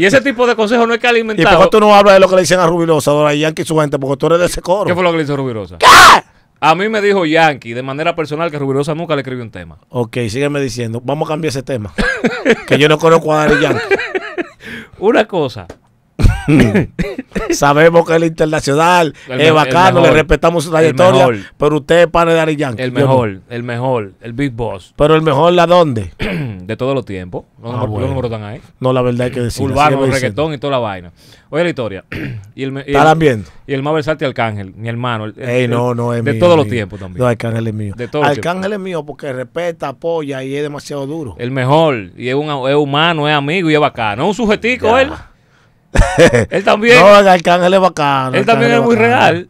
y 0.00 0.04
ese 0.04 0.20
tipo 0.20 0.46
de 0.46 0.54
consejos 0.54 0.86
no 0.86 0.92
es 0.94 1.00
que 1.00 1.06
¿Y 1.06 1.10
alimentado. 1.10 1.56
por 1.56 1.66
qué 1.66 1.70
tú 1.70 1.80
no 1.80 1.94
hablas 1.94 2.14
de 2.14 2.20
lo 2.20 2.28
que 2.28 2.34
le 2.34 2.42
dicen 2.42 2.60
a 2.60 2.66
Rubirosa, 2.66 3.12
a 3.12 3.14
Dari 3.14 3.38
Yankee 3.40 3.62
y 3.62 3.64
su 3.64 3.78
gente? 3.78 3.98
Porque 3.98 4.16
tú 4.18 4.26
eres 4.26 4.40
de 4.40 4.46
ese 4.46 4.60
coro. 4.60 4.84
¿Qué 4.86 4.94
fue 4.94 5.02
lo 5.02 5.10
que 5.10 5.18
le 5.18 5.22
hizo 5.24 5.36
Rubirosa? 5.36 5.78
A 6.60 6.74
mí 6.74 6.88
me 6.88 7.00
dijo 7.00 7.24
Yankee 7.26 7.72
de 7.74 7.82
manera 7.82 8.14
personal 8.14 8.50
que 8.50 8.58
Rubirosa 8.58 8.94
nunca 8.94 9.14
le 9.14 9.22
escribió 9.22 9.42
un 9.44 9.50
tema. 9.50 9.78
Ok, 9.88 10.16
sígueme 10.28 10.60
diciendo. 10.60 11.00
Vamos 11.04 11.28
a 11.28 11.32
cambiar 11.32 11.48
ese 11.50 11.62
tema. 11.62 11.92
que 12.66 12.78
yo 12.78 12.88
no 12.88 12.98
conozco 12.98 13.32
a 13.32 13.46
Dari 13.46 13.60
Yankee. 13.62 13.82
Una 14.98 15.26
cosa. 15.26 15.66
Sabemos 17.50 18.06
que 18.06 18.16
es 18.16 18.22
internacional, 18.22 19.14
El 19.28 19.40
es 19.40 19.52
bacano, 19.52 19.98
el 19.98 20.04
le 20.04 20.10
respetamos 20.12 20.64
su 20.64 20.70
El 20.70 20.74
trayectoria, 20.74 21.26
mejor. 21.28 21.36
pero 21.56 21.76
usted 21.76 22.00
es 22.02 22.06
pana 22.08 22.32
de 22.32 22.36
Dari 22.36 22.56
Yankee. 22.56 22.82
El 22.82 22.92
no. 22.92 23.00
mejor, 23.00 23.40
el 23.48 23.62
mejor, 23.62 24.12
el 24.20 24.32
Big 24.32 24.52
Boss 24.52 24.94
Pero 24.96 25.14
el 25.14 25.22
mejor, 25.22 25.52
¿la 25.52 25.66
dónde? 25.66 26.10
de 26.18 26.76
todos 26.76 26.94
los 26.94 27.04
tiempos. 27.04 27.44
Ah, 27.62 27.84
bueno. 27.86 28.46
ahí. 28.46 28.60
No, 28.80 28.92
la 28.92 29.02
verdad 29.02 29.26
hay 29.26 29.30
que 29.32 29.40
decir. 29.40 29.64
Urbano, 29.64 30.04
reggaetón 30.06 30.52
y 30.54 30.58
toda 30.58 30.72
la 30.72 30.78
vaina. 30.78 31.12
Oye 31.50 31.62
la 31.62 31.68
historia. 31.68 32.04
y, 32.54 32.64
el, 32.64 32.72
y, 32.74 32.78
¿Estarán 32.90 33.12
el, 33.12 33.18
viendo? 33.18 33.50
y 33.66 33.74
el 33.74 33.82
más 33.82 33.94
versátil 33.94 34.28
Arcángel, 34.28 34.74
mi 34.74 34.88
hermano. 34.88 35.26
el- 35.26 35.34
el- 35.38 35.48
Ey, 35.48 35.64
el- 35.64 35.70
no, 35.70 35.94
no, 35.94 36.12
es 36.14 36.24
De 36.24 36.32
mío, 36.32 36.40
todos 36.40 36.56
los 36.56 36.68
tiempos 36.68 36.98
también. 37.00 37.22
No, 37.22 37.26
Arcángel 37.28 37.66
es 37.66 37.74
mío. 37.74 37.94
De 37.96 38.08
todos 38.08 38.26
Arcángel 38.26 38.72
es 38.72 38.78
mío 38.80 39.04
porque 39.04 39.32
respeta, 39.32 39.88
apoya 39.88 40.42
y 40.42 40.54
es 40.56 40.62
demasiado 40.62 41.06
duro. 41.06 41.36
El 41.38 41.50
mejor. 41.50 42.10
Y 42.16 42.28
es, 42.28 42.34
un, 42.34 42.48
es 42.68 42.74
humano, 42.74 43.28
es 43.28 43.34
amigo 43.34 43.70
y 43.70 43.74
es 43.74 43.80
bacano. 43.80 44.22
Es 44.24 44.28
un 44.28 44.34
sujetico 44.34 44.86
Ya. 44.88 45.02
él. 45.02 45.10
Él 46.50 46.64
también. 46.64 47.00
No, 47.00 47.18
el 47.18 47.28
Arcángel 47.28 47.74
es 47.74 47.80
bacano. 47.80 48.36
él 48.36 48.44
también 48.46 48.72
es 48.72 48.80
muy 48.82 48.96
bacano. 48.96 49.14
real. 49.16 49.48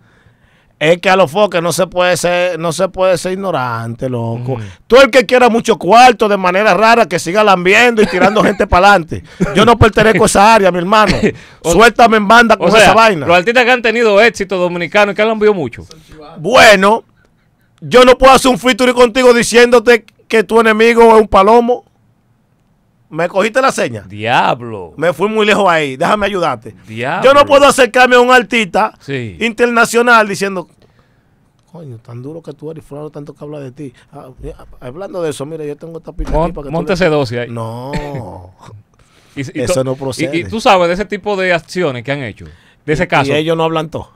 Es 0.78 0.98
que 0.98 1.08
a 1.08 1.16
los 1.16 1.30
foques 1.30 1.62
no 1.62 1.72
se 1.72 1.86
puede 1.86 2.16
ser, 2.16 2.58
no 2.58 2.72
se 2.72 2.88
puede 2.88 3.16
ser 3.16 3.32
ignorante, 3.32 4.08
loco. 4.10 4.52
Ujú. 4.54 4.60
Tú 4.86 4.96
el 5.00 5.08
que 5.08 5.24
quiera 5.24 5.48
mucho 5.48 5.78
cuarto 5.78 6.28
de 6.28 6.36
manera 6.36 6.74
rara, 6.74 7.06
que 7.06 7.18
siga 7.18 7.42
lambiendo 7.44 8.02
y 8.02 8.06
tirando 8.06 8.42
gente 8.44 8.66
para 8.66 8.88
adelante. 8.88 9.22
Yo 9.54 9.64
no 9.64 9.78
pertenezco 9.78 10.24
a 10.24 10.26
esa 10.26 10.54
área, 10.54 10.70
mi 10.72 10.78
hermano. 10.78 11.16
O- 11.62 11.72
Suéltame 11.72 12.18
en 12.18 12.28
banda 12.28 12.56
con 12.58 12.68
O 12.68 12.70
sea, 12.72 12.82
esa 12.82 12.92
vaina. 12.92 13.24
los 13.26 13.36
artistas 13.36 13.64
que 13.64 13.70
han 13.70 13.80
tenido 13.82 14.20
éxito 14.20 14.58
dominicano 14.58 15.12
y 15.12 15.14
que 15.14 15.22
han 15.22 15.28
enviado 15.28 15.54
mucho. 15.54 15.86
Bueno, 16.38 17.04
yo 17.80 18.04
no 18.04 18.18
puedo 18.18 18.32
hacer 18.34 18.50
un 18.50 18.58
featuring 18.58 18.94
contigo 18.94 19.32
diciéndote 19.32 20.04
que 20.28 20.42
tu 20.42 20.60
enemigo 20.60 21.14
es 21.16 21.22
un 21.22 21.28
palomo. 21.28 21.84
¿Me 23.14 23.28
cogiste 23.28 23.62
la 23.62 23.70
seña? 23.70 24.02
Diablo. 24.02 24.92
Me 24.96 25.12
fui 25.12 25.28
muy 25.28 25.46
lejos 25.46 25.66
ahí. 25.68 25.96
Déjame 25.96 26.26
ayudarte. 26.26 26.74
Diablo. 26.86 27.24
Yo 27.30 27.34
no 27.34 27.44
puedo 27.46 27.64
acercarme 27.66 28.16
a 28.16 28.20
un 28.20 28.30
artista 28.32 28.92
Sí. 29.00 29.36
internacional 29.40 30.26
diciendo, 30.28 30.68
coño, 31.70 31.98
tan 31.98 32.22
duro 32.22 32.42
que 32.42 32.52
tú 32.52 32.70
eres, 32.70 32.84
fulano 32.84 33.10
tanto 33.10 33.34
que 33.34 33.44
habla 33.44 33.60
de 33.60 33.70
ti. 33.72 33.92
Ah, 34.12 34.28
mira, 34.40 34.56
hablando 34.80 35.22
de 35.22 35.30
eso, 35.30 35.46
mira, 35.46 35.64
yo 35.64 35.76
tengo 35.76 35.98
esta 35.98 36.12
pista 36.12 36.32
Mon- 36.32 36.44
aquí 36.44 36.52
para 36.52 36.62
que 36.64 36.68
tú 36.68 36.72
monte 36.72 36.90
le- 36.90 36.94
ese 36.94 37.08
12 37.08 37.40
ahí. 37.40 37.48
No. 37.50 37.92
Y- 39.36 39.58
y 39.58 39.62
eso 39.62 39.82
no 39.84 39.94
procede. 39.96 40.36
Y, 40.36 40.44
tú 40.44 40.60
sabes 40.60 40.88
de 40.88 40.94
ese 40.94 41.04
tipo 41.04 41.36
de 41.36 41.52
acciones 41.52 42.02
que 42.04 42.12
han 42.12 42.22
hecho. 42.22 42.46
De 42.86 42.92
ese 42.92 43.06
caso. 43.08 43.30
Y 43.32 43.34
ellos 43.34 43.56
no 43.56 43.64
hablan 43.64 43.90
todo. 43.90 44.10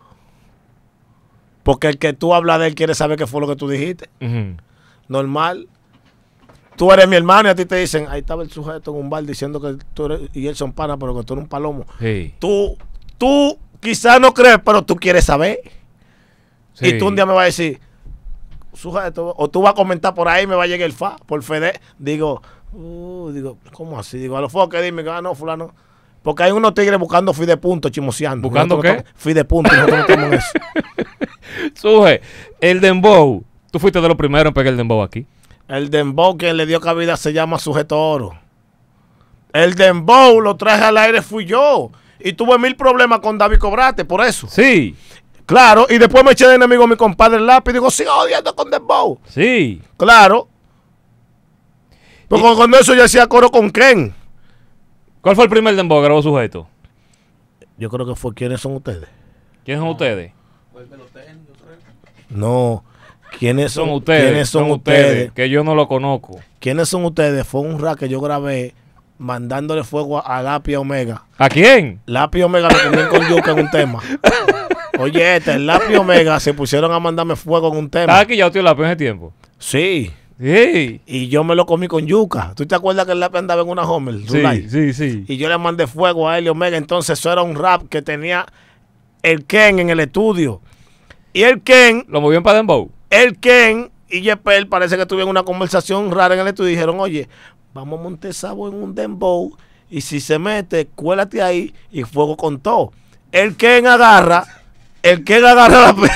Porque 1.63 1.89
el 1.89 1.99
que 1.99 2.13
tú 2.13 2.35
hablas 2.35 2.61
de 2.61 2.69
él 2.69 2.75
quiere 2.75 2.95
saber 2.95 3.19
qué 3.19 3.27
fue 3.27 3.41
lo 3.41 3.47
que 3.49 3.57
tú 3.57 3.69
dijiste. 3.69 4.09
Ujú. 4.21 4.57
Normal. 5.09 5.69
Tú 6.79 6.91
eres 6.93 7.09
mi 7.09 7.17
hermano 7.17 7.49
y 7.49 7.53
a 7.53 7.55
ti 7.55 7.65
te 7.67 7.77
dicen, 7.77 8.07
ahí 8.09 8.21
estaba 8.21 8.43
el 8.43 8.51
sujeto 8.51 8.93
en 8.93 8.99
un 8.99 9.11
bar 9.11 9.25
diciendo 9.25 9.61
que 9.61 9.77
tú 9.95 10.07
eres, 10.07 10.21
y 10.33 10.47
él 10.47 10.55
son 10.57 10.73
panas, 10.73 10.97
pero 10.99 11.15
que 11.17 11.25
tú 11.25 11.35
eres 11.35 11.43
un 11.43 11.49
palomo. 11.49 11.85
Sí. 11.99 12.35
Tú, 12.39 12.77
tú 13.19 13.59
quizás 13.81 14.21
no 14.21 14.33
crees, 14.33 14.59
pero 14.65 14.83
tú 14.83 14.97
quieres 14.97 15.25
saber. 15.25 15.61
sí. 16.75 16.87
Y 16.89 16.99
tú 16.99 17.09
un 17.09 17.17
día 17.17 17.27
me 17.27 17.33
vas 17.35 17.43
a 17.43 17.47
decir, 17.47 17.81
sujeto, 18.73 19.35
o 19.37 19.49
tú 19.51 19.61
vas 19.63 19.73
a 19.73 19.75
comentar 19.75 20.15
por 20.15 20.29
ahí, 20.29 20.47
me 20.47 20.55
va 20.55 20.65
a 20.65 20.67
llegar 20.67 20.87
el 20.87 20.93
fa, 20.93 21.17
por 21.27 21.43
Fede. 21.43 21.81
Digo, 21.99 22.41
uh, 22.73 23.31
digo, 23.33 23.59
¿cómo 23.73 23.99
así? 23.99 24.19
Digo, 24.19 24.37
a 24.37 24.41
los 24.41 24.53
foques, 24.53 24.83
dime, 24.83 25.03
ah, 25.11 25.21
no, 25.21 25.35
fulano. 25.35 25.75
Porque 26.23 26.43
hay 26.45 26.53
unos 26.53 26.75
tigres 26.75 26.99
buscando 26.99 27.33
fi 27.33 27.47
de 27.47 27.57
punto, 27.57 27.89
chimoseando. 27.89 28.49
¿Buscando 28.49 28.77
Nosotros 28.77 28.93
no 28.97 29.03
qué? 29.03 29.09
estamos- 29.09 29.23
Fi 29.23 29.33
de 29.35 29.45
punto, 29.45 29.77
nosotros 29.77 30.19
no 30.19 30.33
eso. 30.33 30.47
Suje, 31.75 32.21
el 32.61 32.81
Dembow. 32.81 33.43
Tú 33.71 33.79
fuiste 33.79 34.01
de 34.01 34.09
los 34.09 34.17
primeros 34.17 34.49
en 34.51 34.55
pegar 34.55 34.73
el 34.73 34.77
Dembow 34.77 35.03
aquí. 35.03 35.27
El 35.69 35.91
Dembow 35.91 36.37
quien 36.37 36.57
le 36.57 36.67
dio 36.67 36.81
cabida 36.81 37.17
se 37.17 37.33
llama 37.33 37.59
Sujeto 37.59 38.01
Oro. 38.01 38.39
El 39.53 39.75
Dembow 39.75 40.41
lo 40.41 40.57
traje 40.57 40.85
al 40.85 40.97
aire 40.97 41.23
fui 41.23 41.45
yo. 41.45 41.91
Y 42.21 42.33
tuve 42.33 42.59
mil 42.59 42.75
problemas 42.75 43.21
con 43.21 43.39
David 43.39 43.59
Cobrate 43.59 44.05
por 44.05 44.25
eso. 44.25 44.49
Sí, 44.49 44.97
Claro, 45.47 45.87
y 45.89 45.97
después 45.97 46.23
me 46.25 46.33
eché 46.33 46.47
de 46.47 46.57
enemigo 46.57 46.85
a 46.85 46.87
mi 46.87 46.97
compadre 46.97 47.39
el 47.39 47.47
lápiz 47.47 47.71
y 47.71 47.75
digo, 47.75 47.91
siga 47.91 48.15
odiando 48.17 48.55
con 48.55 48.71
Dembow. 48.71 49.19
sí. 49.27 49.81
Claro. 49.97 50.49
Porque 52.29 52.55
cuando 52.55 52.79
eso 52.79 52.95
yo 52.95 53.05
hacía 53.05 53.27
coro 53.27 53.51
con 53.51 53.71
Ken. 53.71 54.15
¿Cuál 55.23 55.35
fue 55.35 55.45
el 55.45 55.51
primer 55.51 55.75
dembow 55.75 55.99
que 56.01 56.05
grabó 56.05 56.23
sujeto? 56.23 56.69
Yo 57.79 57.89
creo 57.89 58.07
que 58.07 58.15
fue 58.15 58.35
quiénes 58.35 58.61
son 58.61 58.75
ustedes. 58.75 59.09
¿Quiénes 59.65 59.81
son 59.81 59.91
ustedes? 59.91 60.33
No. 62.29 62.85
¿Quiénes 63.39 63.73
son, 63.73 63.87
Son 63.87 63.95
ustedes. 63.97 64.25
¿Quiénes 64.25 64.49
son, 64.49 64.71
ustedes? 64.71 65.33
Que 65.33 65.49
yo 65.51 65.65
no 65.65 65.75
lo 65.75 65.89
conozco. 65.89 66.39
¿Quiénes 66.61 66.89
son 66.89 67.05
ustedes? 67.05 67.47
Fue 67.47 67.61
un 67.61 67.79
rap 67.81 67.99
que 67.99 68.09
yo 68.09 68.21
grabé 68.21 68.75
mandándole 69.19 69.85
fuego 69.85 70.19
a, 70.19 70.39
a 70.39 70.63
Omega. 70.79 71.25
¿A 71.37 71.49
quién? 71.49 72.01
Lápiz 72.07 72.43
Omega 72.45 72.69
lo 72.71 72.91
comían 72.91 73.09
con 73.09 73.29
yuca 73.29 73.53
en 73.53 73.59
un 73.61 73.71
tema. 73.71 74.01
Oye, 74.99 75.37
este, 75.37 75.53
el 75.53 75.67
Lápiz 75.67 75.97
Omega 75.97 76.41
se 76.41 76.55
pusieron 76.55 76.93
a 76.93 76.99
mandarme 76.99 77.37
fuego 77.37 77.71
en 77.73 77.79
un 77.79 77.85
¿Estás 77.85 78.03
tema. 78.07 78.19
aquí 78.19 78.37
ya 78.37 78.51
tío 78.51 78.63
Lápiz 78.63 78.83
en 78.83 78.87
ese 78.89 78.97
tiempo? 78.97 79.33
Sí. 79.59 80.11
Sí. 80.41 81.01
Y 81.07 81.29
yo 81.29 81.43
me 81.45 81.55
lo 81.55 81.67
comí 81.67 81.89
con 81.89 82.07
yuca. 82.07 82.53
¿Tú 82.57 82.65
te 82.67 82.75
acuerdas 82.75 83.07
que 83.07 83.13
el 83.13 83.21
Lápiz 83.21 83.39
andaba 83.39 83.63
en 83.63 83.69
una 83.69 83.83
Homer? 83.83 84.17
Sí, 84.29 84.69
sí, 84.69 84.93
sí. 84.93 85.25
Y 85.29 85.37
yo 85.37 85.49
le 85.49 85.59
mandé 85.59 85.87
fuego 85.87 86.29
a 86.29 86.39
él 86.39 86.47
y 86.47 86.49
Omega. 86.49 86.77
Entonces 86.77 87.19
eso 87.19 87.33
era 87.33 87.43
un 87.43 87.57
rap 87.57 87.89
que 87.89 88.03
tenía 88.03 88.47
el 89.23 89.45
Ken 89.45 89.79
en 89.81 89.91
el 89.91 90.01
estudio. 90.01 90.61
Y 91.33 91.43
el 91.43 91.61
Ken, 91.63 92.05
¿Lo 92.09 92.21
movían 92.21 92.43
para 92.43 92.59
dembow? 92.59 92.91
El 93.11 93.39
Ken 93.39 93.91
y 94.09 94.23
Yepel 94.23 94.69
parece 94.69 94.97
que 94.97 95.07
tuvieron 95.07 95.31
una 95.31 95.43
conversación 95.43 96.11
rara 96.11 96.35
en 96.35 96.41
el 96.41 96.49
estudio 96.49 96.71
y 96.71 96.73
dijeron, 96.73 96.99
oye, 97.01 97.29
vamos 97.75 98.01
a 98.01 98.03
montar 98.03 98.33
Sabo 98.33 98.69
en 98.69 98.75
un 98.75 98.95
dembow 98.95 99.57
y 99.91 100.01
si 100.01 100.21
se 100.21 100.39
mete, 100.39 100.87
cuélate 100.95 101.43
ahí 101.43 101.75
y 101.91 102.03
fuego 102.03 102.37
con 102.37 102.61
todo. 102.61 102.93
El 103.33 103.57
Ken 103.57 103.87
agarra, 103.87 104.45
el 105.03 105.25
Ken 105.25 105.45
agarra 105.45 105.93
la 105.93 106.11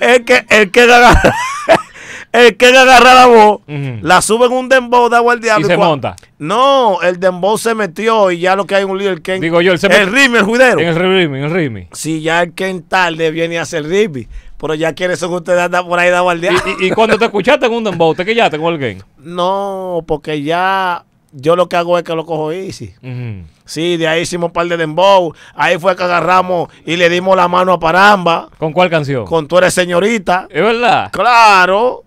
el 0.00 0.24
que 0.24 0.44
el 0.48 0.70
Ken 0.70 0.90
agarra 0.90 1.34
el 2.32 2.56
Ken 2.56 2.76
agarra 2.76 3.14
la 3.14 3.26
voz, 3.26 3.60
la 3.66 4.22
sube 4.22 4.46
en 4.46 4.52
un 4.52 4.68
dembow 4.68 5.08
de 5.08 5.16
agua 5.16 5.32
al 5.32 5.40
diablo. 5.40 5.66
Y 5.66 5.70
se 5.70 5.76
monta. 5.76 6.16
No, 6.38 7.00
el 7.02 7.18
dembow 7.18 7.58
se 7.58 7.74
metió 7.74 8.30
y 8.30 8.40
ya 8.40 8.56
lo 8.56 8.66
que 8.66 8.74
hay 8.74 8.84
un 8.84 8.98
lío 8.98 9.10
el 9.10 9.22
Ken. 9.22 9.40
Digo 9.40 9.60
yo, 9.60 9.72
él 9.72 9.78
se 9.78 9.86
el 9.86 10.12
Rimi, 10.12 10.38
el 10.38 10.44
juidero. 10.44 10.80
En 10.80 10.88
el 10.88 10.96
Rimi, 10.96 11.38
en 11.38 11.44
el 11.44 11.50
Rimi. 11.50 11.88
Si 11.92 12.20
ya 12.20 12.42
el 12.42 12.52
Ken 12.52 12.82
tarde 12.82 13.30
viene 13.30 13.58
a 13.58 13.62
hacer 13.62 13.84
Rimi, 13.84 14.28
pero 14.58 14.74
ya 14.74 14.92
quiere 14.92 15.14
eso 15.14 15.28
que 15.28 15.36
ustedes 15.36 15.60
andan 15.60 15.86
por 15.86 15.98
ahí 15.98 16.10
de 16.10 16.16
agua 16.16 16.32
al 16.32 16.40
diablo. 16.40 16.60
Y, 16.80 16.84
y- 16.84 16.88
y 16.88 16.90
cuando 16.90 17.18
te 17.18 17.24
escuchaste 17.24 17.66
en 17.66 17.72
un 17.72 17.84
dembow, 17.84 18.14
¿te 18.14 18.24
quillaste 18.26 18.58
con 18.58 18.74
el 18.74 18.78
game? 18.78 19.02
No, 19.18 20.04
porque 20.06 20.42
ya 20.42 21.04
yo 21.32 21.56
lo 21.56 21.68
que 21.68 21.76
hago 21.76 21.96
es 21.98 22.04
que 22.04 22.14
lo 22.14 22.24
cojo 22.26 22.52
easy. 22.52 22.94
Ujú. 23.02 23.46
Sí, 23.64 23.96
de 23.98 24.08
ahí 24.08 24.22
hicimos 24.22 24.46
un 24.48 24.52
par 24.54 24.66
de 24.66 24.76
dembow. 24.78 25.34
Ahí 25.54 25.78
fue 25.78 25.94
que 25.94 26.02
agarramos 26.02 26.70
y 26.86 26.96
le 26.96 27.08
dimos 27.10 27.36
la 27.36 27.48
mano 27.48 27.72
a 27.74 27.78
Paramba. 27.78 28.48
¿Con 28.58 28.72
cuál 28.72 28.88
canción? 28.88 29.26
Con 29.26 29.46
tú 29.46 29.58
eres 29.58 29.74
señorita. 29.74 30.46
¿Es 30.50 30.62
verdad? 30.62 31.10
Claro. 31.12 32.04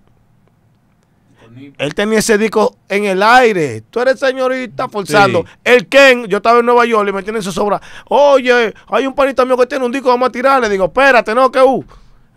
Él 1.78 1.94
tenía 1.94 2.20
ese 2.20 2.38
disco 2.38 2.76
en 2.90 3.06
el 3.06 3.22
aire. 3.22 3.82
Tú 3.92 4.00
eres 4.00 4.18
señorita 4.20 4.88
forzando. 4.90 5.42
Sí. 5.46 5.48
El 5.66 5.88
Ken, 5.88 6.26
yo 6.26 6.38
estaba 6.38 6.60
en 6.60 6.66
Nueva 6.66 6.86
York 6.86 7.08
y 7.10 7.12
me 7.14 7.22
tiene 7.24 7.42
su 7.42 7.52
sobra. 7.52 7.80
Oye, 8.08 8.74
hay 8.90 9.06
un 9.06 9.14
panita 9.14 9.46
mío 9.46 9.58
que 9.58 9.68
tiene 9.68 9.86
un 9.86 9.92
disco, 9.92 10.10
vamos 10.10 10.30
a 10.30 10.32
tirar. 10.32 10.62
Le 10.62 10.70
digo, 10.70 10.86
espérate, 10.86 11.36
no, 11.36 11.52
que 11.52 11.62
uh. 11.62 11.84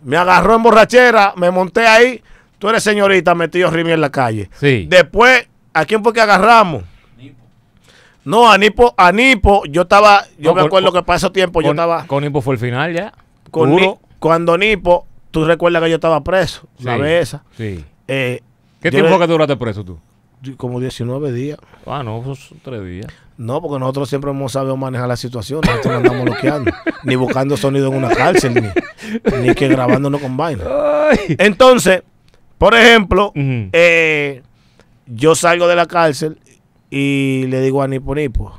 Me 0.05 0.15
agarró 0.17 0.55
en 0.55 0.63
borrachera, 0.63 1.33
me 1.35 1.51
monté 1.51 1.85
ahí. 1.85 2.21
Tú 2.59 2.69
eres 2.69 2.81
señorita, 2.83 3.35
metido 3.35 3.69
Rimi 3.69 3.91
en 3.91 3.99
la 4.01 4.09
calle. 4.09 4.49
Sí. 4.57 4.85
Después, 4.89 5.47
¿a 5.73 5.83
quién 5.85 6.01
fue 6.03 6.13
que 6.13 6.21
agarramos? 6.21 6.83
No, 8.23 8.49
a 8.51 8.57
Nipo, 8.57 8.93
a 8.97 9.11
Nipo, 9.11 9.63
yo 9.65 9.83
estaba, 9.83 10.23
yo 10.39 10.49
No, 10.51 10.55
me 10.55 10.61
con- 10.61 10.67
acuerdo 10.67 10.91
con- 10.91 11.01
que 11.01 11.05
para 11.05 11.17
esos 11.17 11.31
tiempos 11.33 11.63
yo 11.63 11.71
estaba 11.71 12.07
con 12.07 12.23
Impo 12.23 12.41
fue 12.41 12.55
el 12.55 12.59
final 12.59 12.93
ya. 12.93 13.13
con. 13.51 13.75
Ni- 13.75 13.93
cuando 14.19 14.57
Nipo, 14.57 15.05
tú 15.31 15.45
recuerdas 15.45 15.83
que 15.83 15.89
yo 15.89 15.95
estaba 15.95 16.23
preso, 16.23 16.67
la 16.79 16.95
Sí. 16.95 17.01
vez 17.01 17.21
esa. 17.23 17.43
Sí. 17.55 17.85
Eh, 18.07 18.41
¿Qué 18.81 18.89
tiempo 18.89 19.11
le- 19.11 19.19
que 19.19 19.27
duraste 19.27 19.57
preso 19.57 19.83
tú? 19.83 19.99
Como 20.57 20.79
19 20.79 21.31
días. 21.31 21.57
Ah, 21.85 22.03
no, 22.03 22.21
pues 22.23 22.49
tres 22.63 22.83
días. 22.85 23.07
No, 23.37 23.61
porque 23.61 23.79
nosotros 23.79 24.07
siempre 24.09 24.31
hemos 24.31 24.53
sabido 24.53 24.77
manejar 24.77 25.07
la 25.07 25.17
situación. 25.17 25.61
Nosotros 25.65 25.91
no 25.91 25.97
andamos 25.97 26.23
bloqueando. 26.23 26.71
ni 27.03 27.15
buscando 27.15 27.57
sonido 27.57 27.87
en 27.89 27.95
una 27.95 28.09
cárcel, 28.09 28.53
ni, 28.53 29.41
ni 29.41 29.53
que 29.53 29.67
grabándonos 29.67 30.21
con 30.21 30.37
vaina. 30.37 30.63
Ay. 31.09 31.35
Entonces, 31.37 32.03
por 32.57 32.73
ejemplo, 32.75 33.33
eh, 33.35 34.41
yo 35.05 35.35
salgo 35.35 35.67
de 35.67 35.75
la 35.75 35.85
cárcel 35.85 36.39
y 36.89 37.45
le 37.47 37.59
digo 37.61 37.81
a 37.81 37.87
Nipo 37.87 38.15
Nipo, 38.15 38.57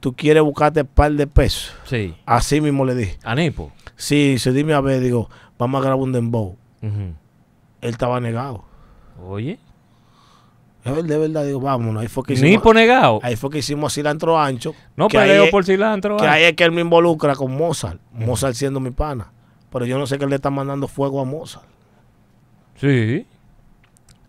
tú 0.00 0.14
quieres 0.14 0.42
buscarte 0.42 0.80
un 0.80 0.88
par 0.88 1.12
de 1.12 1.26
pesos. 1.26 1.72
Sí. 1.84 2.14
Así 2.26 2.60
mismo 2.60 2.84
le 2.84 2.94
dije. 2.96 3.18
A 3.22 3.34
Nipo. 3.34 3.70
Sí, 3.94 4.36
se 4.38 4.52
dime 4.52 4.74
a 4.74 4.80
ver, 4.80 5.00
digo, 5.00 5.30
vamos 5.58 5.80
a 5.80 5.84
grabar 5.84 6.02
un 6.02 6.12
dembow. 6.12 6.56
Él 6.82 7.14
estaba 7.80 8.18
negado. 8.18 8.64
Oye. 9.24 9.60
De 10.84 11.16
verdad, 11.16 11.44
digo, 11.44 11.60
vámonos. 11.60 12.02
Ahí 12.02 12.08
fue 12.08 12.24
que 12.24 12.32
hicimos, 12.32 12.50
Nipo 12.50 12.74
negado. 12.74 13.20
ahí 13.22 13.36
fue 13.36 13.50
que 13.50 13.58
hicimos 13.58 13.94
cilantro 13.94 14.38
ancho. 14.38 14.74
No 14.96 15.06
que 15.08 15.16
peleo 15.16 15.44
es- 15.44 15.50
por 15.50 15.64
cilantro. 15.64 16.16
Que 16.16 16.26
ah. 16.26 16.32
ahí 16.32 16.44
es 16.44 16.54
que 16.54 16.64
él 16.64 16.72
me 16.72 16.80
involucra 16.80 17.36
con 17.36 17.54
Mozart. 17.54 18.00
Mozart 18.12 18.54
siendo 18.54 18.80
mi 18.80 18.90
pana. 18.90 19.30
Pero 19.70 19.86
yo 19.86 19.96
no 19.98 20.06
sé 20.06 20.18
que 20.18 20.24
él 20.24 20.30
le 20.30 20.36
está 20.36 20.50
mandando 20.50 20.88
fuego 20.88 21.20
a 21.20 21.24
Mozart. 21.24 21.64
Sí. 22.76 23.26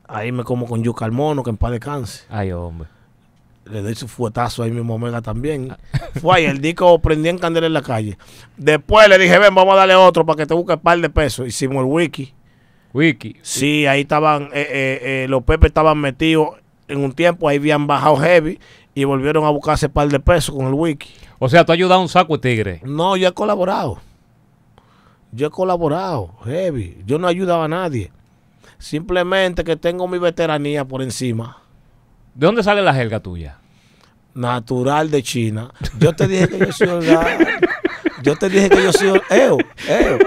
Ahí 0.07 0.31
me 0.31 0.43
como 0.43 0.67
con 0.67 0.83
yuca 0.83 1.05
al 1.05 1.11
mono, 1.11 1.41
que 1.41 1.49
en 1.49 1.57
paz 1.57 1.71
descanse. 1.71 2.23
Ay, 2.29 2.51
hombre. 2.51 2.87
Le 3.65 3.81
doy 3.81 3.95
su 3.95 4.07
fuetazo 4.07 4.61
ahí 4.61 4.71
mismo 4.71 4.95
Omega 4.95 5.21
también. 5.21 5.75
Fue 6.21 6.35
ahí, 6.35 6.45
el 6.45 6.61
disco 6.61 6.99
prendí 6.99 7.29
en 7.29 7.39
candela 7.39 7.65
en 7.65 7.73
la 7.73 7.81
calle. 7.81 8.17
Después 8.57 9.07
le 9.09 9.17
dije, 9.17 9.39
ven, 9.39 9.55
vamos 9.55 9.73
a 9.73 9.77
darle 9.77 9.95
otro 9.95 10.25
para 10.25 10.37
que 10.37 10.45
te 10.45 10.53
busque 10.53 10.73
un 10.73 10.79
par 10.79 10.99
de 10.99 11.09
pesos. 11.09 11.47
Hicimos 11.47 11.77
el 11.77 11.85
wiki. 11.85 12.33
Wiki. 12.93 13.37
Sí, 13.41 13.87
ahí 13.87 14.01
estaban, 14.01 14.43
eh, 14.53 14.67
eh, 14.69 14.99
eh, 15.01 15.27
los 15.27 15.43
Pepe 15.43 15.67
estaban 15.67 15.99
metidos 15.99 16.49
en 16.87 17.03
un 17.03 17.11
tiempo, 17.11 17.49
ahí 17.49 17.57
habían 17.57 17.87
bajado 17.87 18.17
heavy 18.17 18.59
y 18.93 19.03
volvieron 19.03 19.45
a 19.45 19.49
buscarse 19.49 19.89
par 19.89 20.07
de 20.09 20.19
pesos 20.19 20.55
con 20.55 20.67
el 20.67 20.73
wiki. 20.73 21.09
O 21.39 21.49
sea, 21.49 21.65
tú 21.65 21.71
has 21.71 21.77
ayudado 21.77 21.99
a 21.99 22.03
un 22.03 22.09
saco 22.09 22.37
de 22.37 22.49
tigre. 22.49 22.81
No, 22.83 23.17
yo 23.17 23.27
he 23.27 23.31
colaborado. 23.31 23.99
Yo 25.31 25.47
he 25.47 25.49
colaborado, 25.49 26.29
heavy. 26.45 27.01
Yo 27.05 27.17
no 27.17 27.27
ayudaba 27.27 27.65
a 27.65 27.67
nadie. 27.67 28.11
Simplemente 28.77 29.63
que 29.63 29.75
tengo 29.75 30.07
mi 30.07 30.19
veteranía 30.19 30.85
por 30.85 31.01
encima. 31.01 31.57
¿De 32.35 32.45
dónde 32.45 32.63
sale 32.63 32.81
la 32.81 32.93
jerga 32.93 33.19
tuya? 33.19 33.57
Natural 34.35 35.09
de 35.09 35.23
China. 35.23 35.71
Yo 35.99 36.13
te 36.13 36.27
dije 36.27 36.47
que 36.47 36.59
yo 36.59 36.71
soy 36.71 36.87
orgánico. 36.89 37.51
Yo 38.21 38.35
te 38.35 38.49
dije 38.49 38.69
que 38.69 38.83
yo 38.83 38.93
soy 38.93 39.21
Eo, 39.29 39.57
eo. 39.87 40.19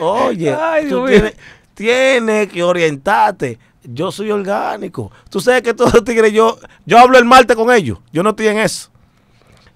Oye, 0.00 0.54
Ay, 0.54 0.88
tú 0.88 1.04
tienes, 1.06 1.34
tienes 1.82 2.48
que 2.48 2.62
orientarte. 2.62 3.58
Yo 3.84 4.12
soy 4.12 4.30
orgánico. 4.30 5.10
Tú 5.28 5.40
sabes 5.40 5.62
que 5.62 5.74
todos 5.74 5.92
los 5.92 6.04
tigres, 6.04 6.32
yo, 6.32 6.58
yo 6.86 6.98
hablo 6.98 7.18
el 7.18 7.24
martes 7.24 7.56
con 7.56 7.72
ellos. 7.74 7.98
Yo 8.12 8.22
no 8.22 8.30
estoy 8.30 8.46
en 8.48 8.58
eso. 8.58 8.90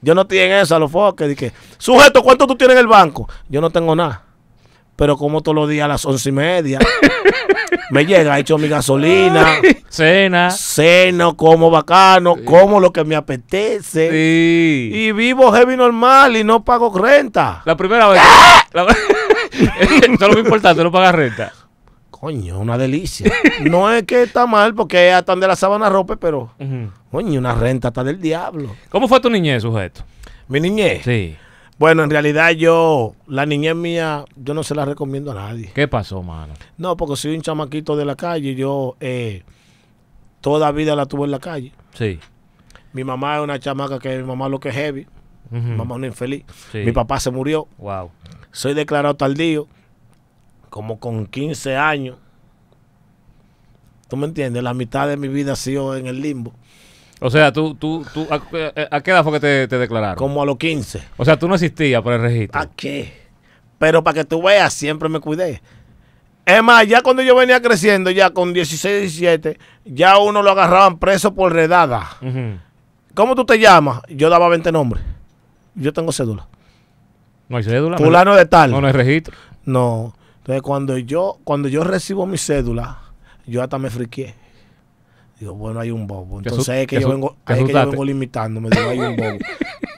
Yo 0.01 0.15
no 0.15 0.23
estoy 0.23 0.39
en 0.39 0.53
eso, 0.53 0.77
a 0.77 0.79
los 0.79 0.93
foques. 0.93 1.37
que, 1.37 1.53
Sujeto, 1.79 2.23
¿cuánto 2.23 2.47
tú 2.47 2.55
tienes 2.55 2.75
en 2.77 2.81
el 2.83 2.87
banco? 2.87 3.29
Yo 3.49 3.61
no 3.61 3.71
tengo 3.71 3.97
nada. 3.97 4.23
Pero 4.95 5.17
como 5.17 5.43
todos 5.43 5.57
los 5.57 5.69
días 5.69 5.85
a 5.85 5.89
las 5.89 6.05
once 6.07 6.29
y 6.29 6.33
media, 6.33 6.79
me 7.91 8.07
llega, 8.07 8.37
he 8.39 8.41
hecho 8.41 8.57
mi 8.59 8.69
gasolina, 8.69 9.59
Cena. 9.91 10.51
ceno, 10.53 11.37
como 11.37 11.69
bacano, 11.71 12.37
como 12.45 12.79
lo 12.81 12.93
que 12.93 13.05
me 13.05 13.17
apetece. 13.17 14.11
Sí. 14.11 14.91
Y 14.95 15.13
vivo 15.13 15.53
heavy 15.53 15.77
normal 15.77 16.37
y 16.37 16.45
no 16.45 16.65
pago 16.65 16.97
renta. 16.97 17.61
La 17.67 17.77
primera 17.77 18.09
vez. 18.09 18.23
la- 18.73 18.87
Eso 19.81 20.13
es 20.13 20.21
lo 20.21 20.39
importante, 20.39 20.83
no 20.85 20.91
pagar 20.93 21.17
renta. 21.17 21.53
Coño, 22.21 22.59
una 22.59 22.79
delicia. 22.79 23.31
no 23.61 23.93
es 23.93 24.05
que 24.05 24.23
está 24.23 24.47
mal 24.47 24.75
porque 24.75 25.13
hasta 25.13 25.37
de 25.37 25.47
la 25.47 25.57
sábana 25.57 25.91
ropa, 25.91 26.17
pero 26.17 26.51
coño, 27.11 27.39
una 27.39 27.55
renta 27.55 27.89
está 27.89 28.03
del 28.03 28.21
diablo. 28.21 28.75
¿Cómo 28.89 29.07
fue 29.07 29.21
tu 29.21 29.29
niñez, 29.29 29.63
sujeto? 29.63 30.03
Mi 30.49 30.61
niñez. 30.61 31.03
Sí. 31.05 31.37
Bueno, 31.79 32.05
en 32.05 32.11
realidad 32.11 32.53
yo, 32.53 33.15
la 33.27 33.45
niñez 33.45 33.77
mía, 33.77 34.25
yo 34.35 34.55
no 34.55 34.63
se 34.63 34.75
la 34.75 34.87
recomiendo 34.87 35.33
a 35.33 35.35
nadie. 35.35 35.71
¿Qué 35.75 35.89
pasó, 35.89 36.23
mano? 36.23 36.55
No, 36.79 36.97
porque 36.97 37.17
soy 37.17 37.35
un 37.37 37.43
chamaquito 37.43 37.97
de 37.97 38.07
la 38.07 38.17
calle. 38.17 38.55
Yo 38.55 38.97
eh, 39.01 39.43
toda 40.41 40.73
vida 40.73 40.97
la 40.97 41.05
tuve 41.05 41.25
en 41.25 41.33
la 41.33 41.39
calle. 41.39 41.73
Sí. 41.93 42.19
Mi 42.95 43.05
mamá 43.05 43.37
es 43.37 43.43
una 43.43 43.59
chamaca 43.59 43.99
que 43.99 44.17
mi 44.17 44.25
mamá 44.25 44.49
lo 44.49 44.59
que 44.59 44.71
es 44.71 44.75
heavy. 44.75 45.07
Mi 45.51 45.61
mamá 45.61 45.95
es 45.95 45.99
una 45.99 46.07
infeliz. 46.07 46.45
Sí. 46.73 46.79
Mi 46.79 46.93
papá 46.93 47.21
se 47.21 47.31
murió. 47.31 47.69
Wow. 47.77 48.11
Soy 48.53 48.73
declarado 48.73 49.15
tardío, 49.17 49.69
como 50.71 50.99
con 50.99 51.27
15 51.27 51.77
años. 51.77 52.17
¿Tú 54.09 54.17
me 54.17 54.27
entiendes? 54.27 54.63
La 54.63 54.75
mitad 54.75 55.09
de 55.09 55.17
mi 55.17 55.29
vida 55.29 55.53
ha 55.55 55.57
sido 55.57 55.97
en 55.97 56.07
el 56.07 56.21
limbo. 56.21 56.53
O 57.21 57.31
sea, 57.31 57.51
tú, 57.53 57.75
tú, 57.75 58.05
tú, 58.13 58.27
¿a, 58.31 58.37
a 58.97 59.01
qué 59.03 59.11
edad 59.11 59.25
fue 59.25 59.33
que 59.33 59.41
te, 59.41 59.69
te 59.69 59.79
declararon? 59.79 60.17
Como 60.17 60.43
a 60.43 60.47
los 60.47 60.59
15. 60.59 61.03
O 61.17 61.25
sea, 61.25 61.39
tú 61.39 61.49
no 61.49 61.55
existías 61.55 62.03
por 62.03 62.13
el 62.13 62.21
registro. 62.21 62.61
¿A 62.61 62.67
qué? 62.67 63.13
Pero 63.79 64.05
para 64.05 64.15
que 64.15 64.25
tú 64.25 64.43
veas, 64.43 64.73
siempre 64.73 65.09
me 65.09 65.19
cuidé. 65.19 65.63
Es 66.45 66.63
más, 66.63 66.87
ya 66.87 67.01
cuando 67.03 67.23
yo 67.23 67.35
venía 67.35 67.61
creciendo, 67.61 68.11
ya 68.11 68.31
con 68.31 68.53
16, 68.53 69.01
17, 69.19 69.59
ya 69.87 70.19
uno 70.19 70.43
lo 70.43 70.51
agarraban 70.53 70.99
preso 70.99 71.35
por 71.35 71.53
redada. 71.53 72.07
¿Cómo 73.15 73.35
tú 73.35 73.45
te 73.45 73.59
llamas? 73.59 74.03
Yo 74.09 74.29
daba 74.31 74.49
20 74.49 74.71
nombres. 74.71 75.03
Yo 75.75 75.93
tengo 75.93 76.13
cédula. 76.13 76.47
No 77.49 77.57
hay 77.57 77.65
cédula. 77.65 77.97
no- 77.99 78.05
fulano 78.05 78.37
de 78.37 78.47
tal. 78.47 78.71
No, 78.71 78.81
no 78.81 78.87
hay 78.87 78.93
registro. 78.93 79.35
No. 79.65 80.15
Entonces, 80.47 80.63
cuando 80.63 80.97
yo, 80.97 81.41
cuando 81.43 81.69
yo 81.69 81.83
recibo 81.83 82.25
mi 82.25 82.39
cédula, 82.39 83.01
yo 83.47 83.65
hasta 83.65 83.79
me 83.79 83.91
friqué. 83.91 84.37
Digo, 85.41 85.55
bueno, 85.55 85.81
hay 85.81 85.91
un 85.91 86.07
bobo. 86.07 86.39
Entonces 86.39 86.69
es 86.83 86.87
que 86.87 87.01
yo 87.01 87.09
vengo, 87.09 87.31
es 87.33 87.45
que 87.47 87.55
yo 87.59 87.65
asustaste. 87.65 87.91
vengo 87.91 88.05
limitándome. 88.05 88.71
Digo, 88.71 88.89
hay 88.89 88.99
un 89.01 89.17
bobo. 89.17 89.39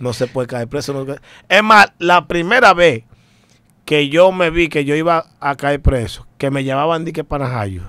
No 0.01 0.13
se 0.15 0.27
puede 0.27 0.47
caer 0.49 0.67
preso. 0.67 0.95
no- 0.95 1.15
Es 1.49 1.63
más, 1.63 1.93
la 1.99 2.27
primera 2.27 2.73
vez 2.73 3.05
que 3.85 4.09
yo 4.09 4.33
me 4.33 4.49
vi 4.49 4.69
que 4.71 4.87
yo 4.87 4.95
iba 4.95 5.27
a 5.39 5.55
caer 5.57 5.83
preso, 5.83 6.27
que 6.39 6.51
me 6.51 6.65
llevaban 6.65 7.05
dique 7.05 7.25
para 7.25 7.47
Najayo. 7.47 7.83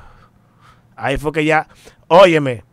Ahí 0.98 1.18
fue 1.18 1.32
que 1.32 1.46
ya, 1.46 1.66
óyeme, 2.10 2.66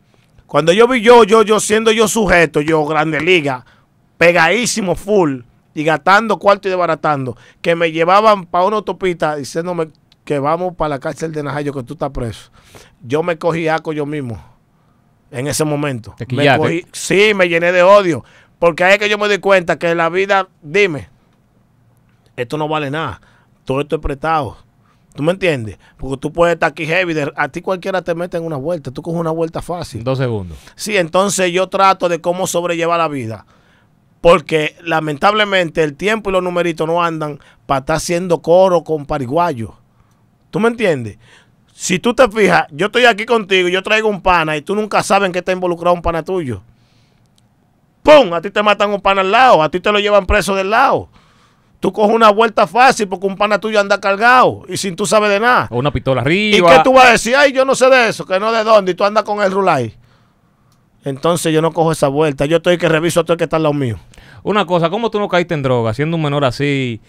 cuando 0.48 0.72
yo 0.72 0.88
vi 0.88 1.00
yo, 1.00 1.22
yo, 1.22 1.42
yo 1.42 1.60
siendo 1.60 1.92
yo 1.92 2.08
sujeto, 2.08 2.60
yo 2.60 2.84
grande 2.86 3.20
liga, 3.20 3.64
pegadísimo 4.18 4.96
full 4.96 5.42
y 5.76 5.84
gastando 5.84 6.38
cuarto 6.38 6.68
y 6.68 6.70
desbaratando, 6.70 7.36
que 7.60 7.76
me 7.76 7.92
llevaban 7.92 8.46
para 8.46 8.64
una 8.64 8.76
autopista 8.76 9.36
diciéndome 9.36 9.88
que 10.24 10.38
vamos 10.38 10.74
para 10.74 10.88
la 10.88 10.98
cárcel 10.98 11.32
de 11.32 11.42
Najayo, 11.42 11.72
que 11.72 11.82
tú 11.82 11.92
estás 11.92 12.10
preso. 12.10 12.50
Yo 13.02 13.22
me 13.22 13.36
cogí 13.38 13.68
aco 13.68 13.92
yo 13.92 14.06
mismo 14.06 14.42
en 15.30 15.46
ese 15.46 15.64
momento. 15.64 16.14
Te 16.16 16.26
Me 16.34 16.44
cogí- 16.58 16.86
sí, 16.92 17.34
me 17.34 17.48
llené 17.48 17.72
de 17.72 17.82
odio, 17.82 18.24
porque 18.58 18.84
ahí 18.84 18.94
es 18.94 18.98
que 18.98 19.08
yo 19.10 19.18
me 19.18 19.28
di 19.28 19.36
cuenta 19.38 19.78
que 19.78 19.94
la 19.94 20.08
vida, 20.08 20.48
dime, 20.62 21.10
esto 22.36 22.56
no 22.58 22.68
vale 22.68 22.90
nada, 22.90 23.20
todo 23.64 23.80
esto 23.82 23.96
es 23.96 24.02
prestado. 24.02 24.56
¿Tú 25.14 25.22
me 25.22 25.32
entiendes? 25.32 25.78
Porque 25.96 26.18
tú 26.18 26.30
puedes 26.32 26.54
estar 26.54 26.70
aquí 26.70 26.84
heavy, 26.86 27.14
de- 27.14 27.32
a 27.36 27.48
ti 27.48 27.62
cualquiera 27.62 28.02
te 28.02 28.14
mete 28.14 28.36
en 28.36 28.44
una 28.44 28.56
vuelta, 28.56 28.90
tú 28.90 29.00
coges 29.02 29.18
una 29.20 29.30
vuelta 29.30 29.62
fácil. 29.62 30.04
Dos 30.04 30.18
segundos. 30.18 30.58
Sí, 30.74 30.96
entonces 30.96 31.52
yo 31.52 31.68
trato 31.68 32.08
de 32.08 32.20
cómo 32.20 32.46
sobrellevar 32.46 32.98
la 32.98 33.08
vida. 33.08 33.46
Porque 34.20 34.76
lamentablemente 34.82 35.82
el 35.82 35.94
tiempo 35.94 36.30
y 36.30 36.32
los 36.32 36.42
numeritos 36.42 36.86
no 36.86 37.02
andan 37.02 37.38
para 37.66 37.80
estar 37.80 37.96
haciendo 37.96 38.42
coro 38.42 38.82
con 38.82 39.06
pariguayos. 39.06 39.70
¿Tú 40.50 40.58
me 40.60 40.68
entiendes? 40.68 41.18
Si 41.74 41.98
tú 41.98 42.14
te 42.14 42.28
fijas, 42.28 42.66
yo 42.70 42.86
estoy 42.86 43.04
aquí 43.04 43.26
contigo, 43.26 43.68
yo 43.68 43.82
traigo 43.82 44.08
un 44.08 44.22
pana 44.22 44.56
y 44.56 44.62
tú 44.62 44.74
nunca 44.74 45.02
sabes 45.02 45.26
en 45.26 45.32
qué 45.32 45.40
está 45.40 45.52
involucrado 45.52 45.94
un 45.94 46.02
pana 46.02 46.22
tuyo. 46.22 46.62
¡Pum! 48.02 48.32
A 48.32 48.40
ti 48.40 48.50
te 48.50 48.62
matan 48.62 48.90
un 48.90 49.00
pana 49.00 49.20
al 49.20 49.30
lado, 49.30 49.62
a 49.62 49.68
ti 49.68 49.80
te 49.80 49.92
lo 49.92 49.98
llevan 49.98 50.26
preso 50.26 50.54
del 50.54 50.70
lado. 50.70 51.08
Tú 51.80 51.92
coges 51.92 52.14
una 52.14 52.30
vuelta 52.30 52.66
fácil 52.66 53.06
porque 53.08 53.26
un 53.26 53.36
pana 53.36 53.58
tuyo 53.58 53.78
anda 53.78 54.00
cargado 54.00 54.62
y 54.68 54.76
sin 54.76 54.96
tú 54.96 55.04
sabes 55.04 55.28
de 55.28 55.40
nada. 55.40 55.68
O 55.70 55.78
una 55.78 55.92
pistola 55.92 56.22
¿Y 56.22 56.54
arriba. 56.54 56.76
qué 56.76 56.82
tú 56.82 56.92
vas 56.94 57.08
a 57.08 57.12
decir? 57.12 57.36
Ay, 57.36 57.52
yo 57.52 57.64
no 57.64 57.74
sé 57.74 57.90
de 57.90 58.08
eso, 58.08 58.24
que 58.24 58.40
no 58.40 58.50
de 58.50 58.64
dónde, 58.64 58.92
y 58.92 58.94
tú 58.94 59.04
andas 59.04 59.24
con 59.24 59.42
el 59.42 59.52
rulay. 59.52 59.94
Entonces 61.06 61.52
yo 61.52 61.62
no 61.62 61.70
cojo 61.70 61.92
esa 61.92 62.08
vuelta. 62.08 62.46
Yo 62.46 62.56
estoy 62.56 62.78
que 62.78 62.88
reviso 62.88 63.20
a 63.20 63.22
todo 63.22 63.34
el 63.34 63.38
que 63.38 63.44
está 63.44 63.58
al 63.58 63.62
lado 63.62 63.74
mío. 63.74 63.96
Una 64.42 64.66
cosa, 64.66 64.90
¿cómo 64.90 65.08
tú 65.08 65.20
no 65.20 65.28
caíste 65.28 65.54
en 65.54 65.62
droga 65.62 65.94
siendo 65.94 66.16
un 66.16 66.22
menor 66.24 66.44
así 66.44 67.00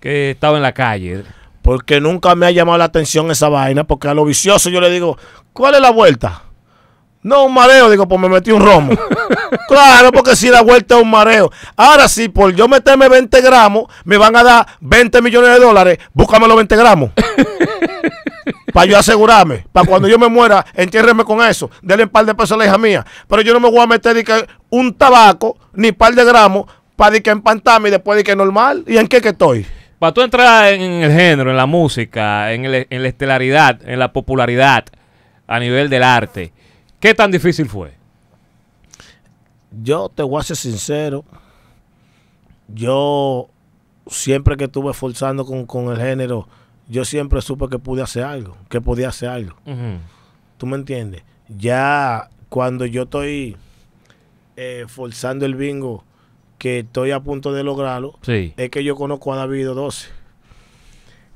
que 0.00 0.32
estaba 0.32 0.58
en 0.58 0.62
la 0.62 0.72
calle? 0.72 1.24
Porque 1.62 1.98
nunca 1.98 2.34
me 2.34 2.44
ha 2.44 2.50
llamado 2.50 2.76
la 2.76 2.84
atención 2.84 3.30
esa 3.30 3.48
vaina. 3.48 3.84
Porque 3.84 4.06
a 4.06 4.12
lo 4.12 4.26
vicioso 4.26 4.68
yo 4.68 4.82
le 4.82 4.90
digo, 4.90 5.16
¿cuál 5.54 5.76
es 5.76 5.80
la 5.80 5.90
vuelta? 5.90 6.42
No, 7.22 7.46
un 7.46 7.54
mareo. 7.54 7.88
Digo, 7.88 8.06
pues 8.06 8.20
me 8.20 8.28
metí 8.28 8.50
un 8.50 8.62
romo. 8.62 8.92
claro, 9.68 10.12
porque 10.12 10.36
si 10.36 10.50
la 10.50 10.60
vuelta 10.60 10.96
es 10.96 11.02
un 11.02 11.10
mareo. 11.10 11.50
Ahora 11.74 12.06
sí, 12.06 12.28
por 12.28 12.54
yo 12.54 12.68
meterme 12.68 13.08
20 13.08 13.40
gramos, 13.40 13.84
me 14.04 14.18
van 14.18 14.36
a 14.36 14.44
dar 14.44 14.66
20 14.80 15.22
millones 15.22 15.54
de 15.54 15.58
dólares. 15.58 15.98
Búscame 16.12 16.46
los 16.46 16.56
20 16.56 16.76
gramos. 16.76 17.12
para 18.78 18.90
yo 18.90 18.98
asegurarme. 18.98 19.66
Para 19.72 19.86
cuando 19.86 20.08
yo 20.08 20.18
me 20.18 20.28
muera, 20.28 20.64
entiérreme 20.74 21.24
con 21.24 21.40
eso. 21.42 21.70
Denle 21.82 22.04
un 22.04 22.10
par 22.10 22.24
de 22.26 22.34
pesos 22.34 22.52
a 22.52 22.56
la 22.56 22.66
hija 22.66 22.78
mía. 22.78 23.04
Pero 23.28 23.42
yo 23.42 23.52
no 23.54 23.60
me 23.60 23.70
voy 23.70 23.80
a 23.80 23.86
meter 23.86 24.14
de 24.14 24.24
que 24.24 24.46
un 24.70 24.94
tabaco, 24.94 25.58
ni 25.72 25.92
par 25.92 26.14
de 26.14 26.24
gramos, 26.24 26.66
para 26.96 27.12
de 27.12 27.22
que 27.22 27.30
empantarme 27.30 27.88
y 27.88 27.92
después 27.92 28.16
de 28.16 28.24
que 28.24 28.34
normal. 28.36 28.84
¿Y 28.86 28.96
en 28.96 29.06
qué 29.08 29.20
que 29.20 29.28
estoy? 29.30 29.66
Para 29.98 30.12
tú 30.14 30.20
entrar 30.22 30.72
en 30.72 30.80
el 30.80 31.10
género, 31.12 31.50
en 31.50 31.56
la 31.56 31.66
música, 31.66 32.52
en, 32.52 32.64
el- 32.64 32.86
en 32.90 33.02
la 33.02 33.08
estelaridad, 33.08 33.80
en 33.88 33.98
la 33.98 34.12
popularidad 34.12 34.84
a 35.46 35.58
nivel 35.58 35.88
del 35.90 36.02
arte, 36.04 36.52
¿qué 37.00 37.14
tan 37.14 37.30
difícil 37.30 37.68
fue? 37.68 37.92
Yo 39.82 40.08
te 40.08 40.22
voy 40.22 40.40
a 40.40 40.44
ser 40.44 40.56
sincero. 40.56 41.24
Yo 42.68 43.48
siempre 44.06 44.56
que 44.56 44.64
estuve 44.64 44.92
forzando 44.92 45.44
con, 45.44 45.66
con 45.66 45.90
el 45.90 45.98
género, 45.98 46.48
yo 46.88 47.04
siempre 47.04 47.40
supe 47.42 47.68
que 47.68 47.78
pude 47.78 48.02
hacer 48.02 48.24
algo, 48.24 48.56
que 48.68 48.80
podía 48.80 49.08
hacer 49.10 49.28
algo. 49.28 49.56
¿Tú 50.56 50.66
me 50.66 50.76
entiendes? 50.76 51.22
Ya 51.48 52.28
cuando 52.48 52.86
yo 52.86 53.02
estoy 53.02 53.56
eh, 54.56 54.84
forzando 54.88 55.46
el 55.46 55.54
bingo, 55.54 56.04
que 56.58 56.80
estoy 56.80 57.12
a 57.12 57.20
punto 57.20 57.52
de 57.52 57.62
lograrlo, 57.62 58.18
Sí. 58.22 58.52
es 58.56 58.70
que 58.70 58.82
yo 58.82 58.96
conozco 58.96 59.32
a 59.32 59.36
David 59.36 59.66
12. 59.66 60.08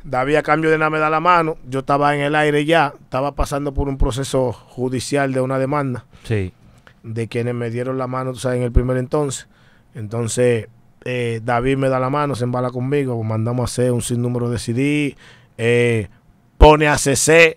David 0.05 0.35
a 0.37 0.43
cambio 0.43 0.69
de 0.71 0.79
nada 0.79 0.91
me 0.91 0.99
da 0.99 1.09
la 1.11 1.21
mano, 1.21 1.57
yo 1.69 1.81
estaba 1.81 2.15
en 2.17 2.23
el 2.23 2.35
aire 2.35 2.65
ya, 2.65 2.93
estaba 3.01 3.33
pasando 3.37 3.73
por 3.73 3.89
un 3.89 3.99
proceso 3.99 4.53
judicial 4.53 5.33
de 5.33 5.41
una 5.41 5.59
demanda 5.61 6.07
Sí. 6.25 6.53
de 7.05 7.29
quienes 7.29 7.55
me 7.55 7.71
dieron 7.71 7.99
la 7.99 8.09
mano, 8.09 8.33
tú 8.33 8.41
sabes, 8.41 8.59
en 8.59 8.65
el 8.65 8.73
primer 8.73 8.97
entonces. 8.97 9.47
Entonces, 9.95 10.67
eh, 11.05 11.41
David 11.45 11.77
me 11.77 11.89
da 11.89 12.01
la 12.01 12.11
mano, 12.11 12.35
se 12.35 12.43
embala 12.45 12.71
conmigo, 12.71 13.23
mandamos 13.23 13.63
a 13.63 13.65
hacer 13.73 13.93
un 13.93 14.03
sinnúmero 14.03 14.51
de 14.51 14.59
CD, 14.59 15.17
eh, 15.59 16.09
pone 16.59 16.89
a 16.89 16.99
CC, 16.99 17.57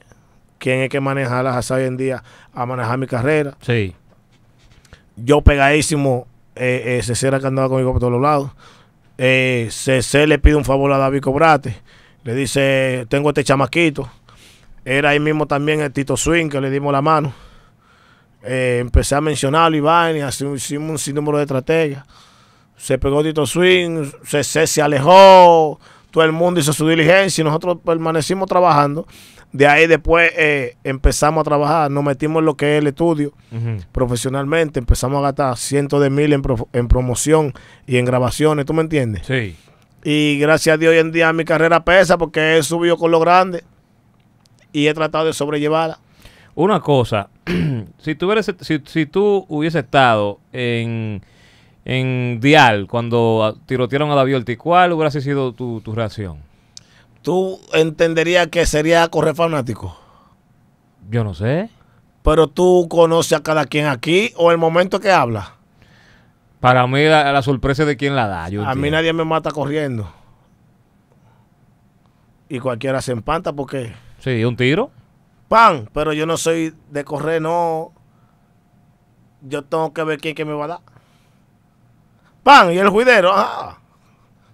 quien 0.58 0.81
es 0.81 0.89
que 0.89 0.99
maneja 0.99 1.43
las 1.43 1.55
ASA 1.55 1.75
hoy 1.75 1.84
en 1.84 1.97
día, 1.97 2.23
a 2.53 2.65
manejar 2.65 2.97
mi 2.97 3.08
carrera. 3.08 3.55
Sí. 3.62 3.95
Yo 5.15 5.41
pegadísimo, 5.41 6.27
eh, 6.55 6.97
eh, 6.97 7.03
CC 7.03 7.27
era 7.27 7.39
que 7.39 7.47
andaba 7.47 7.69
conmigo 7.69 7.91
por 7.91 8.01
todos 8.01 8.21
lados. 8.21 8.51
Eh, 9.17 9.67
CC 9.71 10.27
le 10.27 10.39
pide 10.39 10.55
un 10.55 10.65
favor 10.65 10.91
a 10.91 10.97
David 10.97 11.21
Cobrate, 11.21 11.75
le 12.23 12.36
dice, 12.36 13.05
tengo 13.10 13.29
este 13.29 13.43
chamaquito. 13.43 14.10
Era 14.84 15.10
ahí 15.10 15.19
mismo 15.19 15.47
también 15.47 15.81
el 15.81 15.91
Tito 15.91 16.15
Swing, 16.17 16.49
que 16.49 16.62
le 16.62 16.69
dimos 16.69 16.91
la 16.91 17.01
mano. 17.01 17.34
Eh, 18.43 18.77
empecé 18.81 19.15
a 19.15 19.21
mencionarlo 19.21 19.75
y 19.75 19.79
vaina, 19.79 20.19
y 20.19 20.21
así 20.21 20.45
hicimos 20.45 20.89
un 20.91 20.99
sinnúmero 20.99 21.38
de 21.38 21.43
estrategias. 21.43 22.03
Se 22.77 22.97
pegó 22.99 23.23
Tito 23.23 23.45
Swing, 23.45 24.12
CC 24.23 24.67
se 24.67 24.81
alejó, 24.81 25.79
todo 26.15 26.23
el 26.23 26.32
mundo 26.32 26.62
hizo 26.62 26.71
su 26.71 26.88
diligencia 26.88 27.41
y 27.41 27.43
nosotros 27.43 27.80
permanecimos 27.86 28.47
trabajando. 28.47 29.06
De 29.51 29.67
ahí 29.67 29.86
después 29.86 30.32
eh, 30.38 30.78
empezamos 30.86 31.41
a 31.41 31.43
trabajar, 31.43 31.91
nos 31.91 32.06
metimos 32.06 32.39
en 32.39 32.45
lo 32.45 32.56
que 32.56 32.75
es 32.78 32.82
el 32.82 32.88
estudio 32.88 33.34
profesionalmente, 33.91 34.80
empezamos 34.80 35.19
a 35.19 35.21
gastar 35.23 35.58
cientos 35.58 36.01
de 36.01 36.10
mil 36.10 36.32
en, 36.32 36.41
pro- 36.41 36.69
en 36.73 36.88
promoción 36.88 37.54
y 37.86 37.97
en 37.97 38.06
grabaciones, 38.06 38.65
¿tú 38.65 38.73
me 38.73 38.82
entiendes? 38.82 39.23
Sí. 39.28 39.56
Y 40.06 40.38
gracias 40.39 40.75
a 40.75 40.78
Dios 40.78 40.91
hoy 40.91 40.99
en 40.99 41.12
día 41.12 41.34
mi 41.34 41.43
carrera 41.45 41.84
pesa 41.84 42.17
porque 42.17 42.58
he 42.58 42.63
subido 42.63 42.95
con 42.97 43.12
lo 43.12 43.19
grande 43.19 43.63
y 44.71 44.88
he 44.88 44.93
tratado 44.93 45.25
de 45.25 45.34
sobrellevarla. 45.34 45.99
Una 46.56 46.80
cosa, 46.80 47.30
si 47.99 48.15
tú, 48.15 48.28
hubieras- 48.28 48.49
si, 48.62 48.82
si 48.86 49.06
tú 49.06 49.45
hubiese 49.49 49.80
estado 49.80 50.39
en, 50.54 51.21
en 51.85 52.39
Dial 52.41 52.87
cuando 52.87 53.57
tirotearon 53.67 54.09
a 54.11 54.15
David 54.15 54.37
Ortiz, 54.37 54.57
¿cuál 54.57 54.91
hubiese 54.93 55.21
sido 55.21 55.53
tu, 55.53 55.79
tu 55.81 55.93
reacción? 55.93 56.39
Tú 57.21 57.59
entenderías 57.73 58.47
que 58.47 58.65
sería 58.65 59.07
correr 59.07 59.35
fanático, 59.35 59.97
Yo 61.09 61.23
no 61.23 61.33
sé. 61.33 61.69
pero 62.23 62.47
tú 62.47 62.87
conoces 62.89 63.37
a 63.37 63.43
cada 63.43 63.65
quien 63.65 63.85
aquí 63.87 64.31
o 64.35 64.51
el 64.51 64.57
momento 64.57 64.99
que 64.99 65.11
habla. 65.11 65.53
Para 66.59 66.87
mí 66.87 67.03
la, 67.05 67.31
la 67.31 67.41
sorpresa 67.43 67.83
es 67.83 67.87
de 67.87 67.97
quién 67.97 68.15
la 68.15 68.27
da. 68.27 68.49
yo 68.49 68.61
A 68.63 68.69
mí 68.69 68.71
entiendo. 68.87 68.97
nadie 68.97 69.13
me 69.13 69.23
mata 69.25 69.51
corriendo. 69.51 70.11
Y 72.49 72.59
cualquiera 72.59 73.01
se 73.01 73.11
empanta 73.11 73.53
porque 73.53 73.93
Sí, 74.19 74.43
un 74.43 74.55
tiro. 74.55 74.91
pan, 75.47 75.89
pero 75.93 76.13
yo 76.13 76.25
no 76.25 76.37
soy 76.37 76.73
de 76.91 77.03
correr, 77.03 77.41
no. 77.41 77.91
Yo 79.41 79.63
tengo 79.63 79.93
que 79.93 80.03
ver 80.03 80.19
quién 80.19 80.35
que 80.35 80.45
me 80.45 80.53
va 80.53 80.65
a 80.65 80.67
dar. 80.67 80.79
Pan, 82.45 82.71
y 82.71 82.77
el 82.77 82.89
juidero, 82.89 83.31
ah, 83.34 83.79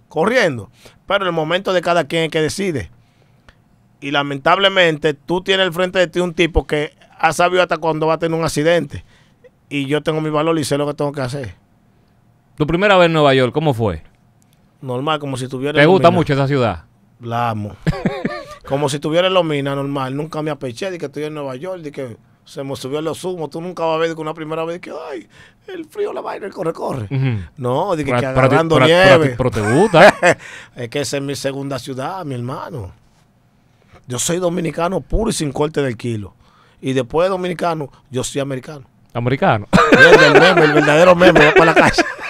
corriendo. 0.08 0.70
Pero 1.06 1.26
el 1.26 1.32
momento 1.32 1.74
de 1.74 1.82
cada 1.82 2.04
quien 2.04 2.22
es 2.22 2.30
que 2.30 2.40
decide. 2.40 2.90
Y 4.00 4.12
lamentablemente 4.12 5.12
tú 5.12 5.42
tienes 5.42 5.66
al 5.66 5.74
frente 5.74 5.98
de 5.98 6.06
ti 6.06 6.18
un 6.20 6.32
tipo 6.32 6.66
que 6.66 6.94
ha 7.18 7.34
sabido 7.34 7.60
hasta 7.60 7.76
cuando 7.76 8.06
va 8.06 8.14
a 8.14 8.18
tener 8.18 8.38
un 8.38 8.46
accidente. 8.46 9.04
Y 9.68 9.84
yo 9.88 10.02
tengo 10.02 10.22
mi 10.22 10.30
valor 10.30 10.58
y 10.58 10.64
sé 10.64 10.78
lo 10.78 10.86
que 10.86 10.94
tengo 10.94 11.12
que 11.12 11.20
hacer. 11.20 11.54
Tu 12.56 12.66
primera 12.66 12.96
vez 12.96 13.06
en 13.06 13.12
Nueva 13.12 13.34
York, 13.34 13.52
¿cómo 13.52 13.74
fue? 13.74 14.02
Normal, 14.80 15.18
como 15.18 15.36
si 15.36 15.46
tuviera... 15.46 15.78
¿Te 15.78 15.84
gusta 15.84 16.10
mucho 16.10 16.32
esa 16.32 16.48
ciudad? 16.48 16.84
La 17.20 17.50
amo. 17.50 17.76
como 18.66 18.88
si 18.88 19.00
tuviera 19.00 19.26
en 19.26 19.34
Lomina, 19.34 19.74
normal. 19.74 20.16
Nunca 20.16 20.40
me 20.40 20.50
apeché 20.50 20.90
de 20.90 20.96
que 20.96 21.06
estoy 21.06 21.24
en 21.24 21.34
Nueva 21.34 21.56
York, 21.56 21.82
de 21.82 21.92
que 21.92 22.16
se 22.44 22.62
me 22.64 22.74
subió 22.76 23.00
los 23.00 23.22
humos. 23.24 23.50
Tú 23.50 23.60
nunca 23.60 23.84
vas 23.84 23.96
a 23.96 23.98
ver 23.98 24.14
que 24.14 24.20
una 24.20 24.34
primera 24.34 24.64
vez 24.64 24.80
que, 24.80 24.90
ay, 25.10 25.28
el 25.68 25.84
frío, 25.86 26.12
la 26.12 26.20
vaina, 26.20 26.46
el 26.46 26.52
corre-corre. 26.52 27.04
Ujú. 27.04 27.38
No, 27.56 27.94
de 27.96 28.04
que, 28.04 28.10
que 28.12 28.26
a 28.26 28.30
agarrando 28.30 28.76
a- 28.76 28.82
a 28.82 28.86
ti- 28.86 28.90
nieve. 28.92 29.34
pero 29.36 29.50
te 29.50 29.60
gusta. 29.60 30.14
es 30.76 30.88
que 30.88 31.00
esa 31.00 31.16
es 31.18 31.22
mi 31.22 31.34
segunda 31.36 31.78
ciudad, 31.78 32.24
mi 32.24 32.34
hermano. 32.34 32.92
Yo 34.06 34.18
soy 34.18 34.38
dominicano 34.38 35.00
puro 35.00 35.30
y 35.30 35.32
sin 35.32 35.52
corte 35.52 35.80
del 35.82 35.96
kilo. 35.96 36.34
Y 36.80 36.92
después 36.92 37.26
de 37.26 37.30
dominicano, 37.30 37.90
yo 38.10 38.24
soy 38.24 38.40
americano. 38.40 38.82
Americano. 39.14 39.68
El 39.92 40.32
meme, 40.40 40.64
el 40.64 40.72
verdadero 40.72 41.14
meme, 41.14 41.46
va 41.46 41.52
para 41.52 41.66
la 41.66 41.74
calle. 41.74 42.02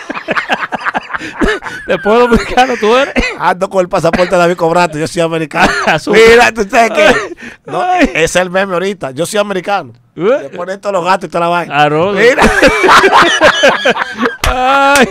Después 1.87 2.19
dominicano 2.19 2.75
tú 2.79 2.97
eres. 2.97 3.15
Ando 3.39 3.69
con 3.69 3.81
el 3.81 3.89
pasaporte 3.89 4.31
de 4.31 4.37
David 4.37 4.57
Cobrato, 4.57 4.99
yo 4.99 5.07
soy 5.07 5.23
americano. 5.23 5.73
Mira, 6.07 6.53
tú 6.53 6.67
sabes 6.69 6.91
que. 6.91 7.37
No, 7.67 7.95
es 7.95 8.37
el 8.37 8.51
meme 8.51 8.75
ahorita. 8.75 9.11
Yo 9.13 9.27
soy 9.27 9.41
americano. 9.41 9.93
Le 10.15 10.51
ponen 10.51 10.81
todos 10.81 10.93
los 10.93 11.05
gatos 11.05 11.29
y 11.29 11.31
toda 11.31 11.41
la 11.41 11.49
vaina. 11.49 11.83
Haroldo. 11.83 12.21
Mira. 12.21 12.43
Ay. 14.55 15.07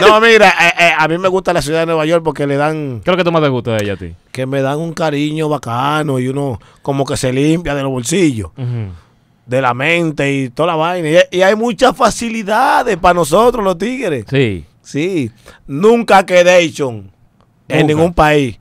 No, 0.00 0.20
mira, 0.20 0.48
eh, 0.48 0.72
eh, 0.78 0.92
a 0.98 1.06
mí 1.06 1.16
me 1.18 1.28
gusta 1.28 1.52
la 1.52 1.62
ciudad 1.62 1.80
de 1.80 1.86
Nueva 1.86 2.04
York 2.04 2.24
porque 2.24 2.46
le 2.46 2.56
dan, 2.56 3.00
¿Qué 3.04 3.10
es 3.10 3.12
lo 3.12 3.16
que 3.16 3.22
tú 3.22 3.30
más 3.30 3.42
te 3.42 3.48
gusta 3.48 3.72
de 3.72 3.84
ella 3.84 3.92
a 3.92 3.96
ti? 3.96 4.14
que 4.32 4.46
me 4.46 4.62
dan 4.62 4.78
un 4.78 4.92
cariño 4.92 5.48
bacano 5.48 6.18
y 6.18 6.26
uno 6.28 6.58
como 6.82 7.04
que 7.04 7.16
se 7.16 7.32
limpia 7.32 7.74
de 7.76 7.82
los 7.82 7.92
bolsillos. 7.92 8.50
De 9.50 9.60
la 9.60 9.74
mente 9.74 10.32
y 10.32 10.48
toda 10.48 10.68
la 10.68 10.76
vaina. 10.76 11.08
Y, 11.30 11.42
hay 11.42 11.56
muchas 11.56 11.96
facilidades 11.96 12.96
para 12.96 13.14
nosotros 13.14 13.64
los 13.64 13.76
tigres. 13.76 14.24
Sí. 14.30 14.64
Sí, 14.80 15.30
nunca 15.66 16.24
quedation 16.24 17.10
en 17.68 17.86
ningún 17.88 18.14
país. 18.14 18.58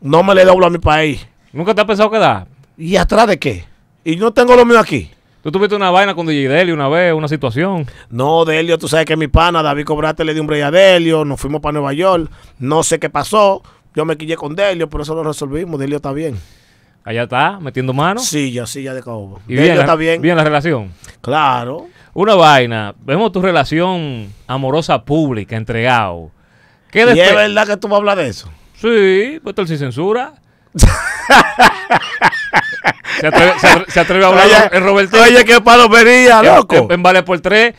No 0.00 0.22
me 0.22 0.34
le 0.34 0.44
doblo 0.44 0.66
a 0.66 0.70
mi 0.70 0.78
país. 0.78 1.26
¿Nunca 1.52 1.74
te 1.74 1.80
has 1.80 1.86
pensado 1.86 2.10
quedar? 2.10 2.46
¿Y 2.76 2.96
atrás 2.96 3.26
de 3.26 3.38
qué? 3.38 3.64
Y 4.04 4.16
no 4.16 4.32
tengo 4.32 4.54
lo 4.56 4.64
mío 4.64 4.78
aquí. 4.78 5.10
¿Tú 5.42 5.50
tuviste 5.52 5.74
una 5.74 5.90
vaina 5.90 6.14
con 6.14 6.26
DJ 6.26 6.48
Deli 6.48 6.72
una 6.72 6.88
vez, 6.88 7.12
una 7.12 7.28
situación? 7.28 7.86
No, 8.08 8.44
Delio, 8.44 8.78
tú 8.78 8.86
sabes 8.88 9.06
que 9.06 9.16
mi 9.16 9.28
pana, 9.28 9.62
David 9.62 9.84
Cobrate, 9.84 10.24
le 10.24 10.34
dio 10.34 10.42
un 10.42 10.46
break 10.46 10.64
a 10.64 10.70
Delio, 10.70 11.24
nos 11.24 11.40
fuimos 11.40 11.60
para 11.60 11.72
Nueva 11.72 11.92
York, 11.92 12.30
no 12.58 12.82
sé 12.82 12.98
qué 12.98 13.10
pasó, 13.10 13.62
yo 13.94 14.04
me 14.04 14.16
quillé 14.16 14.36
con 14.36 14.54
Delio, 14.54 14.88
pero 14.88 15.02
eso 15.02 15.14
lo 15.14 15.24
resolvimos, 15.24 15.78
Delio 15.78 15.96
está 15.96 16.12
bien. 16.12 16.38
Allá 17.08 17.22
está, 17.22 17.58
metiendo 17.58 17.94
mano. 17.94 18.20
Sí, 18.20 18.52
ya, 18.52 18.66
sí, 18.66 18.82
ya 18.82 18.92
de 18.92 19.02
cabo. 19.02 19.40
Y 19.48 19.54
bien, 19.54 19.76
la- 19.76 19.80
está 19.80 19.94
bien. 19.94 20.20
bien 20.20 20.36
la 20.36 20.44
relación. 20.44 20.92
Claro. 21.22 21.86
Una 22.12 22.34
vaina. 22.34 22.94
Vemos 23.00 23.32
tu 23.32 23.40
relación 23.40 24.30
amorosa 24.46 25.02
pública, 25.02 25.56
entregado. 25.56 26.30
¿Qué 26.90 26.98
¿Y 27.14 27.20
es 27.20 27.34
verdad 27.34 27.66
que 27.66 27.78
tú 27.78 27.88
vas 27.88 27.94
a 27.94 27.98
hablar 28.00 28.18
de 28.18 28.28
eso? 28.28 28.50
Sí, 28.74 29.40
pues 29.42 29.56
sin 29.68 29.78
censura. 29.78 30.34
se, 33.20 33.26
atreve, 33.26 33.52
se 33.58 33.66
atre- 33.66 33.86
se 33.88 34.00
atreve 34.00 34.24
a 34.24 34.28
hablar 34.28 34.70
en 34.74 34.82
Roberto. 34.84 35.16
oye, 35.22 35.44
qué 35.46 35.60
palomería, 35.62 36.42
loco. 36.42 36.76
En, 36.76 36.92
en 36.92 37.02
Vale 37.02 37.22
por 37.22 37.40
tres. 37.40 37.74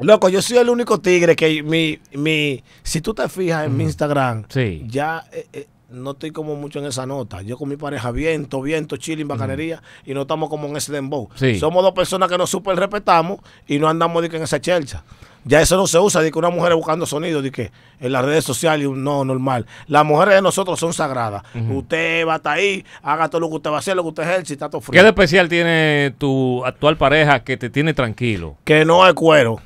Loco, 0.00 0.28
yo 0.28 0.40
soy 0.40 0.58
el 0.58 0.68
único 0.70 1.00
tigre 1.00 1.34
que 1.34 1.64
mi, 1.64 1.98
mi, 2.12 2.62
si 2.84 3.00
tú 3.00 3.12
te 3.12 3.28
fijas 3.28 3.66
en 3.66 3.76
mi 3.76 3.82
Instagram, 3.82 4.44
Sí. 4.48 4.84
ya 4.86 5.24
eh, 5.32 5.46
eh, 5.52 5.66
no 5.88 6.10
estoy 6.10 6.32
como 6.32 6.54
mucho 6.54 6.78
en 6.78 6.86
esa 6.86 7.06
nota. 7.06 7.40
Yo 7.42 7.56
con 7.56 7.68
mi 7.68 7.76
pareja 7.76 8.10
viento, 8.10 8.60
viento, 8.60 8.96
chilling, 8.96 9.26
bacanería, 9.26 9.82
y 10.04 10.12
no 10.12 10.22
estamos 10.22 10.50
como 10.50 10.68
en 10.68 10.76
ese 10.76 10.92
dembow. 10.92 11.30
Sí. 11.34 11.58
Somos 11.58 11.82
dos 11.82 11.92
personas 11.92 12.28
que 12.28 12.36
nos 12.36 12.50
super 12.50 12.76
respetamos 12.76 13.40
y 13.66 13.78
no 13.78 13.88
andamos 13.88 14.22
de 14.22 14.28
que 14.28 14.36
en 14.36 14.42
esa 14.42 14.60
chelcha. 14.60 15.02
Ya 15.44 15.62
eso 15.62 15.76
no 15.78 15.86
se 15.86 15.98
usa 15.98 16.20
de 16.20 16.30
que 16.30 16.38
una 16.38 16.50
mujer 16.50 16.74
buscando 16.74 17.06
sonido, 17.06 17.40
de 17.40 17.50
que 17.50 17.70
en 18.00 18.12
las 18.12 18.22
redes 18.22 18.44
sociales, 18.44 18.86
no, 18.90 19.24
normal. 19.24 19.64
Las 19.86 20.04
mujeres 20.04 20.34
de 20.34 20.42
nosotros 20.42 20.78
son 20.78 20.92
sagradas. 20.92 21.42
Usted 21.70 22.26
va 22.26 22.34
a 22.34 22.36
estar 22.36 22.58
ahí, 22.58 22.84
haga 23.02 23.28
todo 23.30 23.40
lo 23.40 23.48
que 23.48 23.54
usted 23.54 23.70
va 23.70 23.76
a 23.76 23.78
hacer, 23.78 23.96
lo 23.96 24.02
que 24.02 24.08
usted 24.08 24.24
ejerce, 24.24 24.52
está 24.52 24.68
todo 24.68 24.80
¿Qué 24.82 24.86
frío. 24.88 25.02
de 25.02 25.08
especial 25.08 25.48
tiene 25.48 26.14
tu 26.18 26.62
actual 26.66 26.98
pareja 26.98 27.44
que 27.44 27.56
te 27.56 27.70
tiene 27.70 27.94
tranquilo? 27.94 28.58
Que 28.64 28.84
no 28.84 29.06
es 29.06 29.14
cuero. 29.14 29.58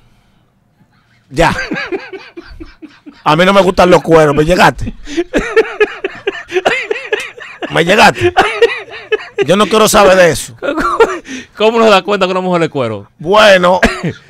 Ya. 1.30 1.52
A 3.24 3.36
mí 3.36 3.44
no 3.44 3.52
me 3.52 3.62
gustan 3.62 3.90
los 3.90 4.02
cueros. 4.02 4.34
¿Me 4.34 4.44
llegaste? 4.44 4.94
¿Me 7.72 7.84
llegaste? 7.84 8.32
Yo 9.46 9.56
no 9.56 9.66
quiero 9.66 9.88
saber 9.88 10.16
de 10.16 10.30
eso. 10.30 10.56
¿Cómo 11.56 11.78
nos 11.78 11.90
da 11.90 12.02
cuenta 12.02 12.26
que 12.26 12.32
una 12.32 12.40
mujer 12.40 12.62
es 12.64 12.68
cuero? 12.68 13.08
Bueno, 13.18 13.80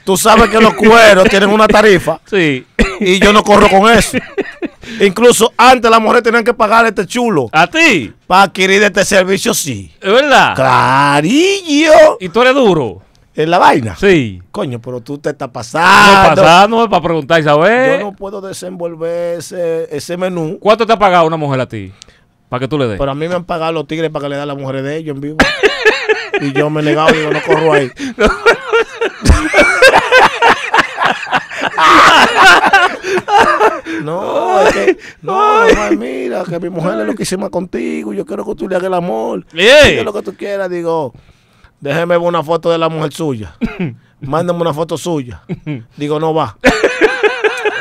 tú 0.04 0.16
sabes 0.16 0.48
que 0.50 0.60
los 0.60 0.74
cueros 0.74 1.28
tienen 1.28 1.50
una 1.50 1.66
tarifa 1.66 2.20
Sí. 2.26 2.66
y 3.00 3.18
yo 3.18 3.32
no 3.32 3.42
corro 3.42 3.68
con 3.68 3.90
eso. 3.92 4.18
Incluso 5.00 5.52
antes 5.56 5.90
las 5.90 6.00
mujeres 6.00 6.22
tenían 6.22 6.44
que 6.44 6.52
pagar 6.54 6.84
este 6.86 7.06
chulo 7.06 7.48
¿A 7.52 7.66
ti? 7.66 8.12
para 8.26 8.42
adquirir 8.44 8.82
este 8.82 9.04
servicio, 9.04 9.54
sí. 9.54 9.92
¿Es 10.00 10.12
verdad? 10.12 10.54
Clarillo. 10.54 12.16
¿Y 12.20 12.28
tú 12.28 12.42
eres 12.42 12.54
duro? 12.54 13.02
En 13.34 13.50
la 13.50 13.58
vaina. 13.58 13.96
Sí. 13.98 14.42
Coño, 14.50 14.78
pero 14.80 15.00
tú 15.00 15.16
te 15.18 15.30
estás 15.30 15.48
No 15.48 15.52
pasando. 15.52 16.42
pasando 16.42 16.90
para 16.90 17.02
preguntar 17.02 17.40
y 17.40 17.44
saber. 17.44 18.00
Yo 18.00 18.06
no 18.06 18.12
puedo 18.16 18.40
desenvolver 18.42 19.38
ese, 19.38 19.88
ese 19.90 20.16
menú. 20.18 20.58
¿Cuánto 20.60 20.86
te 20.86 20.92
ha 20.92 20.98
pagado 20.98 21.26
una 21.26 21.38
mujer 21.38 21.60
a 21.60 21.66
ti? 21.66 21.92
Para 22.52 22.60
que 22.60 22.68
tú 22.68 22.76
le 22.76 22.86
des. 22.86 22.98
Pero 22.98 23.10
a 23.10 23.14
mí 23.14 23.26
me 23.28 23.34
han 23.34 23.46
pagado 23.46 23.72
los 23.72 23.86
tigres 23.86 24.10
para 24.10 24.24
que 24.24 24.28
le 24.28 24.34
den 24.34 24.42
a 24.42 24.46
las 24.46 24.58
mujeres 24.58 24.84
de 24.84 24.98
ellos 24.98 25.14
en 25.14 25.22
vivo. 25.22 25.38
y 26.42 26.52
yo 26.52 26.68
me 26.68 26.82
he 26.82 26.84
negado, 26.84 27.10
digo, 27.10 27.30
no 27.30 27.40
corro 27.40 27.72
ahí. 27.72 27.90
no, 34.04 34.60
es 34.60 34.74
que, 34.74 34.98
no, 35.22 35.32
mamá, 35.32 35.92
mira, 35.92 36.44
que 36.44 36.60
mi 36.60 36.68
mujer 36.68 37.00
es 37.00 37.06
lo 37.06 37.14
que 37.14 37.22
hicimos 37.22 37.48
contigo, 37.48 38.12
yo 38.12 38.26
quiero 38.26 38.44
que 38.44 38.54
tú 38.54 38.68
le 38.68 38.76
hagas 38.76 38.88
el 38.88 38.94
amor. 38.94 39.46
Ey. 39.54 39.96
Yo 39.96 40.04
lo 40.04 40.12
que 40.12 40.20
tú 40.20 40.36
quieras, 40.36 40.68
digo, 40.68 41.14
déjeme 41.80 42.18
ver 42.18 42.28
una 42.28 42.42
foto 42.42 42.70
de 42.70 42.76
la 42.76 42.90
mujer 42.90 43.14
suya. 43.14 43.56
Mándame 44.20 44.60
una 44.60 44.74
foto 44.74 44.98
suya. 44.98 45.40
Digo, 45.96 46.20
no 46.20 46.34
va. 46.34 46.58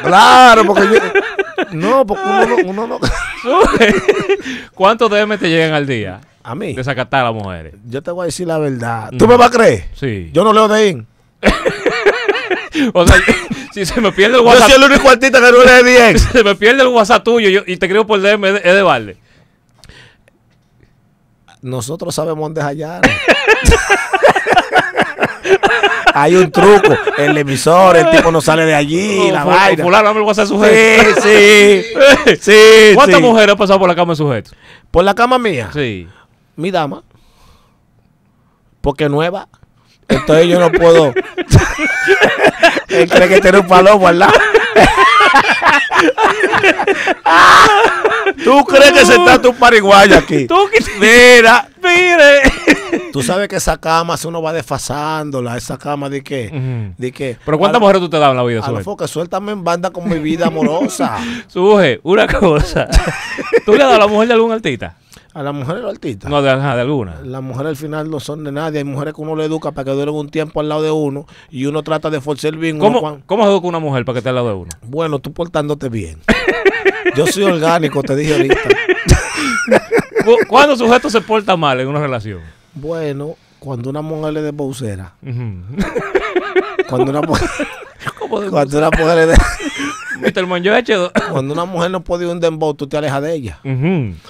claro, 0.01 0.65
porque 0.65 0.83
yo... 0.83 0.93
No, 1.71 2.05
porque 2.05 2.23
uno 2.23 2.45
no... 2.47 2.55
Uno 2.69 2.87
no 2.87 2.99
¿Cuántos 4.73 5.09
DM 5.09 5.37
te 5.37 5.49
llegan 5.49 5.73
al 5.73 5.85
día? 5.87 6.21
a 6.43 6.55
mí. 6.55 6.73
Desacatar 6.73 7.21
a 7.21 7.31
las 7.31 7.33
mujeres. 7.43 7.75
Yo 7.87 8.01
te 8.01 8.09
voy 8.09 8.23
a 8.23 8.25
decir 8.25 8.47
la 8.47 8.57
verdad. 8.57 9.11
¿Tú 9.17 9.27
me 9.27 9.37
vas 9.37 9.49
a 9.49 9.51
creer? 9.51 9.89
Sí. 9.93 10.31
Yo 10.33 10.43
no 10.43 10.53
leo 10.53 10.67
de 10.67 10.87
IN. 10.89 11.07
O 12.93 13.05
sea, 13.05 13.17
si 13.73 13.85
se 13.85 13.99
me 14.01 14.11
pierde 14.13 14.37
el 14.37 14.41
Yo 14.41 14.47
WhatsApp, 14.47 14.69
soy 14.71 14.83
el 14.83 14.91
único 14.91 15.09
artista 15.09 15.39
que 15.39 15.51
no 15.51 15.63
lee 15.63 15.83
de 15.83 16.09
IN. 16.11 16.19
se 16.19 16.43
me 16.43 16.55
pierde 16.55 16.81
el 16.81 16.87
WhatsApp 16.87 17.23
tuyo 17.23 17.49
yo- 17.49 17.63
y 17.67 17.77
te 17.77 17.87
creo 17.89 18.07
por 18.07 18.19
DM 18.21 18.45
es 18.45 18.53
de, 18.53 18.59
es 18.69 18.75
de 18.75 18.81
balde. 18.81 19.17
Nosotros 21.61 22.15
sabemos 22.15 22.39
dónde 22.43 22.61
hallar. 22.61 23.01
Hay 26.13 26.35
un 26.35 26.51
truco. 26.51 26.95
El 27.17 27.37
emisor, 27.37 27.97
el 27.97 28.09
tipo 28.11 28.31
no 28.31 28.41
sale 28.41 28.65
de 28.65 28.75
allí, 28.75 29.31
la 29.31 29.43
vaina. 29.43 29.83
fulano, 29.83 30.11
el 30.11 30.21
WhatsApp 30.21 30.47
sujeto. 30.47 31.21
sí. 31.21 31.83
sí, 32.41 32.91
¿Cuántas 32.95 33.19
sí. 33.19 33.25
mujeres 33.25 33.51
han 33.53 33.57
pasado 33.57 33.79
por 33.79 33.89
la 33.89 33.95
cama 33.95 34.13
de 34.13 34.17
sujeto? 34.17 34.51
Por 34.89 35.03
la 35.03 35.13
cama 35.15 35.37
mía, 35.39 35.69
Sí. 35.73 36.07
mi 36.55 36.71
dama. 36.71 37.03
Porque 38.81 39.09
nueva. 39.09 39.47
Entonces 40.07 40.47
yo 40.47 40.59
no 40.59 40.71
puedo. 40.71 41.13
Él 42.89 43.09
cree 43.09 43.29
que 43.29 43.39
tiene 43.41 43.59
un 43.59 43.67
palomo 43.67 44.07
al 44.07 44.19
lado. 44.19 44.33
¿Tú 48.43 48.63
crees 48.65 48.91
que 48.91 49.05
se 49.05 49.15
está 49.15 49.41
tu 49.41 49.53
pariguaya 49.55 50.17
aquí? 50.19 50.45
Tú 50.47 50.69
que 50.71 50.83
Mira, 50.99 51.67
mire. 51.81 52.41
Tú 53.11 53.21
sabes 53.23 53.47
que 53.47 53.55
esa 53.57 53.77
cama, 53.77 54.17
si 54.17 54.27
uno 54.27 54.41
va 54.41 54.53
desfasándola, 54.53 55.57
esa 55.57 55.77
cama 55.77 56.09
de 56.09 56.21
que, 56.23 56.47
Ujú. 56.47 56.95
de 56.97 57.11
que. 57.11 57.37
Pero 57.45 57.57
¿cuántas 57.57 57.79
mujeres 57.81 58.01
tú 58.01 58.09
te 58.09 58.17
das 58.19 58.31
en 58.31 58.37
la 58.37 58.43
vida, 58.43 58.61
sujeto? 58.61 58.83
foca, 58.83 59.07
suéltame 59.07 59.51
en 59.51 59.63
banda 59.63 59.89
con 59.91 60.07
mi 60.09 60.19
vida 60.19 60.47
amorosa. 60.47 61.17
Suje, 61.47 61.99
una 62.03 62.27
cosa. 62.27 62.87
¿Tú 63.65 63.73
le 63.73 63.83
has 63.83 63.89
dado 63.89 63.95
a 63.95 63.99
la 63.99 64.07
mujer 64.07 64.27
de 64.27 64.33
algún 64.33 64.51
artista? 64.51 64.97
A 65.33 65.41
las 65.43 65.53
mujeres 65.53 65.81
los 65.81 65.91
artistas. 65.93 66.29
No, 66.29 66.41
de, 66.41 66.49
ajá, 66.49 66.75
de 66.75 66.81
alguna. 66.81 67.21
Las 67.23 67.41
mujeres 67.41 67.69
al 67.69 67.75
final 67.77 68.09
no 68.11 68.19
son 68.19 68.43
de 68.43 68.51
nadie. 68.51 68.79
Hay 68.79 68.83
mujeres 68.83 69.13
que 69.13 69.21
uno 69.21 69.33
le 69.37 69.45
educa 69.45 69.71
para 69.71 69.85
que 69.85 69.91
duren 69.91 70.13
un 70.13 70.29
tiempo 70.29 70.59
al 70.59 70.67
lado 70.67 70.81
de 70.81 70.91
uno 70.91 71.25
y 71.49 71.65
uno 71.67 71.83
trata 71.83 72.09
de 72.09 72.19
forzar 72.19 72.57
bien. 72.57 72.79
¿Cómo, 72.79 72.99
cuan- 72.99 73.23
¿Cómo 73.25 73.45
se 73.45 73.49
educa 73.51 73.65
una 73.67 73.79
mujer 73.79 74.03
para 74.03 74.15
que 74.15 74.17
esté 74.19 74.29
al 74.29 74.35
lado 74.35 74.49
de 74.49 74.55
uno? 74.55 74.69
Bueno, 74.81 75.19
tú 75.19 75.31
portándote 75.31 75.87
bien. 75.87 76.19
Yo 77.15 77.25
soy 77.27 77.43
orgánico, 77.43 78.03
te 78.03 78.13
dije 78.17 78.33
ahorita. 78.33 78.55
Cu- 80.25 80.37
¿Cuándo 80.49 80.75
sujeto 80.75 81.09
se 81.09 81.21
porta 81.21 81.55
mal 81.55 81.79
en 81.79 81.87
una 81.87 81.99
relación? 82.01 82.39
Bueno, 82.73 83.35
cuando 83.59 83.89
una 83.89 84.01
mujer 84.01 84.33
le 84.33 84.51
bocera, 84.51 85.13
Ujú. 85.21 85.53
cuando 86.89 87.11
una 87.11 87.21
mujer, 87.21 87.49
¿Cómo 88.19 88.39
de- 88.41 88.49
cuando 88.49 88.77
una 88.77 88.89
mujer 88.89 89.27
le 89.27 89.33
H2. 90.73 91.11
cuando 91.31 91.53
una 91.53 91.65
mujer 91.65 91.91
no 91.91 92.01
puede 92.03 92.25
ir 92.25 92.31
un 92.31 92.39
dembow, 92.39 92.73
tú 92.73 92.87
te 92.87 92.97
alejas 92.97 93.21
de 93.21 93.33
ella. 93.33 93.59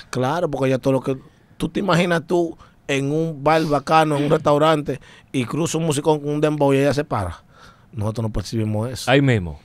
Claro, 0.10 0.50
porque 0.50 0.70
ya 0.70 0.78
todo 0.78 0.94
lo 0.94 1.02
que 1.02 1.18
tú 1.58 1.70
te 1.70 1.80
imaginas 1.82 2.24
tú 2.26 2.58
en 2.88 3.12
un 3.12 3.44
bar 3.44 3.64
bacano, 3.66 4.18
en 4.18 4.24
un 4.26 4.30
restaurante 4.30 5.00
y 5.32 5.46
cruza 5.46 5.78
un 5.78 5.86
musicón 5.86 6.20
con 6.20 6.30
un 6.30 6.42
dembow 6.42 6.74
y 6.74 6.78
ella 6.78 6.94
se 6.94 7.04
para. 7.04 7.44
Nosotros 7.92 8.24
no 8.24 8.34
percibimos 8.34 8.90
eso. 8.90 9.12
Ahí 9.12 9.22
mismo. 9.22 9.60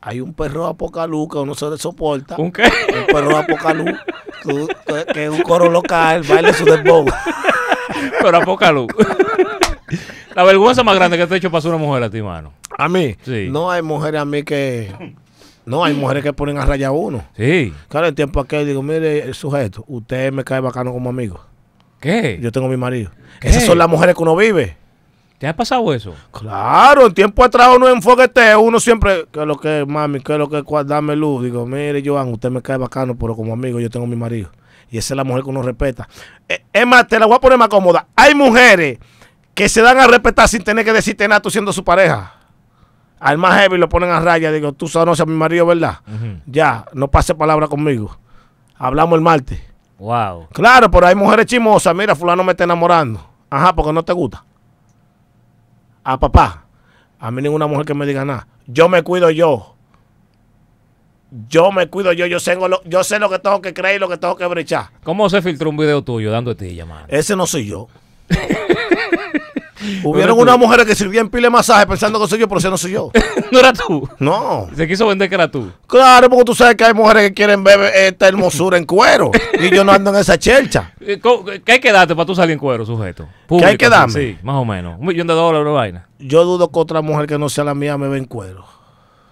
Hay 0.00 0.20
un 0.20 0.34
perro 0.34 0.66
apocalú 0.66 1.26
que 1.28 1.38
uno 1.38 1.54
se 1.54 1.68
le 1.68 1.78
soporta. 1.78 2.36
¿Un 2.38 2.52
qué? 2.52 2.62
Un 2.64 3.06
perro 3.12 3.36
apocalú 3.36 3.84
que, 4.42 4.66
que- 4.86 5.06
que 5.12 5.24
es 5.24 5.30
un 5.30 5.42
coro 5.42 5.68
local, 5.70 6.22
baila 6.22 6.52
su 6.52 6.64
dembow. 6.64 7.06
Pero 8.20 8.36
a 8.36 8.40
poca 8.44 8.72
luz. 8.72 8.88
La 10.34 10.44
vergüenza 10.44 10.82
más 10.82 10.94
grande 10.96 11.16
que 11.16 11.26
te 11.26 11.34
ha 11.34 11.36
hecho 11.38 11.50
pasar 11.50 11.72
una 11.74 11.82
mujer 11.84 12.02
a 12.02 12.10
ti, 12.10 12.20
mano. 12.22 12.52
A 12.76 12.88
mí, 12.88 13.16
Sí. 13.22 13.48
no 13.50 13.70
hay 13.70 13.82
mujeres 13.82 14.20
a 14.20 14.24
mí 14.24 14.42
que... 14.42 14.92
No, 15.64 15.84
hay 15.84 15.94
mujeres 15.94 16.22
que 16.22 16.32
ponen 16.32 16.58
a 16.58 16.64
rayar 16.66 16.90
a 16.90 16.92
uno. 16.92 17.24
Sí. 17.36 17.72
Claro, 17.88 18.06
en 18.06 18.14
tiempo 18.14 18.38
aquel 18.38 18.66
digo, 18.66 18.82
mire, 18.82 19.20
el 19.24 19.34
sujeto, 19.34 19.84
usted 19.88 20.32
me 20.32 20.44
cae 20.44 20.60
bacano 20.60 20.92
como 20.92 21.10
amigo. 21.10 21.40
¿Qué? 21.98 22.38
Yo 22.40 22.52
tengo 22.52 22.68
mi 22.68 22.76
marido. 22.76 23.10
¿Qué? 23.40 23.48
Esas 23.48 23.64
son 23.64 23.78
las 23.78 23.88
mujeres 23.88 24.14
que 24.14 24.22
uno 24.22 24.36
vive. 24.36 24.76
¿Te 25.38 25.46
ha 25.46 25.56
pasado 25.56 25.92
eso? 25.92 26.14
Claro, 26.30 27.06
en 27.06 27.14
tiempo 27.14 27.44
atrás 27.44 27.68
uno 27.74 27.88
en 27.88 28.00
uno 28.60 28.80
siempre, 28.80 29.26
que 29.30 29.40
es 29.40 29.46
lo 29.46 29.58
que, 29.58 29.84
mami, 29.86 30.20
que 30.20 30.32
es 30.32 30.38
lo 30.38 30.48
que, 30.48 30.62
dame 30.84 31.14
luz. 31.16 31.42
Digo, 31.44 31.66
mire, 31.66 32.02
Joan, 32.04 32.32
usted 32.32 32.50
me 32.50 32.62
cae 32.62 32.76
bacano, 32.78 33.16
pero 33.18 33.34
como 33.36 33.52
amigo 33.52 33.80
yo 33.80 33.90
tengo 33.90 34.06
mi 34.06 34.16
marido. 34.16 34.50
Y 34.90 34.98
esa 34.98 35.14
es 35.14 35.16
la 35.16 35.24
mujer 35.24 35.42
que 35.44 35.50
uno 35.50 35.62
respeta. 35.62 36.08
Eh, 36.48 36.64
Es 36.72 36.86
más, 36.86 37.06
te 37.08 37.18
la 37.18 37.26
voy 37.26 37.36
a 37.36 37.40
poner 37.40 37.58
más 37.58 37.68
cómoda. 37.68 38.06
Hay 38.14 38.34
mujeres 38.34 38.98
que 39.54 39.68
se 39.68 39.82
dan 39.82 39.98
a 39.98 40.06
respetar 40.06 40.48
sin 40.48 40.62
tener 40.62 40.84
que 40.84 40.92
decirte 40.92 41.26
nada 41.26 41.40
tú 41.40 41.50
siendo 41.50 41.72
su 41.72 41.82
pareja. 41.82 42.34
Al 43.18 43.38
más 43.38 43.58
heavy 43.60 43.78
lo 43.78 43.88
ponen 43.88 44.10
a 44.10 44.20
raya. 44.20 44.52
Digo, 44.52 44.72
tú 44.72 44.88
conoces 44.92 45.22
a 45.22 45.26
mi 45.26 45.34
marido, 45.34 45.66
¿verdad? 45.66 46.00
Ya, 46.46 46.84
no 46.92 47.08
pase 47.08 47.34
palabra 47.34 47.66
conmigo. 47.66 48.16
Hablamos 48.76 49.16
el 49.16 49.22
martes. 49.22 49.60
Wow. 49.98 50.48
Claro, 50.52 50.90
pero 50.90 51.06
hay 51.06 51.14
mujeres 51.14 51.46
chismosas. 51.46 51.94
Mira, 51.94 52.14
fulano 52.14 52.44
me 52.44 52.52
está 52.52 52.64
enamorando. 52.64 53.26
Ajá, 53.48 53.74
porque 53.74 53.92
no 53.92 54.04
te 54.04 54.12
gusta. 54.12 54.44
Ah, 56.04 56.18
papá. 56.18 56.64
A 57.18 57.30
mí 57.30 57.40
ninguna 57.42 57.66
mujer 57.66 57.86
que 57.86 57.94
me 57.94 58.04
diga 58.06 58.24
nada. 58.24 58.46
Yo 58.66 58.88
me 58.88 59.02
cuido 59.02 59.30
yo. 59.30 59.75
Yo 61.48 61.72
me 61.72 61.88
cuido 61.88 62.12
yo. 62.12 62.26
Yo, 62.26 62.38
tengo 62.40 62.68
lo, 62.68 62.82
yo 62.84 63.02
sé 63.04 63.18
lo 63.18 63.28
que 63.28 63.38
tengo 63.38 63.60
que 63.60 63.74
creer 63.74 63.96
y 63.96 63.98
lo 63.98 64.08
que 64.08 64.16
tengo 64.16 64.36
que 64.36 64.46
brechar. 64.46 64.86
¿Cómo 65.02 65.28
se 65.28 65.42
filtró 65.42 65.70
un 65.70 65.76
video 65.76 66.02
tuyo 66.02 66.30
dando 66.30 66.56
ti 66.56 66.78
mano? 66.82 67.06
Ese 67.08 67.36
no 67.36 67.46
soy 67.46 67.66
yo. 67.66 67.88
Hubieron 70.02 70.38
unas 70.38 70.58
mujeres 70.58 70.86
que 70.86 70.94
sirvían 70.94 71.28
pile 71.28 71.44
de 71.44 71.50
masaje 71.50 71.86
pensando 71.86 72.20
que 72.20 72.26
soy 72.26 72.40
yo, 72.40 72.48
pero 72.48 72.58
ese 72.58 72.70
no 72.70 72.76
soy 72.78 72.92
yo. 72.92 73.10
no 73.52 73.58
era 73.58 73.72
tú. 73.72 74.08
No. 74.18 74.68
Se 74.74 74.86
quiso 74.88 75.06
vender 75.06 75.28
que 75.28 75.34
era 75.34 75.50
tú. 75.50 75.70
Claro, 75.86 76.28
porque 76.28 76.44
tú 76.44 76.54
sabes 76.54 76.76
que 76.76 76.84
hay 76.84 76.94
mujeres 76.94 77.28
que 77.28 77.34
quieren 77.34 77.62
ver 77.62 77.80
esta 77.94 78.28
hermosura 78.28 78.78
en 78.78 78.84
cuero. 78.84 79.30
Y 79.60 79.70
yo 79.74 79.84
no 79.84 79.92
ando 79.92 80.10
en 80.10 80.16
esa 80.16 80.38
chelcha. 80.38 80.92
Eh, 81.08 81.20
¿Qué 81.64 81.72
hay 81.72 81.78
que 81.78 81.92
darte 81.92 82.16
para 82.16 82.26
tú 82.26 82.34
salir 82.34 82.54
en 82.54 82.58
cuero, 82.58 82.84
sujeto? 82.84 83.28
hay 83.64 83.76
que 83.76 83.88
darme? 83.88 84.12
Sí, 84.12 84.38
más 84.42 84.56
o 84.56 84.64
menos. 84.64 84.98
Un 84.98 85.06
millón 85.06 85.28
de 85.28 85.34
dólares 85.34 85.64
de 85.64 85.70
vaina. 85.70 86.08
Yo 86.18 86.44
dudo 86.44 86.72
que 86.72 86.78
otra 86.80 87.00
mujer 87.00 87.28
que 87.28 87.38
no 87.38 87.48
sea 87.48 87.62
la 87.62 87.76
mía 87.76 87.96
me 87.96 88.08
ve 88.08 88.18
en 88.18 88.24
cuero. 88.24 88.64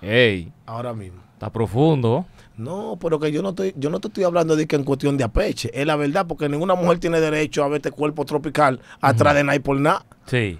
Ey, 0.00 0.52
Ahora 0.66 0.92
mismo. 0.94 1.23
Está 1.44 1.52
profundo. 1.52 2.24
No, 2.56 2.96
pero 3.00 3.18
que 3.18 3.30
yo 3.30 3.42
no 3.42 3.50
estoy, 3.50 3.74
yo 3.76 3.90
no 3.90 4.00
te 4.00 4.08
estoy 4.08 4.24
hablando 4.24 4.56
de 4.56 4.66
que 4.66 4.76
en 4.76 4.84
cuestión 4.84 5.16
de 5.16 5.24
apeche. 5.24 5.70
Es 5.74 5.86
la 5.86 5.96
verdad, 5.96 6.26
porque 6.26 6.48
ninguna 6.48 6.74
mujer 6.74 6.98
tiene 6.98 7.20
derecho 7.20 7.64
a 7.64 7.68
verte 7.68 7.90
cuerpo 7.90 8.24
tropical 8.24 8.80
atrás 9.00 9.34
de 9.34 9.44
nada 9.44 9.58
por 9.60 9.78
nada. 9.78 10.04
Sí. 10.26 10.58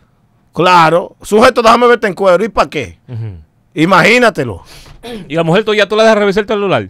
Claro, 0.53 1.17
sujeto, 1.23 1.63
déjame 1.63 1.87
verte 1.87 2.07
en 2.07 2.15
cuero. 2.15 2.45
¿Y 2.45 2.49
para 2.49 2.69
qué? 2.69 2.99
Imagínatelo. 3.75 4.63
Y 5.29 5.35
la 5.35 5.43
mujer 5.43 5.65
tuya, 5.65 5.87
tú 5.87 5.97
la 5.97 6.03
dejas 6.05 6.19
revisar 6.19 6.43
el 6.43 6.49
celular. 6.49 6.89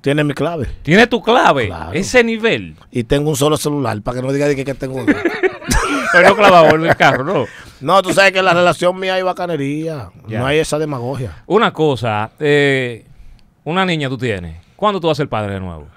Tiene 0.00 0.24
mi 0.24 0.34
clave. 0.34 0.66
Tiene 0.82 1.06
tu 1.06 1.22
clave. 1.22 1.66
Claro. 1.68 1.92
Ese 1.92 2.24
nivel. 2.24 2.74
Y 2.90 3.04
tengo 3.04 3.30
un 3.30 3.36
solo 3.36 3.56
celular, 3.56 4.02
para 4.02 4.16
que 4.16 4.26
no 4.26 4.32
diga 4.32 4.48
de 4.48 4.56
que, 4.56 4.64
que 4.64 4.74
tengo 4.74 4.96
uno. 4.96 5.06
Pero 6.12 6.28
no 6.28 6.36
clavado 6.36 6.74
en 6.74 6.86
el 6.86 6.96
carro, 6.96 7.24
¿no? 7.24 7.44
no, 7.80 8.02
tú 8.02 8.12
sabes 8.12 8.32
que 8.32 8.40
en 8.40 8.44
la 8.46 8.54
relación 8.54 8.98
mía 8.98 9.14
hay 9.14 9.22
bacanería. 9.22 10.10
Ya. 10.26 10.40
No 10.40 10.46
hay 10.46 10.58
esa 10.58 10.78
demagogia. 10.78 11.42
Una 11.46 11.72
cosa, 11.72 12.30
eh, 12.40 13.04
una 13.66 13.84
niña 13.84 14.08
tú 14.08 14.16
tienes. 14.16 14.56
¿Cuándo 14.76 15.00
tú 15.00 15.08
vas 15.08 15.16
a 15.18 15.22
ser 15.22 15.28
padre 15.28 15.54
de 15.54 15.60
nuevo? 15.60 15.88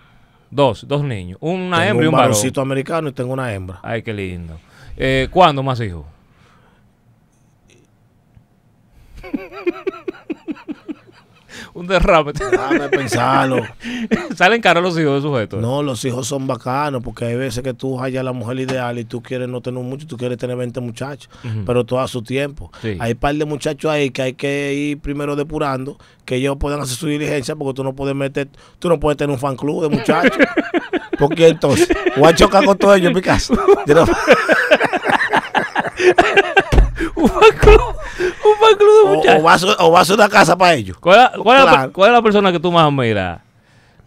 Dos, 0.49 0.87
dos 0.87 1.03
niños. 1.03 1.37
Una 1.39 1.77
tengo 1.77 1.89
hembra 1.91 2.03
y 2.03 2.07
un 2.07 2.13
un 2.13 2.17
varón. 2.19 2.29
americano 2.61 3.09
y 3.09 3.11
tengo 3.11 3.31
una 3.31 3.53
hembra. 3.53 3.79
Ay, 3.83 4.01
qué 4.01 4.11
lindo. 4.11 4.59
Eh, 4.97 5.27
¿Cuándo 5.29 5.61
más 5.61 5.79
hijos? 5.79 6.03
Un 11.73 11.87
derrame. 11.87 12.33
Déjame 12.33 12.89
pensarlo. 12.89 13.63
Salen 14.35 14.61
caros 14.61 14.83
los 14.83 14.97
hijos 14.99 15.15
de 15.15 15.27
sujetos. 15.29 15.61
No, 15.61 15.83
los 15.83 16.03
hijos 16.05 16.27
son 16.27 16.47
bacanos 16.47 17.01
porque 17.03 17.25
hay 17.25 17.35
veces 17.35 17.63
que 17.63 17.73
tú 17.73 17.97
hallas 17.99 18.23
la 18.23 18.33
mujer 18.33 18.59
ideal 18.59 18.97
y 18.99 19.05
tú 19.05 19.21
quieres 19.21 19.47
no 19.47 19.61
tener 19.61 19.83
mucho, 19.83 20.07
tú 20.07 20.17
quieres 20.17 20.37
tener 20.37 20.55
20 20.57 20.79
muchachos, 20.81 21.29
pero 21.65 21.85
todo 21.85 21.99
a 21.99 22.07
su 22.07 22.21
tiempo. 22.21 22.71
Sí. 22.81 22.97
Hay 22.99 23.13
un 23.13 23.17
par 23.17 23.35
de 23.35 23.45
muchachos 23.45 23.91
ahí 23.91 24.09
que 24.11 24.21
hay 24.21 24.33
que 24.33 24.73
ir 24.73 24.99
primero 24.99 25.35
depurando, 25.35 25.97
que 26.25 26.35
ellos 26.35 26.57
puedan 26.59 26.79
hacer 26.81 26.95
su 26.97 27.07
diligencia 27.07 27.55
porque 27.55 27.75
tú 27.75 27.83
no 27.83 27.93
puedes 27.93 28.15
meter, 28.15 28.49
tú 28.79 28.89
no 28.89 28.99
puedes 28.99 29.17
tener 29.17 29.33
un 29.33 29.39
fan 29.39 29.55
club 29.55 29.83
de 29.83 29.89
muchachos. 29.97 30.37
porque 31.19 31.47
entonces, 31.49 31.87
voy 32.17 32.29
a 32.29 32.35
chocar 32.35 32.63
con 32.65 32.77
todo 32.77 32.93
ellos 32.95 33.09
en 33.09 33.15
mi 33.15 33.21
casa. 33.21 33.53
Yo 33.87 33.95
no- 33.95 34.05
un 37.23 37.29
club. 37.59 37.81
Un 38.19 38.77
club 38.77 39.09
de 39.09 39.15
muchachos. 39.15 39.39
o 39.39 39.43
vas 39.43 39.63
a, 39.63 39.85
o 39.85 39.91
vas 39.91 40.09
a 40.09 40.13
una 40.13 40.29
casa 40.29 40.57
para 40.57 40.73
ellos, 40.73 40.97
¿Cuál, 40.97 41.17
es 41.19 41.23
la- 41.37 41.43
cuál 41.43 41.57
es 41.59 41.65
la, 41.65 41.89
cuál 41.89 42.09
es 42.09 42.13
la 42.13 42.21
persona 42.21 42.51
que 42.51 42.59
tú 42.59 42.71
más 42.71 42.85
admiras? 42.85 43.41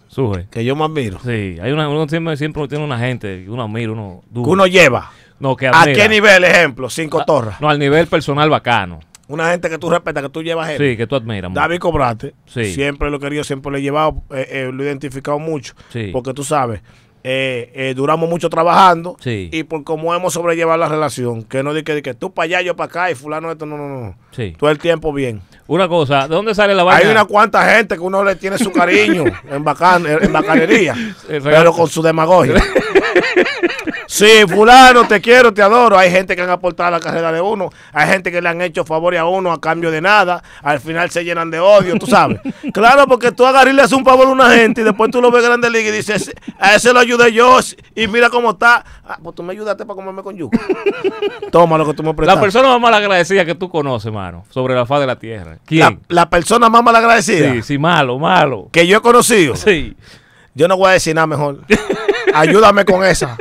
Suje. 0.09 0.47
que 0.51 0.63
yo 0.65 0.77
me 0.77 0.85
admiro. 0.85 1.19
Sí, 1.25 1.57
hay 1.63 1.73
una, 1.73 1.89
uno 1.89 2.07
siempre, 2.09 2.37
siempre 2.37 2.69
tiene 2.69 2.85
una 2.85 2.99
gente 2.99 3.45
que 3.45 3.51
uno 3.51 3.63
admira, 3.63 3.93
uno 3.93 4.23
duro. 4.31 4.45
Que 4.45 4.51
uno 4.51 4.67
lleva. 4.67 5.11
no, 5.39 5.57
que 5.57 5.69
¿A 5.69 5.71
admira. 5.71 6.03
qué 6.03 6.09
nivel, 6.09 6.45
ejemplo? 6.45 6.91
Cinco 6.91 7.25
torres. 7.25 7.55
No, 7.61 7.69
al 7.71 7.79
nivel 7.79 8.07
personal 8.09 8.51
bacano. 8.51 9.01
Una 9.29 9.51
gente 9.51 9.71
que 9.71 9.79
tú 9.79 9.89
respetas, 9.89 10.23
que 10.23 10.29
tú 10.29 10.43
llevas 10.43 10.69
gente. 10.69 10.91
Sí, 10.91 10.97
que 10.99 11.07
tú 11.07 11.17
admiras. 11.17 11.51
mucho. 11.51 11.61
David 11.61 11.79
Cobrate, 11.79 12.35
Sí. 12.45 12.75
siempre 12.75 13.09
lo 13.11 13.17
he 13.17 13.21
querido, 13.21 13.43
siempre 13.45 13.73
lo 13.73 13.79
he 13.79 13.81
llevado, 13.83 14.23
eh, 14.35 14.47
eh, 14.51 14.71
lo 14.71 14.83
he 14.83 14.87
identificado 14.87 15.39
mucho, 15.39 15.73
Sí. 15.91 16.11
porque 16.13 16.35
tú 16.35 16.45
sabes, 16.45 16.83
eh, 17.25 17.71
eh, 17.75 17.95
duramos 17.95 18.29
mucho 18.29 18.51
trabajando 18.51 19.17
Sí. 19.21 19.49
y 19.53 19.63
por 19.65 19.85
cómo 19.85 20.15
hemos 20.15 20.33
sobrellevado 20.35 20.79
la 20.79 20.89
relación, 20.89 21.43
que 21.45 21.63
no 21.63 21.73
di 21.75 21.83
que, 21.85 21.95
di 21.95 22.03
que 22.03 22.15
tú 22.15 22.33
para 22.33 22.45
allá, 22.45 22.63
yo 22.63 22.75
para 22.77 22.87
acá 22.89 23.11
y 23.11 23.15
fulano 23.15 23.51
esto, 23.53 23.65
no, 23.67 23.77
no, 23.79 23.89
no, 23.89 24.15
Sí. 24.33 24.55
todo 24.59 24.71
el 24.71 24.79
tiempo 24.79 25.13
bien. 25.13 25.41
Una 25.69 25.89
cosa, 25.89 26.23
¿de 26.29 26.35
dónde 26.35 26.55
sale 26.55 26.75
la 26.75 26.83
vaina? 26.83 27.07
Hay 27.09 27.13
una 27.13 27.25
cuanta 27.25 27.63
gente 27.75 27.95
que 27.95 28.01
uno 28.01 28.25
le 28.25 28.35
tiene 28.37 28.59
su 28.59 28.73
cariño 28.73 29.25
en, 29.51 29.63
bacan, 29.65 30.05
en 30.07 30.33
bacanería, 30.33 30.95
pero 31.29 31.73
con 31.73 31.89
su 31.89 32.03
demagogia. 32.03 32.55
Sí, 34.07 34.45
fulano, 34.49 35.07
te 35.07 35.21
quiero, 35.21 35.53
te 35.55 35.63
adoro. 35.63 35.97
Hay 35.99 36.11
gente 36.11 36.37
que 36.37 36.43
han 36.43 36.51
aportado 36.51 36.89
a 36.89 36.91
la 36.93 37.01
carrera 37.01 37.33
de 37.33 37.41
uno. 37.41 37.71
Hay 37.93 38.09
gente 38.09 38.31
que 38.31 38.43
le 38.43 38.49
han 38.49 38.61
hecho 38.61 38.85
favores 38.85 39.19
a 39.21 39.25
uno 39.25 39.53
a 39.53 39.61
cambio 39.61 39.91
de 39.91 40.01
nada. 40.01 40.43
Al 40.63 40.81
final 40.81 41.11
se 41.11 41.25
llenan 41.25 41.51
de 41.51 41.61
odio, 41.61 41.95
tú 41.99 42.07
sabes. 42.07 42.41
Claro, 42.73 43.07
porque 43.07 43.33
tú 43.33 43.45
agarras 43.45 43.73
y 43.73 43.77
le 43.77 43.83
haces 43.83 43.93
un 43.97 44.05
favor 44.05 44.27
a 44.27 44.31
una 44.31 44.51
gente 44.51 44.81
y 44.81 44.85
después 44.85 45.11
tú 45.11 45.21
lo 45.21 45.31
ves 45.31 45.45
Grande 45.45 45.69
Liga 45.69 45.89
y 45.89 45.93
dices, 45.93 46.33
a 46.59 46.75
ese 46.75 46.93
lo 46.93 47.01
ayudé 47.01 47.33
yo 47.33 47.59
y 47.95 48.07
mira 48.09 48.31
cómo 48.31 48.51
está. 48.53 48.85
Ah, 49.05 49.19
pues 49.23 49.35
tú 49.37 49.43
me 49.43 49.53
ayudaste 49.53 49.85
para 49.85 49.95
comerme 49.97 50.23
con 50.23 50.37
yuca. 50.37 50.59
Toma 51.51 51.77
lo 51.79 51.85
que 51.87 51.95
tú 51.95 52.03
me 52.03 52.11
La 52.11 52.17
prestaste. 52.17 52.41
persona 52.41 52.69
más 52.69 52.81
malagradecida 52.81 53.45
que 53.45 53.55
tú 53.55 53.69
conoces, 53.69 54.13
mano, 54.13 54.45
sobre 54.51 54.75
la 54.75 54.87
faz 54.87 55.01
de 55.01 55.07
la 55.07 55.17
tierra. 55.19 55.53
La, 55.53 55.59
¿Quién? 55.67 56.01
la 56.09 56.31
persona 56.31 56.69
más 56.71 56.83
malagradecida 56.83 57.53
Sí, 57.55 57.63
sí, 57.63 57.79
malo, 57.79 58.19
malo. 58.19 58.69
que 58.73 58.87
yo 58.87 58.99
he 58.99 59.01
conocido. 59.03 59.55
Sí. 59.57 59.97
Yo 60.55 60.69
no 60.69 60.77
voy 60.77 60.91
a 60.91 60.93
decir 60.93 61.15
nada 61.15 61.27
mejor. 61.27 61.61
Ayúdame 62.35 62.85
con 62.85 63.05
esa. 63.05 63.37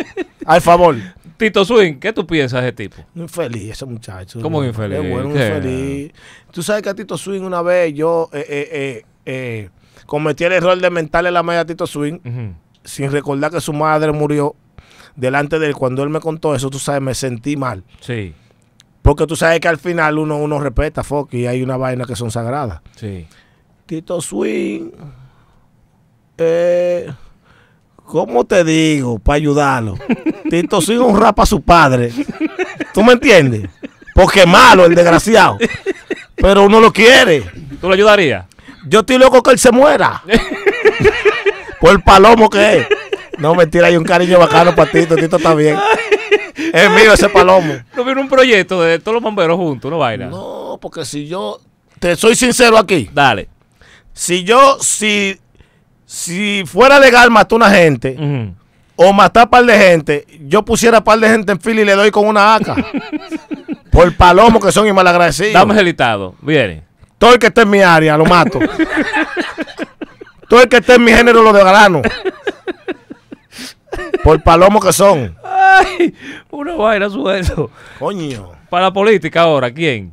Al 0.45 0.61
favor. 0.61 0.95
Tito 1.37 1.65
Swing, 1.65 1.95
¿qué 1.95 2.13
tú 2.13 2.25
piensas 2.27 2.61
de 2.61 2.67
ese 2.69 2.75
tipo? 2.75 2.97
Infeliz 3.15 3.71
ese 3.71 3.85
muchacho. 3.85 4.39
¿Cómo 4.41 4.63
infeliz? 4.63 4.99
Es 4.99 5.09
bueno, 5.09 5.33
¿Qué? 5.33 5.47
infeliz. 5.47 6.11
Tú 6.51 6.61
sabes 6.61 6.83
que 6.83 6.89
a 6.89 6.93
Tito 6.93 7.17
Swing 7.17 7.41
una 7.41 7.61
vez 7.63 7.93
yo 7.95 8.29
eh, 8.31 8.45
eh, 8.47 8.69
eh, 8.71 9.05
eh, 9.25 9.69
cometí 10.05 10.43
el 10.43 10.51
error 10.53 10.79
de 10.79 10.89
mentarle 10.91 11.31
la 11.31 11.41
madre 11.41 11.59
a 11.61 11.65
Tito 11.65 11.87
Swing 11.87 12.19
sin 12.83 13.11
recordar 13.11 13.49
que 13.51 13.59
su 13.61 13.73
madre 13.73 14.11
murió 14.11 14.55
delante 15.15 15.57
de 15.57 15.67
él. 15.67 15.73
Cuando 15.75 16.03
él 16.03 16.09
me 16.09 16.19
contó 16.19 16.53
eso, 16.53 16.69
tú 16.69 16.77
sabes, 16.77 17.01
me 17.01 17.15
sentí 17.15 17.57
mal. 17.57 17.83
Sí, 18.01 18.35
Porque 19.01 19.25
tú 19.25 19.35
sabes 19.35 19.59
que 19.59 19.67
al 19.67 19.77
final 19.79 20.19
uno, 20.19 20.37
uno 20.37 20.59
respeta, 20.59 21.03
Fox, 21.03 21.33
y 21.33 21.47
hay 21.47 21.63
una 21.63 21.75
vaina 21.77 22.05
que 22.05 22.15
son 22.15 22.29
sagradas. 22.29 22.81
sí. 22.95 23.25
Tito 23.87 24.21
Swing, 24.21 24.91
eh, 26.37 27.11
¿cómo 28.11 28.43
te 28.43 28.65
digo? 28.65 29.19
Para 29.19 29.37
ayudarlo. 29.37 29.97
Tito 30.49 30.81
Swing 30.81 30.99
honra 30.99 31.33
a 31.35 31.45
su 31.45 31.61
padre. 31.61 32.11
¿Tú 32.93 33.03
me 33.03 33.13
entiendes? 33.13 33.69
Porque 34.13 34.41
es 34.41 34.47
malo 34.47 34.85
el 34.85 34.93
desgraciado. 34.93 35.57
Pero 36.35 36.65
uno 36.65 36.81
lo 36.81 36.91
quiere. 36.91 37.41
¿Tú 37.79 37.87
lo 37.87 37.93
ayudarías? 37.93 38.45
Yo 38.85 38.99
estoy 38.99 39.17
loco 39.17 39.41
que 39.41 39.51
él 39.51 39.59
se 39.59 39.71
muera. 39.71 40.21
Por 41.79 41.91
el 41.91 42.01
palomo 42.01 42.49
que 42.49 42.79
es. 42.79 42.87
No, 43.37 43.55
mentira, 43.55 43.87
hay 43.87 43.95
un 43.95 44.03
cariño 44.03 44.37
bacano 44.39 44.75
para 44.75 44.91
Tito. 44.91 45.15
Tito 45.15 45.37
está 45.37 45.55
bien. 45.55 45.79
Es 46.73 46.91
mío 46.91 47.13
ese 47.13 47.29
palomo. 47.29 47.75
¿No 47.95 48.03
viene 48.03 48.19
un 48.19 48.27
proyecto 48.27 48.81
de 48.81 48.99
todos 48.99 49.15
los 49.15 49.23
bomberos 49.23 49.55
juntos, 49.55 49.89
no 49.89 49.97
vaina? 49.97 50.25
No, 50.27 50.77
porque 50.81 51.05
si 51.05 51.27
yo. 51.27 51.61
Te 51.97 52.17
soy 52.17 52.35
sincero 52.35 52.77
aquí. 52.77 53.09
Dale. 53.13 53.47
Si 54.11 54.43
yo, 54.43 54.77
si, 54.81 55.39
si 56.11 56.63
fuera 56.65 56.99
legal 56.99 57.31
matar 57.31 57.55
una 57.55 57.69
gente 57.71 58.17
Ujú. 58.19 58.53
o 58.97 59.13
matar 59.13 59.49
par 59.49 59.63
de 59.65 59.77
gente, 59.77 60.27
yo 60.41 60.63
pusiera 60.65 61.01
par 61.01 61.17
de 61.19 61.29
gente 61.29 61.53
en 61.53 61.61
fila 61.61 61.81
y 61.81 61.85
le 61.85 61.93
doy 61.95 62.11
con 62.11 62.27
una 62.27 62.55
AK. 62.55 62.85
por 63.91 64.13
palomo 64.17 64.59
que 64.59 64.73
son 64.73 64.85
y 64.87 64.91
malagradecidos. 64.91 65.53
Dame 65.53 65.79
el 65.79 65.85
listado. 65.85 66.35
Viene. 66.41 66.83
Todo 67.17 67.33
el 67.33 67.39
que 67.39 67.47
esté 67.47 67.61
en 67.61 67.69
mi 67.69 67.81
área 67.81 68.17
lo 68.17 68.25
mato. 68.25 68.59
Todo 70.49 70.61
el 70.63 70.67
que 70.67 70.77
esté 70.77 70.95
en 70.95 71.03
mi 71.05 71.13
género 71.13 71.41
lo 71.43 71.53
desgrano. 71.53 72.01
Por 74.21 74.43
palomo 74.43 74.81
que 74.81 74.91
son. 74.91 75.33
Ay, 75.43 76.13
una 76.49 76.75
vaina 76.75 77.09
suelto. 77.09 77.71
Coño. 77.99 78.51
Para 78.69 78.85
la 78.87 78.93
política 78.93 79.41
ahora, 79.43 79.71
¿quién? 79.71 80.11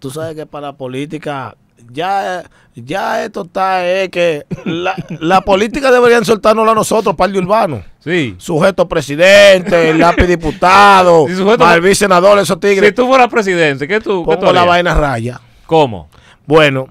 Tú 0.00 0.10
sabes 0.10 0.34
que 0.34 0.44
para 0.44 0.68
la 0.68 0.72
política 0.72 1.54
ya, 1.90 2.44
ya 2.74 3.24
esto 3.24 3.42
está, 3.42 3.86
es 3.86 4.08
que 4.10 4.44
la, 4.64 4.94
la 5.20 5.40
política 5.42 5.90
deberían 5.90 6.24
soltarnos 6.24 6.68
a 6.68 6.74
nosotros, 6.74 7.14
par 7.16 7.30
de 7.30 7.38
urbanos. 7.38 7.80
Sí. 8.00 8.34
Sujeto 8.38 8.88
presidente, 8.88 9.94
lápiz 9.98 10.26
diputado, 10.26 11.26
sujeto- 11.28 11.64
Malví 11.64 11.94
senador, 11.94 12.38
esos 12.38 12.56
Si 12.60 12.68
tigres. 12.68 12.94
tú 12.94 13.06
fueras 13.06 13.28
presidente, 13.28 13.86
¿qué 13.88 14.00
tú, 14.00 14.24
qué 14.26 14.34
tú 14.34 14.40
pongo 14.40 14.52
la 14.52 14.64
vaina 14.64 14.94
raya. 14.94 15.40
¿Cómo? 15.66 16.08
Bueno, 16.46 16.88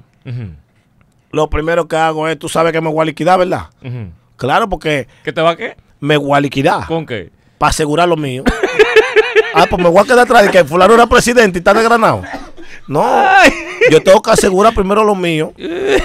lo 1.31 1.49
primero 1.49 1.87
que 1.87 1.95
hago 1.95 2.27
es, 2.27 2.37
tú 2.39 2.49
sabes 2.49 2.71
que 2.71 2.81
me 2.81 2.89
voy 2.89 3.01
a 3.01 3.05
liquidar, 3.05 3.39
¿verdad? 3.39 3.67
Claro, 4.37 4.69
porque 4.69 5.07
¿Qué 5.23 5.31
te 5.33 5.41
va 5.41 5.51
a 5.51 5.55
qué? 5.55 5.75
me 5.99 6.17
voy 6.17 6.35
a 6.35 6.41
liquidar 6.41 6.85
¿Con 6.87 7.05
qué? 7.05 7.31
para 7.57 7.69
asegurar 7.69 8.09
lo 8.09 8.17
mío. 8.17 8.43
ah, 9.55 9.65
pues 9.69 9.81
me 9.81 9.89
voy 9.89 9.99
a 10.01 10.03
quedar 10.03 10.19
atrás 10.19 10.43
de 10.43 10.49
que 10.51 10.63
fulano 10.65 10.93
era 10.95 11.07
presidente 11.07 11.57
y 11.57 11.61
está 11.61 11.73
desgranado. 11.73 12.23
No, 12.87 13.23
yo 13.89 14.03
tengo 14.03 14.21
que 14.21 14.31
asegurar 14.31 14.73
primero 14.73 15.03
lo 15.03 15.15
mío. 15.15 15.53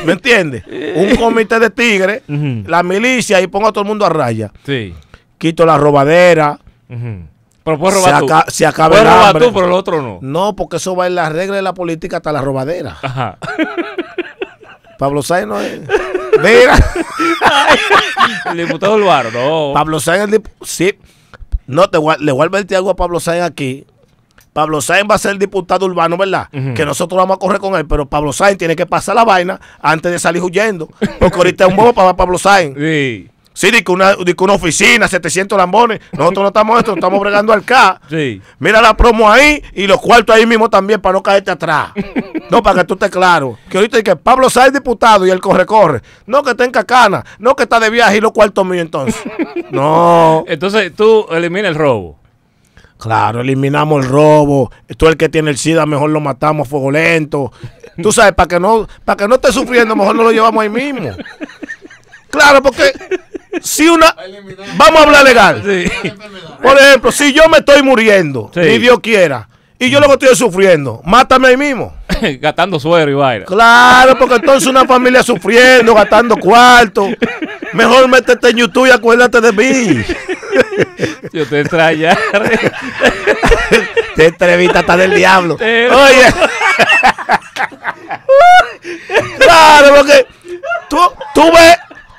¿Me 0.04 0.12
entiendes? 0.12 0.64
Un 0.94 1.16
comité 1.16 1.58
de 1.58 1.70
tigres, 1.70 2.22
la 2.28 2.82
milicia 2.82 3.40
y 3.40 3.46
pongo 3.48 3.68
a 3.68 3.72
todo 3.72 3.82
el 3.82 3.88
mundo 3.88 4.06
a 4.06 4.08
raya. 4.10 4.52
Sí. 4.64 4.94
Quito 5.38 5.64
la 5.66 5.76
robadera. 5.78 6.58
Pero 6.88 7.78
puedes 7.78 8.00
Se, 8.00 8.06
robar 8.06 8.20
tú. 8.20 8.26
aca- 8.32 8.44
se 8.50 8.64
acaba 8.66 8.88
Puedes 8.90 9.04
el 9.04 9.10
robar 9.12 9.28
hambre. 9.28 9.46
tú, 9.46 9.52
pero 9.52 9.66
el 9.66 9.72
otro 9.72 10.00
no. 10.02 10.18
No, 10.22 10.56
porque 10.56 10.76
eso 10.78 10.96
va 10.96 11.06
en 11.06 11.14
la 11.16 11.28
regla 11.28 11.56
de 11.56 11.62
la 11.62 11.74
política 11.74 12.16
hasta 12.18 12.32
la 12.32 12.40
robadera. 12.40 12.96
Ajá. 13.02 13.36
Pablo 14.98 15.22
Sáenz 15.22 15.46
no 15.48 15.60
es. 15.60 15.80
Mira, 16.42 16.76
El 18.50 18.56
diputado 18.66 18.94
Álvaro, 18.94 19.30
no. 19.32 19.72
Pablo 19.74 20.00
Sáenz 20.00 20.24
el 20.32 20.40
dip- 20.40 20.48
Sí. 20.62 20.94
No, 21.66 21.88
te 21.90 21.98
le 22.20 22.32
voy 22.32 22.42
a 22.42 22.46
advertir 22.46 22.76
algo 22.76 22.90
a 22.90 22.96
Pablo 22.96 23.20
Sáenz 23.20 23.44
aquí. 23.44 23.86
Pablo 24.58 24.80
Sáenz 24.80 25.08
va 25.08 25.14
a 25.14 25.18
ser 25.18 25.38
diputado 25.38 25.86
urbano, 25.86 26.16
¿verdad? 26.16 26.48
Que 26.50 26.84
nosotros 26.84 27.16
vamos 27.16 27.36
a 27.36 27.38
correr 27.38 27.60
con 27.60 27.76
él, 27.76 27.86
pero 27.86 28.06
Pablo 28.06 28.32
Sáenz 28.32 28.58
tiene 28.58 28.74
que 28.74 28.86
pasar 28.86 29.14
la 29.14 29.24
vaina 29.24 29.60
antes 29.80 30.10
de 30.10 30.18
salir 30.18 30.42
huyendo. 30.42 30.88
Porque 31.20 31.36
ahorita 31.36 31.64
es 31.64 31.70
un 31.70 31.76
bobo 31.76 31.92
para 31.92 32.16
Pablo 32.16 32.38
Sáenz. 32.38 32.76
Sí. 32.76 33.30
Sí, 33.52 33.70
di 33.70 33.82
que 33.82 33.92
una, 33.92 34.16
que 34.16 34.34
una 34.44 34.54
oficina, 34.54 35.06
700 35.06 35.56
lambones. 35.56 36.00
Nosotros 36.10 36.42
no 36.42 36.48
estamos 36.48 36.76
esto, 36.76 36.94
estamos 36.94 37.20
bregando 37.20 37.52
al 37.52 37.62
K. 37.62 38.00
Sí. 38.10 38.42
Mira 38.58 38.82
la 38.82 38.96
promo 38.96 39.30
ahí 39.30 39.62
y 39.74 39.86
los 39.86 40.00
cuartos 40.00 40.34
ahí 40.34 40.44
mismo 40.44 40.68
también 40.68 41.00
para 41.00 41.12
no 41.12 41.22
caerte 41.22 41.52
atrás. 41.52 41.92
No, 42.50 42.60
para 42.60 42.80
que 42.80 42.86
tú 42.88 42.94
estés 42.94 43.10
claro. 43.10 43.56
Que 43.70 43.76
ahorita 43.76 43.98
hay 43.98 44.02
que 44.02 44.16
Pablo 44.16 44.50
Sáenz 44.50 44.72
diputado 44.72 45.24
y 45.24 45.30
él 45.30 45.38
corre, 45.38 45.66
corre. 45.66 46.02
No 46.26 46.42
que 46.42 46.50
está 46.50 46.64
en 46.64 46.72
cacana, 46.72 47.24
no 47.38 47.54
que 47.54 47.62
está 47.62 47.78
de 47.78 47.90
viaje 47.90 48.16
y 48.16 48.20
los 48.20 48.32
cuartos 48.32 48.66
míos 48.66 48.82
entonces. 48.82 49.22
No. 49.70 50.42
Entonces 50.48 50.92
tú 50.96 51.28
elimina 51.30 51.68
el 51.68 51.76
robo. 51.76 52.18
Claro, 52.98 53.40
eliminamos 53.40 54.04
el 54.04 54.10
robo. 54.10 54.70
Tú 54.96 55.06
el 55.06 55.16
que 55.16 55.28
tiene 55.28 55.50
el 55.50 55.58
SIDA, 55.58 55.86
mejor 55.86 56.10
lo 56.10 56.20
matamos 56.20 56.66
a 56.66 56.70
fuego 56.70 56.90
lento. 56.90 57.52
Tú 58.02 58.12
sabes, 58.12 58.32
para 58.34 58.48
que 58.48 58.60
no, 58.60 58.86
para 59.04 59.16
que 59.16 59.28
no 59.28 59.36
esté 59.36 59.52
sufriendo, 59.52 59.94
mejor 59.96 60.14
no 60.16 60.24
lo 60.24 60.32
llevamos 60.32 60.62
ahí 60.62 60.68
mismo. 60.68 61.10
Claro, 62.30 62.62
porque 62.62 62.92
si 63.62 63.88
una 63.88 64.14
vamos 64.76 65.00
a 65.00 65.02
hablar 65.04 65.24
legal. 65.24 65.62
Sí. 65.64 66.10
Por 66.62 66.76
ejemplo, 66.78 67.10
si 67.12 67.32
yo 67.32 67.48
me 67.48 67.58
estoy 67.58 67.82
muriendo, 67.82 68.50
Sí. 68.52 68.60
ni 68.60 68.78
Dios 68.78 68.98
quiera, 69.00 69.48
y 69.78 69.90
yo 69.90 70.00
lo 70.00 70.06
que 70.06 70.14
estoy 70.26 70.36
sufriendo, 70.36 71.00
mátame 71.04 71.48
ahí 71.48 71.56
mismo. 71.56 71.94
Gastando 72.40 72.80
suero 72.80 73.10
y 73.10 73.14
vaina. 73.14 73.44
Claro, 73.44 74.18
porque 74.18 74.36
entonces 74.36 74.68
una 74.68 74.84
familia 74.86 75.22
sufriendo, 75.22 75.94
gastando 75.94 76.36
cuarto. 76.36 77.08
Mejor 77.72 78.08
métete 78.08 78.50
en 78.50 78.56
YouTube 78.56 78.88
y 78.88 78.90
acuérdate 78.90 79.40
de 79.40 79.52
mí. 79.52 80.04
Yo 81.32 81.46
te 81.46 81.60
extraña. 81.60 82.16
Te 84.16 84.26
entrevista 84.26 84.80
hasta 84.80 84.96
del 84.96 85.14
diablo. 85.14 85.56
Pero- 85.58 85.96
Oye. 86.02 86.24
claro, 89.38 89.94
porque 89.96 90.26
tú, 90.88 90.98
tú 91.34 91.42
ves, 91.52 91.76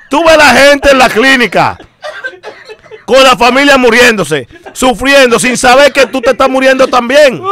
tú 0.08 0.24
ves 0.24 0.36
la 0.36 0.46
gente 0.54 0.90
en 0.92 0.98
la 0.98 1.08
clínica 1.08 1.76
con 3.10 3.24
la 3.24 3.36
familia 3.36 3.76
muriéndose, 3.76 4.46
sufriendo, 4.72 5.40
sin 5.40 5.56
saber 5.56 5.92
que 5.92 6.06
tú 6.06 6.20
te 6.20 6.30
estás 6.30 6.48
muriendo 6.48 6.86
también. 6.86 7.42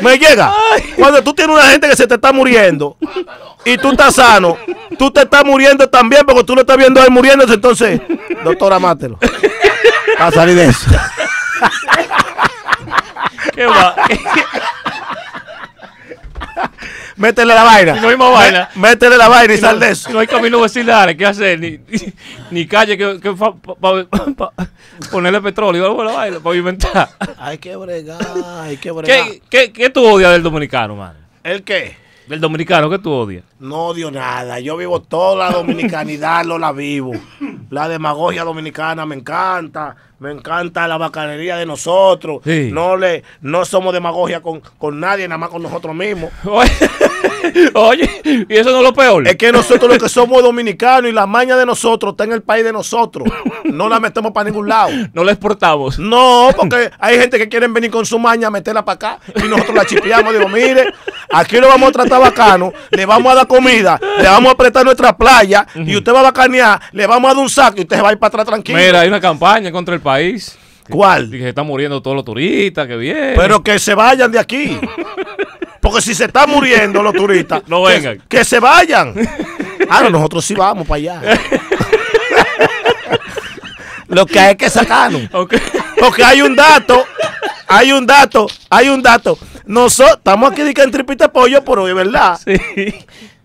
Me 0.00 0.18
llega. 0.18 0.52
Cuando 0.96 1.22
tú 1.22 1.32
tienes 1.32 1.54
una 1.54 1.68
gente 1.68 1.88
que 1.88 1.94
se 1.94 2.08
te 2.08 2.14
está 2.14 2.32
muriendo 2.32 2.96
y 3.64 3.78
tú 3.78 3.92
estás 3.92 4.16
sano, 4.16 4.58
tú 4.98 5.08
te 5.12 5.22
estás 5.22 5.44
muriendo 5.44 5.88
también 5.88 6.26
porque 6.26 6.42
tú 6.42 6.56
lo 6.56 6.62
estás 6.62 6.76
viendo 6.76 7.00
a 7.00 7.04
él 7.04 7.12
muriéndose. 7.12 7.54
Entonces, 7.54 8.00
doctora, 8.42 8.80
mátelo. 8.80 9.20
A 10.18 10.32
salir 10.32 10.56
de 10.56 10.64
eso. 10.64 10.90
¿Qué 13.54 13.66
va? 13.66 13.94
Métele 17.16 17.54
la 17.54 17.62
vaina. 17.64 17.94
No 18.00 18.08
hay 18.08 18.16
más 18.16 18.32
vaina. 18.32 18.68
Mé- 18.74 18.80
Métele 18.90 19.16
la 19.16 19.28
vaina 19.28 19.54
y 19.54 19.58
sal 19.58 19.78
de 19.80 19.90
eso. 19.90 20.10
No 20.10 20.18
hay 20.18 20.26
camino 20.26 20.60
vecinales, 20.60 21.16
¿qué 21.16 21.26
hacer? 21.26 21.58
Ni, 21.58 21.72
ni, 21.72 22.12
ni 22.50 22.66
calle 22.66 22.96
que, 22.96 23.20
que 23.20 23.34
fa- 23.36 23.54
pa- 23.54 23.74
pa- 23.76 24.26
pa- 24.36 24.52
ponerle 25.10 25.40
petróleo 25.40 25.84
algo 25.86 26.02
a 26.02 26.04
la 26.06 26.12
vaina, 26.12 26.40
pavimentar. 26.40 27.08
Hay 27.38 27.58
que 27.58 27.76
bregar, 27.76 28.18
hay 28.62 28.76
que 28.76 28.90
bregar. 28.90 29.26
¿Qué, 29.28 29.42
qué, 29.50 29.72
¿Qué 29.72 29.90
tú 29.90 30.04
odias 30.04 30.32
del 30.32 30.42
dominicano, 30.42 30.96
man? 30.96 31.16
¿El 31.42 31.62
qué? 31.62 31.96
Del 32.28 32.40
dominicano, 32.40 32.88
¿qué 32.88 32.98
tú 33.00 33.10
odias? 33.10 33.42
No 33.58 33.86
odio 33.88 34.10
nada. 34.10 34.60
Yo 34.60 34.76
vivo 34.76 35.02
toda 35.02 35.50
la 35.50 35.56
dominicanidad, 35.56 36.44
no 36.44 36.56
la 36.58 36.70
vivo. 36.72 37.12
La 37.68 37.88
demagogia 37.88 38.44
dominicana 38.44 39.04
me 39.04 39.16
encanta. 39.16 39.96
Me 40.22 40.30
encanta 40.30 40.86
la 40.86 40.98
bacanería 40.98 41.56
de 41.56 41.66
nosotros. 41.66 42.42
Sí. 42.44 42.70
No 42.72 42.96
le, 42.96 43.24
no 43.40 43.64
somos 43.64 43.92
demagogia 43.92 44.40
con, 44.40 44.60
con 44.78 45.00
nadie, 45.00 45.26
nada 45.26 45.36
más 45.36 45.50
con 45.50 45.60
nosotros 45.60 45.96
mismos. 45.96 46.30
Oye, 46.44 46.70
oye, 47.74 48.22
y 48.24 48.56
eso 48.56 48.70
no 48.70 48.78
es 48.78 48.82
lo 48.84 48.94
peor. 48.94 49.26
Es 49.26 49.36
que 49.36 49.52
nosotros 49.52 49.88
los 49.88 49.98
que 49.98 50.08
somos 50.08 50.42
dominicanos 50.42 51.10
y 51.10 51.12
la 51.12 51.26
maña 51.26 51.56
de 51.56 51.66
nosotros 51.66 52.12
está 52.12 52.24
en 52.24 52.32
el 52.32 52.42
país 52.42 52.64
de 52.64 52.72
nosotros. 52.72 53.28
No 53.64 53.88
la 53.88 54.00
metemos 54.00 54.32
para 54.32 54.48
ningún 54.48 54.68
lado. 54.68 54.92
No 55.12 55.24
la 55.24 55.32
exportamos. 55.32 55.98
No, 55.98 56.50
porque 56.56 56.90
hay 56.98 57.18
gente 57.18 57.36
que 57.36 57.48
quieren 57.48 57.74
venir 57.74 57.90
con 57.90 58.06
su 58.06 58.18
maña 58.18 58.48
a 58.48 58.50
meterla 58.50 58.84
para 58.84 58.94
acá 58.94 59.18
y 59.36 59.46
nosotros 59.46 59.74
la 59.74 59.84
chipeamos. 59.84 60.32
Digo, 60.32 60.48
mire, 60.48 60.92
aquí 61.30 61.58
lo 61.58 61.68
vamos 61.68 61.90
a 61.90 61.92
tratar 61.92 62.20
bacano, 62.20 62.72
le 62.90 63.04
vamos 63.04 63.30
a 63.32 63.34
dar 63.34 63.46
comida, 63.46 64.00
le 64.18 64.24
vamos 64.24 64.52
a 64.52 64.56
prestar 64.56 64.84
nuestra 64.84 65.16
playa 65.16 65.66
y 65.74 65.94
usted 65.96 66.14
va 66.14 66.20
a 66.20 66.24
bacanear, 66.24 66.80
le 66.92 67.06
vamos 67.06 67.30
a 67.30 67.34
dar 67.34 67.42
un 67.42 67.50
saco 67.50 67.78
y 67.78 67.82
usted 67.82 67.96
se 67.96 68.02
va 68.02 68.08
a 68.08 68.12
ir 68.12 68.18
para 68.18 68.28
atrás 68.28 68.46
tranquilo. 68.46 68.78
Mira, 68.78 69.00
hay 69.00 69.08
una 69.08 69.20
campaña 69.20 69.70
contra 69.70 69.94
el 69.94 70.00
país. 70.00 70.11
¿Cuál? 70.90 71.30
Que 71.30 71.38
se 71.38 71.48
están 71.50 71.66
muriendo 71.66 72.02
todos 72.02 72.16
los 72.16 72.24
turistas, 72.24 72.86
que 72.86 72.96
bien. 72.96 73.32
Pero 73.36 73.62
que 73.62 73.78
se 73.78 73.94
vayan 73.94 74.30
de 74.32 74.38
aquí. 74.38 74.78
Porque 75.80 76.00
si 76.00 76.14
se 76.14 76.24
están 76.26 76.48
muriendo 76.50 77.02
los 77.02 77.12
turistas, 77.14 77.62
No 77.66 77.84
que- 77.84 77.92
vengan. 77.94 78.22
Que, 78.28 78.44
se 78.44 78.58
vayan. 78.60 79.14
Ah, 79.88 80.00
no, 80.02 80.10
nosotros 80.10 80.44
sí 80.44 80.54
vamos 80.54 80.86
para 80.86 80.96
allá. 80.98 81.22
Lo 84.08 84.26
que 84.26 84.38
hay 84.38 84.56
que 84.56 84.68
sacarnos. 84.68 85.22
Ok. 85.32 85.54
Porque 85.98 86.22
hay 86.24 86.42
un 86.42 86.54
dato, 86.54 87.04
hay 87.66 87.92
un 87.92 88.06
dato, 88.06 88.46
hay 88.68 88.88
un 88.88 89.02
dato. 89.02 89.38
Nosotros 89.66 90.18
estamos 90.18 90.52
aquí 90.52 90.62
en 90.62 90.90
tripita 90.90 91.32
pollo, 91.32 91.64
pero 91.64 91.88
es 91.88 91.94
verdad. 91.94 92.38
Sí. 92.44 92.56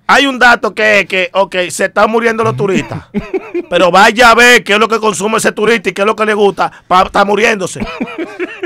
Hay 0.09 0.25
un 0.25 0.39
dato 0.39 0.73
que 0.73 1.01
es 1.01 1.05
que, 1.05 1.29
ok, 1.33 1.55
se 1.69 1.85
están 1.85 2.09
muriendo 2.09 2.43
los 2.43 2.55
turistas. 2.55 3.03
Pero 3.69 3.91
vaya 3.91 4.31
a 4.31 4.35
ver 4.35 4.63
qué 4.63 4.73
es 4.73 4.79
lo 4.79 4.87
que 4.87 4.99
consume 4.99 5.37
ese 5.37 5.51
turista 5.51 5.89
y 5.89 5.93
qué 5.93 6.01
es 6.01 6.05
lo 6.05 6.15
que 6.15 6.25
le 6.25 6.33
gusta 6.33 6.71
para 6.87 7.07
estar 7.07 7.25
muriéndose. 7.25 7.85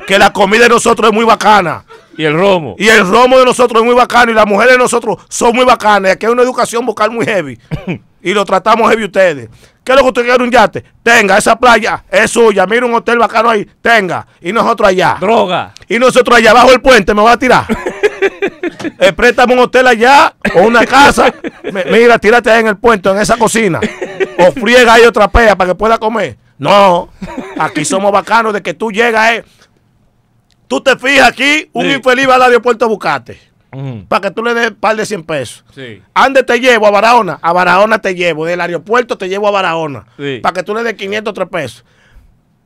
Que 0.05 0.19
la 0.19 0.31
comida 0.31 0.63
de 0.63 0.69
nosotros 0.69 1.09
es 1.09 1.13
muy 1.15 1.25
bacana. 1.25 1.83
Y 2.15 2.25
el 2.25 2.33
romo. 2.33 2.75
Y 2.77 2.87
el 2.89 3.07
romo 3.07 3.39
de 3.39 3.45
nosotros 3.45 3.81
es 3.81 3.85
muy 3.85 3.95
bacano. 3.95 4.31
Y 4.31 4.35
las 4.35 4.45
mujeres 4.45 4.73
de 4.73 4.77
nosotros 4.77 5.17
son 5.29 5.55
muy 5.55 5.65
bacanas. 5.65 6.09
Y 6.09 6.11
aquí 6.11 6.25
hay 6.27 6.31
una 6.31 6.43
educación 6.43 6.85
vocal 6.85 7.09
muy 7.09 7.25
heavy. 7.25 7.57
Y 8.21 8.33
lo 8.35 8.45
tratamos 8.45 8.87
heavy 8.91 9.05
ustedes. 9.05 9.49
¿Qué 9.83 9.93
es 9.93 9.95
lo 9.95 10.03
que 10.03 10.09
usted 10.09 10.23
quiere 10.25 10.43
un 10.43 10.51
yate? 10.51 10.83
Tenga, 11.01 11.39
esa 11.39 11.55
playa 11.55 12.03
es 12.11 12.29
suya. 12.29 12.67
Mira 12.67 12.85
un 12.85 12.93
hotel 12.93 13.17
bacano 13.17 13.49
ahí. 13.49 13.67
Tenga. 13.81 14.27
Y 14.39 14.53
nosotros 14.53 14.89
allá. 14.89 15.17
Droga. 15.19 15.73
Y 15.89 15.97
nosotros 15.97 16.37
allá 16.37 16.51
abajo 16.51 16.69
del 16.69 16.81
puente 16.81 17.15
me 17.15 17.23
va 17.23 17.31
a 17.31 17.39
tirar. 17.39 17.65
Eh, 18.99 19.13
préstame 19.13 19.53
un 19.53 19.59
hotel 19.59 19.87
allá 19.87 20.33
o 20.55 20.61
una 20.63 20.85
casa. 20.85 21.33
Me- 21.71 21.85
mira, 21.85 22.17
tírate 22.19 22.49
ahí 22.51 22.61
en 22.61 22.67
el 22.67 22.77
puente, 22.77 23.09
en 23.09 23.17
esa 23.19 23.37
cocina. 23.37 23.79
O 24.39 24.51
friega 24.51 24.93
ahí 24.93 25.03
otra 25.03 25.27
pea 25.29 25.55
para 25.55 25.71
que 25.71 25.75
pueda 25.75 25.97
comer. 25.97 26.37
No, 26.57 27.09
aquí 27.59 27.83
somos 27.85 28.11
bacanos 28.11 28.53
de 28.53 28.61
que 28.61 28.73
tú 28.73 28.91
llegas, 28.91 29.31
eh. 29.33 29.43
Tú 30.67 30.79
te 30.81 30.95
fijas 30.97 31.27
aquí, 31.29 31.69
un 31.73 31.85
Sí. 31.85 31.93
infeliz 31.93 32.29
va 32.29 32.35
al 32.35 32.43
aeropuerto 32.43 32.85
a 32.85 32.87
buscarte. 32.87 33.39
Para 34.09 34.21
que 34.21 34.31
tú 34.31 34.43
le 34.43 34.53
des 34.53 34.69
un 34.69 34.75
par 34.75 34.95
de 34.97 35.05
100 35.05 35.23
pesos. 35.23 35.63
Sí. 35.73 36.01
¿Ande 36.13 36.43
te 36.43 36.59
llevo? 36.59 36.87
A 36.87 36.91
Barahona. 36.91 37.39
A 37.41 37.53
Barahona 37.53 37.99
te 37.99 38.13
llevo. 38.15 38.45
Del 38.45 38.59
aeropuerto 38.59 39.17
te 39.17 39.29
llevo 39.29 39.47
a 39.47 39.51
Barahona. 39.51 40.05
Sí. 40.17 40.39
Para 40.43 40.53
que 40.55 40.63
tú 40.63 40.73
le 40.75 40.83
des 40.83 40.93
503 40.95 41.47
pesos. 41.49 41.85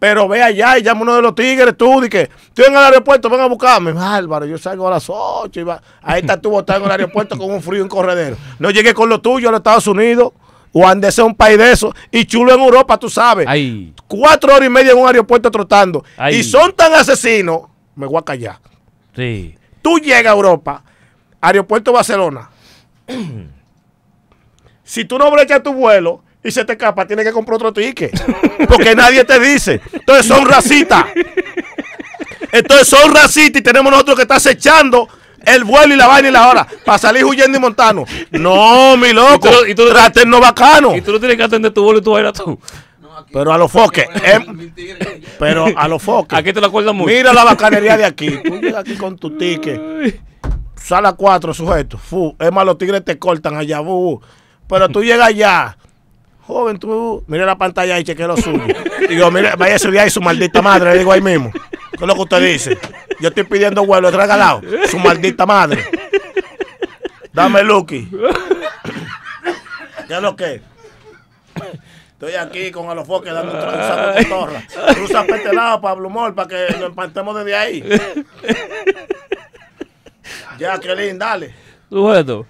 Pero 0.05 0.27
ve 0.27 0.43
allá 0.43 0.77
y 0.77 0.83
llama 0.83 1.01
uno 1.01 1.15
de 1.15 1.21
los 1.23 1.33
tigres, 1.33 1.75
tú, 1.75 1.99
di 1.99 2.09
que 2.09 2.29
estoy 2.29 2.65
en 2.65 2.73
el 2.73 2.77
aeropuerto, 2.77 3.27
ven 3.27 3.39
a 3.39 3.47
buscarme. 3.47 3.91
Álvaro, 3.97 4.45
yo 4.45 4.55
salgo 4.55 4.87
a 4.87 4.91
las 4.91 5.05
8 5.09 5.59
y 5.59 5.63
va. 5.63 5.81
Ahí 5.99 6.21
está 6.21 6.39
tú 6.39 6.51
botado 6.51 6.81
en 6.81 6.85
el 6.85 6.91
aeropuerto 6.91 7.35
con 7.35 7.49
un 7.49 7.59
frío 7.59 7.81
en 7.81 7.89
corredero. 7.89 8.37
No 8.59 8.69
llegué 8.69 8.93
con 8.93 9.09
lo 9.09 9.19
tuyo 9.19 9.49
a 9.49 9.51
los 9.51 9.61
Estados 9.61 9.87
Unidos. 9.87 10.31
O 10.73 10.87
ande 10.87 11.11
sea 11.11 11.25
un 11.25 11.33
país 11.33 11.57
de 11.57 11.71
eso. 11.71 11.91
Y 12.11 12.25
chulo 12.25 12.53
en 12.53 12.59
Europa, 12.59 12.99
tú 12.99 13.09
sabes. 13.09 13.47
Ay. 13.49 13.95
Cuatro 14.07 14.53
horas 14.53 14.67
y 14.67 14.69
media 14.69 14.91
en 14.91 14.99
un 14.99 15.07
aeropuerto 15.07 15.49
trotando. 15.49 16.05
Ay. 16.17 16.35
Y 16.35 16.43
son 16.43 16.71
tan 16.73 16.93
asesinos. 16.93 17.61
Me 17.95 18.05
voy 18.05 18.19
a 18.19 18.21
callar. 18.21 18.59
Sí. 19.15 19.57
Tú 19.81 19.97
llegas 19.97 20.31
a 20.31 20.35
Europa, 20.35 20.83
aeropuerto 21.41 21.91
Barcelona. 21.91 22.51
Si 24.87 25.03
tú 25.03 25.17
no 25.17 25.31
brechas 25.31 25.63
tu 25.63 25.73
vuelo 25.73 26.21
y 26.45 26.51
se 26.51 26.63
te 26.63 26.73
escapa, 26.73 27.05
tienes 27.05 27.25
que 27.25 27.31
comprar 27.33 27.55
otro 27.57 27.73
ticket. 27.73 28.11
Porque 28.67 28.95
nadie 28.95 29.23
te 29.25 29.39
dice. 29.39 29.81
Entonces 29.91 30.25
son 30.25 30.45
racistas. 30.47 31.05
Entonces 32.51 32.87
son 32.87 33.13
racistas 33.13 33.59
y 33.59 33.63
tenemos 33.63 33.91
nosotros 33.91 34.15
que 34.15 34.21
estar 34.23 34.37
acechando 34.37 35.07
el 35.45 35.63
vuelo 35.63 35.93
y 35.93 35.97
la 35.97 36.07
vaina 36.07 36.29
y 36.29 36.31
la 36.31 36.47
hora 36.49 36.67
para 36.85 36.97
salir 36.97 37.25
huyendo 37.25 37.57
y 37.57 37.61
montando. 37.61 38.05
No, 38.31 38.95
mi 38.97 39.11
loco. 39.13 39.49
Y 39.67 39.75
tú- 39.75 39.83
y 39.85 39.89
Trátennos 39.89 40.39
bacano. 40.39 40.95
Y 40.95 41.01
tú 41.01 41.11
no 41.11 41.19
tienes 41.19 41.37
que 41.37 41.43
atender 41.43 41.71
tu 41.73 41.83
vuelo 41.83 41.99
y 41.99 42.01
tu 42.01 42.11
vaina 42.11 42.31
tú. 42.31 42.59
Pero 43.31 43.53
a 43.53 43.57
los 43.57 43.71
foques. 43.71 44.07
em, 44.23 44.71
pero 45.39 45.65
a 45.75 45.87
los 45.87 46.01
foques. 46.01 46.37
Aquí 46.37 46.51
te 46.53 46.59
lo 46.61 46.67
acuerdas 46.67 46.93
mucho. 46.93 47.07
Mira 47.13 47.33
la 47.33 47.43
bacanería 47.43 47.97
de 47.97 48.05
aquí. 48.05 48.29
Tú 48.43 48.59
llegas 48.59 48.81
aquí 48.81 48.95
con 48.95 49.17
tu 49.17 49.37
ticket. 49.37 49.81
Sala 50.75 51.13
4, 51.13 51.53
sujeto. 51.53 51.97
Fu. 51.97 52.35
Es 52.39 52.51
más, 52.51 52.65
los 52.65 52.77
tigres 52.77 53.03
te 53.03 53.17
cortan 53.17 53.55
allá. 53.57 53.79
bu, 53.79 53.93
bu. 54.19 54.21
Pero 54.67 54.89
tú 54.89 55.03
llegas 55.03 55.27
allá. 55.29 55.77
Joven, 56.47 56.77
tú 56.77 57.23
mire 57.27 57.45
la 57.45 57.57
pantalla 57.57 57.97
y 57.99 58.03
cheque 58.03 58.27
lo 58.27 58.37
suyo. 58.37 58.61
Digo, 59.09 59.31
mire, 59.31 59.55
vaya 59.55 59.75
ese 59.75 59.89
día 59.89 60.03
ahí 60.03 60.09
su 60.09 60.21
maldita 60.21 60.61
madre. 60.61 60.91
Le 60.91 60.99
digo 60.99 61.11
ahí 61.11 61.21
mismo. 61.21 61.51
¿Qué 61.51 62.03
es 62.03 62.07
lo 62.07 62.13
que 62.13 62.21
usted 62.21 62.41
dice? 62.41 62.77
Yo 63.19 63.29
estoy 63.29 63.45
pidiendo 63.45 63.85
vuelo, 63.85 64.09
es 64.09 64.15
regalado. 64.15 64.61
Su 64.89 64.99
maldita 64.99 65.45
madre. 65.45 65.83
Dame 67.33 67.63
Lucky. 67.63 68.09
¿Qué 70.07 70.13
es 70.13 70.21
lo 70.21 70.35
que? 70.35 70.61
Estoy 72.11 72.35
aquí 72.35 72.71
con 72.71 72.89
Alofoque 72.89 73.31
dando 73.31 73.53
un 73.53 73.59
saco 73.59 74.11
de 74.11 74.25
cotorra. 74.25 74.63
Cruza 74.93 75.25
para 75.25 75.37
este 75.37 75.53
lado, 75.53 75.81
Pablo 75.81 76.09
Mol, 76.09 76.33
para 76.35 76.47
que 76.47 76.73
nos 76.73 76.89
empantemos 76.89 77.35
desde 77.35 77.55
ahí. 77.55 77.83
Ya, 80.59 80.79
Kelly, 80.79 81.17
dale. 81.17 81.53
Sujeto, 81.89 82.45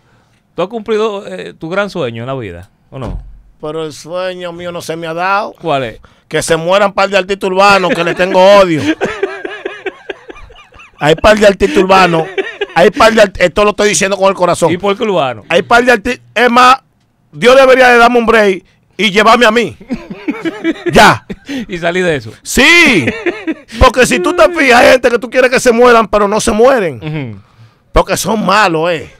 ¿tú 0.55 0.61
has 0.61 0.67
cumplido 0.67 1.25
eh, 1.27 1.53
tu 1.53 1.69
gran 1.69 1.89
sueño 1.89 2.23
en 2.23 2.27
la 2.27 2.35
vida? 2.35 2.69
¿O 2.91 2.99
no? 2.99 3.23
Pero 3.61 3.85
el 3.85 3.93
sueño 3.93 4.51
mío 4.51 4.71
no 4.71 4.81
se 4.81 4.95
me 4.95 5.07
ha 5.07 5.13
dado. 5.13 5.53
¿Cuál 5.59 5.83
es? 5.83 5.99
Que 6.27 6.41
se 6.41 6.55
mueran 6.55 6.93
par 6.93 7.09
de 7.09 7.17
artistas 7.17 7.49
urbanos 7.49 7.93
que 7.93 8.03
le 8.03 8.13
tengo 8.15 8.39
odio. 8.57 8.81
Hay 10.99 11.15
par 11.15 11.37
de 11.37 11.47
artistas 11.47 11.77
urbanos. 11.77 12.27
Hay 12.73 12.91
par 12.91 13.13
de 13.13 13.31
Esto 13.39 13.63
lo 13.63 13.71
estoy 13.71 13.89
diciendo 13.89 14.17
con 14.17 14.27
el 14.29 14.33
corazón. 14.35 14.71
¿Y 14.71 14.77
por 14.77 14.95
qué 14.97 15.03
urbano? 15.03 15.43
Hay 15.49 15.61
par 15.61 15.83
de 15.85 15.91
artistas. 15.91 16.25
Es 16.33 16.49
más, 16.49 16.77
Dios 17.31 17.55
debería 17.55 17.89
de 17.89 17.97
darme 17.97 18.19
un 18.19 18.25
break 18.25 18.63
y 18.97 19.11
llevarme 19.11 19.45
a 19.45 19.51
mí. 19.51 19.77
ya. 20.91 21.25
Y 21.67 21.77
salí 21.77 22.01
de 22.01 22.15
eso. 22.15 22.31
Sí. 22.41 23.05
Porque 23.79 24.07
si 24.07 24.17
tú 24.19 24.35
te 24.35 24.49
fijas, 24.49 24.81
hay 24.81 24.91
gente 24.93 25.11
que 25.11 25.19
tú 25.19 25.29
quieres 25.29 25.51
que 25.51 25.59
se 25.59 25.71
mueran, 25.71 26.07
pero 26.07 26.27
no 26.27 26.41
se 26.41 26.51
mueren. 26.51 27.39
Porque 27.91 28.17
son 28.17 28.43
malos, 28.43 28.89
eh. 28.91 29.13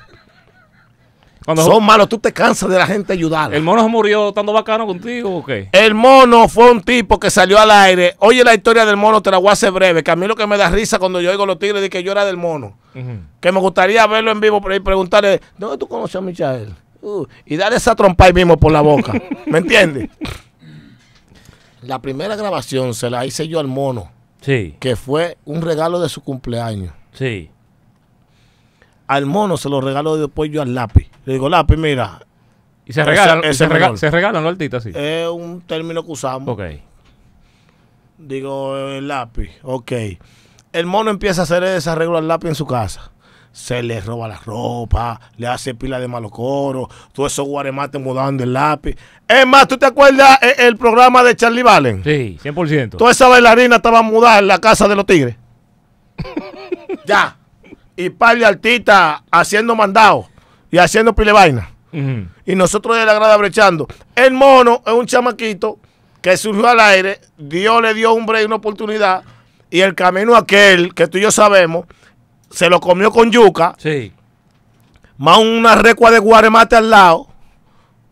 Cuando 1.46 1.64
Son 1.64 1.84
malos. 1.86 2.10
Tú 2.10 2.18
te 2.18 2.34
cansas 2.34 2.68
de 2.70 2.78
la 2.78 2.88
gente 2.88 3.14
ayudar. 3.14 3.54
el 3.54 3.62
mono 3.62 3.84
se 3.84 3.90
murió 3.90 4.30
estando 4.30 4.52
bacano 4.52 4.88
contigo 4.88 5.38
o 5.38 5.46
qué? 5.46 5.70
El 5.72 5.94
mono 5.94 6.48
fue 6.50 6.72
un 6.72 6.82
tipo 6.82 7.20
que 7.20 7.30
salió 7.30 7.60
al 7.60 7.70
aire. 7.70 8.16
Oye 8.20 8.44
la 8.44 8.54
historia 8.56 8.84
del 8.86 8.98
mono, 8.98 9.22
te 9.22 9.30
la 9.30 9.38
voy 9.38 9.50
a 9.50 9.54
hacer 9.54 9.72
breve. 9.72 10.04
Que 10.04 10.10
a 10.12 10.16
mí 10.16 10.26
lo 10.28 10.36
que 10.36 10.48
me 10.48 10.58
da 10.58 10.70
risa 10.70 10.98
cuando 10.98 11.22
yo 11.22 11.30
oigo 11.30 11.46
los 11.46 11.60
tigres 11.60 11.82
de 11.82 11.90
que 11.90 12.02
yo 12.02 12.12
era 12.12 12.26
del 12.26 12.38
mono. 12.38 12.78
Que 13.40 13.52
me 13.52 13.60
gustaría 13.60 14.08
verlo 14.08 14.32
en 14.32 14.40
vivo 14.40 14.60
y 14.74 14.80
preguntarle, 14.80 15.40
¿dónde 15.58 15.78
tú 15.78 15.88
conoces 15.88 16.16
a 16.16 16.22
Michael? 16.22 16.74
Uh, 17.02 17.26
y 17.46 17.56
darle 17.58 17.78
esa 17.78 17.94
trompa 17.94 18.26
ahí 18.26 18.34
mismo 18.34 18.58
por 18.58 18.72
la 18.72 18.82
boca. 18.82 19.14
¿Me 19.46 19.60
entiendes? 19.60 20.10
La 21.84 22.00
primera 22.00 22.36
grabación 22.36 22.94
se 22.96 23.10
la 23.12 23.26
hice 23.26 23.48
yo 23.48 23.60
al 23.60 23.68
mono, 23.68 24.12
Sí, 24.42 24.76
que 24.80 24.96
fue 24.96 25.38
un 25.46 25.62
regalo 25.62 26.00
de 26.00 26.10
su 26.10 26.22
cumpleaños. 26.24 26.94
sí. 27.14 27.52
Al 29.08 29.26
mono 29.26 29.58
se 29.58 29.70
lo 29.70 29.82
regalo 29.82 30.18
después 30.18 30.50
yo 30.52 30.62
al 30.62 30.74
lápiz. 30.74 31.10
Le 31.26 31.34
digo, 31.34 31.48
lápiz, 31.50 31.78
mira, 31.78 32.20
Y 32.88 32.94
se 32.94 33.02
Ese- 33.02 33.10
regalan, 33.10 33.40
y 33.50 33.54
se, 33.54 33.68
rega- 33.68 33.96
se 33.98 34.12
regalan 34.12 34.44
los 34.44 34.52
artistas, 34.52 34.84
sí. 34.84 34.92
es 34.94 35.28
un 35.28 35.62
término 35.62 36.04
que 36.06 36.12
usamos. 36.12 36.48
ok. 36.50 36.62
Digo, 38.18 38.78
el 38.78 39.08
lápiz, 39.08 39.52
ok. 39.64 39.92
El 40.72 40.86
mono 40.86 41.10
empieza 41.12 41.42
a 41.42 41.44
hacer 41.44 41.64
desarreglo 41.64 42.18
al 42.18 42.28
lápiz 42.28 42.48
en 42.50 42.56
su 42.56 42.66
casa. 42.66 43.12
Se 43.52 43.82
le 43.84 44.02
roba 44.02 44.28
la 44.28 44.38
ropa, 44.38 45.20
le 45.38 45.48
hace 45.48 45.74
pila 45.76 46.00
de 46.00 46.08
malocoro, 46.10 46.90
todos 47.14 47.32
esos 47.32 47.48
guaremates 47.48 48.02
mudando 48.02 48.44
el 48.44 48.52
lápiz. 48.54 48.98
Es 49.28 49.46
más, 49.48 49.68
¿tú 49.68 49.78
te 49.78 49.86
acuerdas 49.86 50.38
el, 50.42 50.66
el 50.68 50.78
programa 50.78 51.24
de 51.24 51.36
Charlie 51.36 51.64
Valen? 51.64 52.04
Sí, 52.04 52.38
100%. 52.44 52.98
Toda 52.98 53.12
esa 53.12 53.28
bailarina 53.30 53.78
estaba 53.78 54.02
mudada 54.02 54.40
en 54.40 54.48
la 54.48 54.60
casa 54.60 54.88
de 54.90 54.96
los 54.96 55.06
tigres. 55.06 55.38
ya. 57.06 57.38
Y 57.96 58.10
par 58.10 58.38
de 58.38 58.46
artistas 58.46 59.22
haciendo 59.32 59.76
mandado 59.76 60.28
y 60.72 60.78
haciendo 60.78 61.14
pile 61.16 61.32
vaina 61.32 61.70
Ujú. 61.94 62.28
y 62.46 62.56
nosotros 62.56 62.98
de 62.98 63.06
la 63.06 63.14
grada 63.14 63.38
brechando. 63.38 63.88
El 64.16 64.34
mono 64.34 64.82
es 64.86 64.94
un 64.94 65.06
chamaquito 65.06 65.80
que 66.22 66.36
surgió 66.38 66.68
al 66.68 66.80
aire, 66.80 67.22
Dios 67.38 67.82
le 67.82 67.94
dio 67.94 68.14
un 68.14 68.26
break, 68.26 68.48
una 68.48 68.56
oportunidad, 68.56 69.24
y 69.70 69.82
el 69.82 69.94
camino 69.96 70.36
aquel, 70.36 70.94
que 70.94 71.08
tú 71.08 71.18
y 71.20 71.22
yo 71.22 71.32
sabemos, 71.32 71.86
se 72.50 72.68
lo 72.70 72.80
comió 72.80 73.12
con 73.12 73.32
yuca, 73.32 73.76
Sí. 73.78 74.12
más 75.18 75.38
una 75.38 75.76
recua 75.76 76.12
de 76.12 76.20
guaremate 76.20 76.76
al 76.76 76.90
lado. 76.90 77.28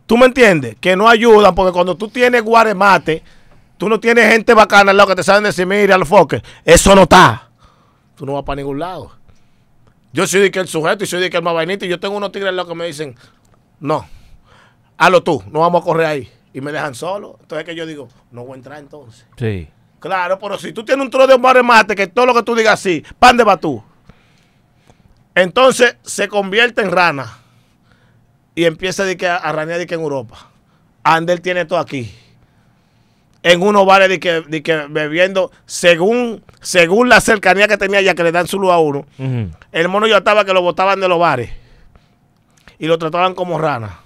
¿Tú 0.06 0.16
me 0.16 0.26
entiendes? 0.26 0.76
Que 0.80 0.94
no 0.96 1.08
ayudan, 1.08 1.54
porque 1.54 1.72
cuando 1.72 1.96
tú 1.96 2.08
tienes 2.08 2.42
guaremate, 2.42 3.22
tú 3.78 3.88
no 3.88 3.98
tienes 3.98 4.30
gente 4.30 4.54
bacana 4.54 4.92
al 4.92 4.96
lado 4.96 5.08
que 5.10 5.16
te 5.16 5.22
saben 5.24 5.44
decir, 5.44 5.66
mira, 5.66 5.94
al 5.96 6.06
foque, 6.06 6.42
eso 6.64 6.94
no 6.94 7.02
está. 7.02 7.48
Tú 8.14 8.24
no 8.26 8.34
vas 8.34 8.44
para 8.44 8.56
ningún 8.56 8.78
lado. 8.78 9.10
Yo 10.14 10.28
soy 10.28 10.42
de 10.42 10.52
que 10.52 10.60
el 10.60 10.68
sujeto 10.68 11.02
y 11.02 11.08
soy 11.08 11.20
de 11.20 11.28
que 11.28 11.38
el 11.38 11.42
más 11.42 11.54
vainita, 11.54 11.84
y 11.84 11.88
yo 11.88 11.98
tengo 11.98 12.16
unos 12.16 12.30
tigres 12.30 12.54
lado 12.54 12.68
que 12.68 12.76
me 12.76 12.86
dicen, 12.86 13.16
no, 13.80 14.06
hazlo 14.96 15.24
tú, 15.24 15.42
no 15.50 15.58
vamos 15.58 15.82
a 15.82 15.84
correr 15.84 16.06
ahí. 16.06 16.32
Y 16.52 16.60
me 16.60 16.70
dejan 16.70 16.94
solo. 16.94 17.36
Entonces 17.40 17.64
que 17.64 17.74
yo 17.74 17.84
digo, 17.84 18.08
no 18.30 18.44
voy 18.44 18.52
a 18.52 18.54
entrar 18.54 18.78
entonces. 18.78 19.26
Sí. 19.36 19.68
Claro, 19.98 20.38
pero 20.38 20.56
si 20.56 20.72
tú 20.72 20.84
tienes 20.84 21.04
un 21.04 21.10
trozo 21.10 21.26
de 21.26 21.34
guaremate, 21.34 21.96
que 21.96 22.06
todo 22.06 22.26
lo 22.26 22.34
que 22.34 22.44
tú 22.44 22.54
digas 22.54 22.74
así, 22.74 23.04
pan 23.18 23.36
de 23.36 23.42
batú. 23.42 23.82
Entonces 25.34 25.96
se 26.02 26.28
convierte 26.28 26.80
en 26.80 26.92
rana. 26.92 27.38
Y 28.54 28.66
empieza 28.66 29.04
de 29.04 29.16
que 29.16 29.26
a, 29.26 29.34
a 29.34 29.50
ranear 29.50 29.80
de 29.80 29.86
que 29.88 29.96
en 29.96 30.00
Europa. 30.02 30.48
Ander 31.02 31.40
tiene 31.40 31.64
todo 31.64 31.80
aquí. 31.80 32.14
En 33.44 33.62
unos 33.62 33.84
bares 33.84 34.08
de 34.08 34.18
que, 34.18 34.40
de 34.40 34.62
que 34.62 34.86
bebiendo, 34.88 35.52
según, 35.66 36.42
según 36.62 37.10
la 37.10 37.20
cercanía 37.20 37.68
que 37.68 37.76
tenía 37.76 38.00
ya 38.00 38.14
que 38.14 38.24
le 38.24 38.32
dan 38.32 38.48
su 38.48 38.58
luz 38.58 38.72
a 38.72 38.78
uno, 38.78 39.04
el 39.70 39.88
mono 39.88 40.06
ya 40.06 40.16
estaba 40.16 40.46
que 40.46 40.54
lo 40.54 40.62
botaban 40.62 40.98
de 40.98 41.08
los 41.08 41.18
bares. 41.18 41.50
Y 42.78 42.86
lo 42.86 42.98
trataban 42.98 43.34
como 43.34 43.58
rana. 43.58 44.00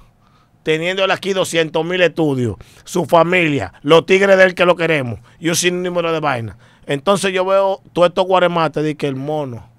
Teniéndole 0.65 1.13
aquí 1.13 1.35
200 1.35 1.85
mil 1.85 2.03
estudios, 2.03 2.57
su 2.83 3.07
familia, 3.07 3.73
los 3.83 4.05
tigres 4.07 4.37
de 4.37 4.45
él 4.45 4.55
que 4.57 4.67
lo 4.67 4.75
queremos, 4.75 5.21
y 5.39 5.49
un 5.49 5.55
sinnúmero 5.55 6.13
de 6.13 6.19
vaina. 6.19 6.59
Entonces 6.87 7.33
yo 7.33 7.45
veo 7.45 7.81
todos 7.93 8.09
estos 8.09 8.27
guaremates 8.27 8.83
de 8.83 8.97
que 8.97 9.07
el 9.07 9.15
mono, 9.15 9.71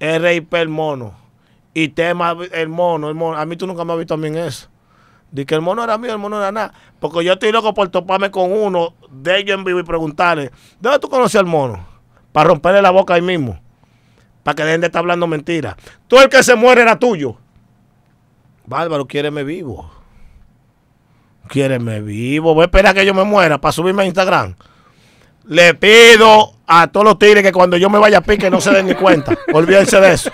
RIP 0.00 0.52
el 0.54 0.68
mono, 0.68 1.16
y 1.74 1.88
tema 1.88 2.36
el 2.52 2.68
mono, 2.68 3.08
el 3.08 3.14
mono. 3.14 3.38
A 3.38 3.46
mí 3.46 3.56
tú 3.56 3.68
nunca 3.68 3.84
me 3.84 3.92
has 3.92 3.98
visto 4.00 4.14
a 4.14 4.16
mí 4.16 4.26
en 4.26 4.38
eso. 4.38 4.68
De 5.34 5.44
que 5.44 5.56
el 5.56 5.62
mono 5.62 5.82
era 5.82 5.98
mío, 5.98 6.12
el 6.12 6.18
mono 6.18 6.38
era 6.38 6.52
nada. 6.52 6.72
Porque 7.00 7.24
yo 7.24 7.32
estoy 7.32 7.50
loco 7.50 7.74
por 7.74 7.88
toparme 7.88 8.30
con 8.30 8.52
uno 8.52 8.94
de 9.10 9.40
ellos 9.40 9.58
en 9.58 9.64
vivo 9.64 9.80
y 9.80 9.82
preguntarle, 9.82 10.52
¿dónde 10.78 11.00
tú 11.00 11.08
conoces 11.08 11.40
al 11.40 11.44
mono? 11.44 11.84
Para 12.30 12.50
romperle 12.50 12.80
la 12.80 12.92
boca 12.92 13.14
ahí 13.14 13.20
mismo. 13.20 13.60
Para 14.44 14.54
que 14.54 14.62
dejen 14.62 14.80
de 14.80 14.86
estar 14.86 15.00
hablando 15.00 15.26
mentiras. 15.26 15.74
Tú 16.06 16.20
el 16.20 16.28
que 16.28 16.40
se 16.44 16.54
muere 16.54 16.82
era 16.82 17.00
tuyo. 17.00 17.36
Bárbaro, 18.64 19.06
quiéreme 19.06 19.42
vivo. 19.42 19.90
Quiéreme 21.48 22.00
vivo. 22.00 22.54
Voy 22.54 22.62
a 22.62 22.66
esperar 22.66 22.94
que 22.94 23.04
yo 23.04 23.12
me 23.12 23.24
muera 23.24 23.60
para 23.60 23.72
subirme 23.72 24.04
a 24.04 24.06
Instagram. 24.06 24.54
Le 25.48 25.74
pido 25.74 26.54
a 26.64 26.86
todos 26.86 27.04
los 27.04 27.18
tigres 27.18 27.42
que 27.42 27.50
cuando 27.50 27.76
yo 27.76 27.90
me 27.90 27.98
vaya 27.98 28.18
a 28.18 28.20
pique 28.20 28.48
no 28.50 28.60
se 28.60 28.70
den 28.70 28.86
ni 28.86 28.94
cuenta. 28.94 29.36
Olvídense 29.52 29.98
de 29.98 30.12
eso. 30.12 30.30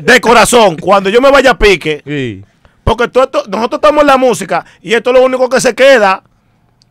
De 0.00 0.20
corazón, 0.20 0.76
cuando 0.76 1.10
yo 1.10 1.20
me 1.20 1.32
vaya 1.32 1.50
a 1.50 1.58
pique, 1.58 2.04
Sí. 2.06 2.44
Porque 2.84 3.08
todo 3.08 3.24
esto- 3.24 3.44
nosotros 3.48 3.78
estamos 3.82 4.00
en 4.02 4.06
la 4.06 4.16
música 4.16 4.64
y 4.80 4.94
esto 4.94 5.10
es 5.10 5.16
lo 5.18 5.24
único 5.24 5.48
que 5.48 5.60
se 5.60 5.74
queda. 5.74 6.22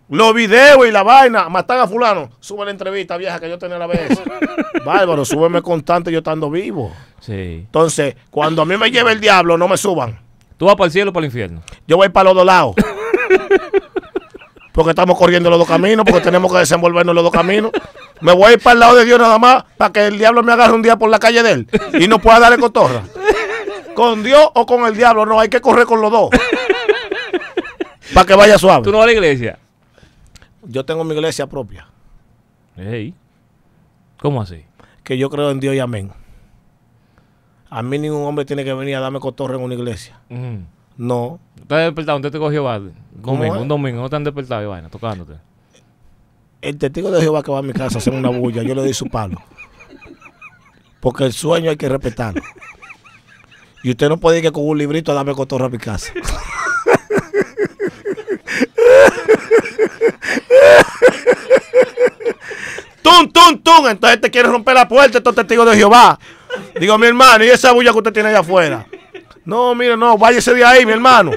Los 0.10 0.34
videos 0.34 0.86
y 0.86 0.92
la 0.92 1.04
vaina. 1.04 1.48
Matan 1.48 1.80
a 1.80 1.88
fulano. 1.88 2.32
Sube 2.42 2.66
la 2.66 2.72
entrevista 2.72 3.16
vieja 3.16 3.40
que 3.40 3.50
yo 3.50 3.58
tenía 3.58 3.78
la 3.78 3.88
vez. 3.88 4.10
Bárbaro, 4.86 5.24
súbeme 5.24 5.62
constante 5.62 6.12
yo 6.12 6.18
estando 6.18 6.50
vivo. 6.50 6.92
Sí. 7.22 7.32
Entonces, 7.66 8.16
cuando 8.30 8.62
a 8.62 8.66
mí 8.66 8.76
me 8.76 8.92
lleve 8.92 9.14
el 9.14 9.22
diablo, 9.22 9.58
no 9.58 9.70
me 9.70 9.78
suban. 9.78 10.20
¿Tú 10.58 10.66
vas 10.66 10.76
para 10.76 10.88
el 10.88 10.92
cielo 10.92 11.12
o 11.12 11.14
para 11.14 11.26
el 11.26 11.30
infierno? 11.32 11.62
Yo 11.88 11.96
voy 11.96 12.10
para 12.10 12.26
los 12.26 12.36
dos 12.36 12.46
lados. 12.46 12.76
Porque 14.74 14.92
estamos 14.92 15.18
corriendo 15.18 15.50
los 15.50 15.60
dos 15.60 15.68
caminos, 15.68 16.06
porque 16.06 16.22
tenemos 16.22 16.52
que 16.52 16.60
desenvolvernos 16.60 17.14
los 17.14 17.24
dos 17.26 17.34
caminos. 17.34 17.72
Me 18.22 18.32
voy 18.34 18.46
a 18.46 18.54
ir 18.54 18.60
para 18.62 18.74
el 18.74 18.80
lado 18.80 18.96
de 18.96 19.04
Dios 19.06 19.20
nada 19.20 19.38
más 19.38 19.64
para 19.78 19.92
que 19.92 20.08
el 20.08 20.18
diablo 20.18 20.44
me 20.44 20.54
agarre 20.54 20.74
un 20.74 20.82
día 20.82 20.96
por 20.98 21.10
la 21.10 21.20
calle 21.20 21.44
de 21.44 21.52
él 21.52 21.68
y 22.00 22.08
no 22.08 22.20
pueda 22.20 22.40
darle 22.40 22.58
cotorra. 22.58 23.02
Con 24.02 24.24
Dios 24.24 24.50
o 24.56 24.66
con 24.66 24.84
el 24.88 24.98
diablo, 24.98 25.28
no, 25.28 25.40
hay 25.40 25.48
que 25.48 25.62
correr 25.62 25.86
con 25.86 26.02
los 26.02 26.12
dos. 26.12 26.32
Para 28.16 28.26
que 28.26 28.34
vaya 28.34 28.58
suave. 28.58 28.84
¿Tú 28.84 28.92
no 28.92 28.98
vas 28.98 29.04
a 29.04 29.06
la 29.06 29.14
iglesia? 29.14 29.60
Yo 30.64 30.84
tengo 30.84 31.04
mi 31.04 31.14
iglesia 31.14 31.46
propia, 31.46 31.88
Ey. 32.76 33.14
¿Cómo 34.20 34.42
así? 34.42 34.66
que 35.04 35.20
yo 35.20 35.30
creo 35.30 35.52
en 35.52 35.60
Dios 35.60 35.76
y 35.76 35.80
amén. 35.80 36.12
A 37.70 37.84
mí 37.84 38.00
ningún 38.00 38.24
hombre 38.24 38.44
tiene 38.44 38.64
que 38.64 38.74
venir 38.74 38.96
a 38.96 39.02
darme 39.02 39.20
cotorra 39.20 39.54
en 39.58 39.62
una 39.62 39.76
iglesia. 39.76 40.20
Ujú. 40.32 40.62
No. 40.98 41.40
¿Usted 41.60 41.76
ha 41.76 41.80
despertado? 41.82 42.18
¿Usted 42.18 42.32
te 42.32 42.40
cogió? 42.40 42.64
¿Cómo 42.64 42.92
Domingo, 43.38 43.56
es? 43.56 43.62
un 43.62 43.68
domingo, 43.68 44.02
¿no 44.02 44.10
te 44.10 44.16
han 44.16 44.24
despertado 44.24 44.64
y 44.64 44.66
vaina, 44.66 44.90
tocándote? 44.90 45.34
El 46.60 46.76
testigo 46.80 47.12
de 47.12 47.22
Jehová 47.22 47.44
que 47.44 47.52
va 47.52 47.60
a 47.60 47.62
mi 47.62 47.74
casa 47.74 47.96
a 47.96 47.98
hacer 48.00 48.16
una 48.16 48.30
bulla, 48.30 48.64
yo 48.64 48.74
le 48.74 48.82
doy 48.82 48.96
su 48.96 49.06
palo. 49.06 49.38
Porque 51.00 51.26
el 51.26 51.34
sueño 51.34 51.70
hay 51.70 51.78
que 51.78 51.88
respetarlo. 51.88 52.42
Y 53.84 53.92
usted 53.92 54.10
no 54.10 54.18
puede 54.18 54.38
ir 54.38 54.44
que 54.44 54.52
con 54.52 54.68
un 54.68 54.78
librito 54.78 55.12
a 55.12 55.16
darme 55.16 55.34
cotorra 55.34 55.66
a 55.66 55.70
mi 55.70 55.78
casa. 55.78 56.14
¡Tum, 63.02 63.32
tum, 63.32 63.58
tum! 63.64 63.88
Entonces 63.88 64.22
te 64.22 64.30
quiere 64.30 64.50
romper 64.50 64.76
la 64.76 64.88
puerta, 64.88 65.18
estos 65.18 65.34
testigos 65.34 65.70
de 65.70 65.78
Jehová. 65.78 66.20
Digo, 66.80 66.98
mi 66.98 67.08
hermano, 67.08 67.44
¿y 67.44 67.50
esa 67.50 67.72
bulla 67.72 67.92
que 67.92 67.98
usted 67.98 68.14
tiene 68.14 68.30
allá 68.30 68.40
afuera? 68.40 68.86
No, 69.46 69.74
mire, 69.74 69.98
no, 69.98 70.18
váyase 70.18 70.54
de 70.54 70.64
ahí, 70.64 70.86
mi 70.86 70.92
hermano. 70.92 71.32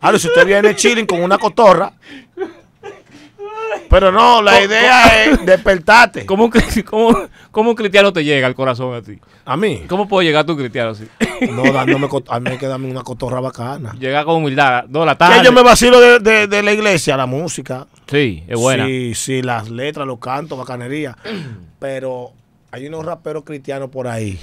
Ahora, 0.00 0.18
si 0.18 0.26
usted 0.26 0.46
viene 0.46 0.76
chilling 0.76 1.06
con 1.06 1.22
una 1.22 1.38
cotorra. 1.38 1.92
Pero 3.88 4.12
no, 4.12 4.40
la 4.42 4.62
idea 4.62 5.24
es 5.24 5.44
despertarte. 5.44 6.24
¿Cómo, 6.26 6.50
cómo, 6.88 7.18
cómo 7.50 7.70
un 7.70 7.76
cristiano 7.76 8.12
te 8.12 8.22
llega 8.24 8.46
al 8.46 8.54
corazón 8.54 8.94
a 8.94 9.02
ti? 9.02 9.18
A 9.44 9.56
mí. 9.56 9.84
¿Cómo 9.88 10.06
puedo 10.08 10.22
llegar 10.22 10.44
tú 10.46 10.56
cristiano 10.56 10.90
así? 10.90 11.06
No, 11.50 11.72
dándome, 11.72 12.08
a 12.28 12.40
mí 12.40 12.50
hay 12.50 12.58
que 12.58 12.66
darme 12.66 12.90
una 12.90 13.02
cotorra 13.02 13.40
bacana. 13.40 13.94
Llegar 13.98 14.24
con 14.24 14.36
humildad, 14.36 14.84
de 14.84 15.04
la 15.06 15.16
tarde. 15.16 15.38
Que 15.40 15.44
yo 15.44 15.52
me 15.52 15.62
vacilo 15.62 16.00
de, 16.00 16.18
de- 16.20 16.46
de 16.46 16.62
la 16.62 16.72
iglesia, 16.72 17.16
la 17.16 17.26
música. 17.26 17.86
Sí, 18.06 18.44
es 18.46 18.58
buena. 18.58 18.86
Sí, 18.86 19.14
sí, 19.14 19.42
las 19.42 19.68
letras, 19.70 20.06
los 20.06 20.18
cantos, 20.18 20.58
bacanería. 20.58 21.16
Pero 21.78 22.32
hay 22.70 22.86
unos 22.86 23.04
raperos 23.04 23.44
cristianos 23.44 23.90
por 23.90 24.06
ahí 24.06 24.38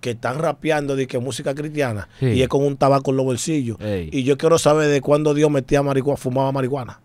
que 0.00 0.10
están 0.10 0.38
rapeando 0.38 0.94
de 0.94 1.06
que 1.06 1.18
música 1.18 1.54
cristiana 1.54 2.08
Sí. 2.20 2.26
y 2.26 2.42
es 2.42 2.48
con 2.48 2.64
un 2.64 2.76
tabaco 2.76 3.10
en 3.10 3.16
los 3.16 3.26
bolsillos. 3.26 3.78
Ey. 3.80 4.08
Y 4.12 4.22
yo 4.24 4.36
quiero 4.38 4.58
saber 4.58 4.88
de 4.88 5.00
cuándo 5.00 5.34
Dios 5.34 5.50
metía 5.50 5.82
marihuana, 5.82 6.16
fumaba 6.16 6.52
marihuana. 6.52 7.00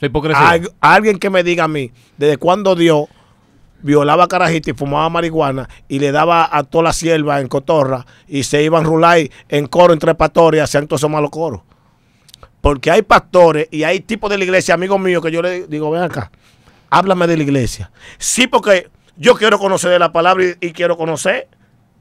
La 0.00 0.06
hipocresía. 0.06 0.48
Al- 0.50 0.72
alguien 0.80 1.18
que 1.18 1.30
me 1.30 1.42
diga 1.42 1.64
a 1.64 1.68
mí, 1.68 1.90
desde 2.16 2.36
cuándo 2.36 2.74
Dios 2.74 3.06
violaba 3.80 4.26
carajita 4.26 4.70
y 4.70 4.74
fumaba 4.74 5.08
marihuana 5.08 5.68
y 5.86 5.98
le 6.00 6.10
daba 6.10 6.48
a 6.50 6.64
toda 6.64 6.84
la 6.84 6.92
sierva 6.92 7.40
en 7.40 7.46
cotorra 7.48 8.04
y 8.26 8.42
se 8.42 8.62
iban 8.62 8.84
a 8.84 8.88
rular 8.88 9.18
en 9.48 9.66
coro 9.66 9.92
en 9.92 10.00
trepatoria 10.00 10.64
hacían 10.64 10.86
todos 10.88 11.00
esos 11.00 11.10
malos 11.10 11.30
coros. 11.30 11.60
Porque 12.60 12.90
hay 12.90 13.02
pastores 13.02 13.68
y 13.70 13.84
hay 13.84 14.00
tipos 14.00 14.28
de 14.30 14.38
la 14.38 14.44
iglesia, 14.44 14.74
amigos 14.74 14.98
míos, 15.00 15.22
que 15.22 15.30
yo 15.30 15.42
le 15.42 15.66
digo, 15.68 15.90
ven 15.92 16.02
acá, 16.02 16.30
háblame 16.90 17.26
de 17.28 17.36
la 17.36 17.42
iglesia. 17.44 17.90
Sí, 18.18 18.48
porque 18.48 18.90
yo 19.16 19.36
quiero 19.36 19.58
conocer 19.60 19.90
de 19.90 19.98
la 20.00 20.10
palabra 20.12 20.44
y, 20.44 20.66
y 20.66 20.72
quiero 20.72 20.96
conocer 20.96 21.46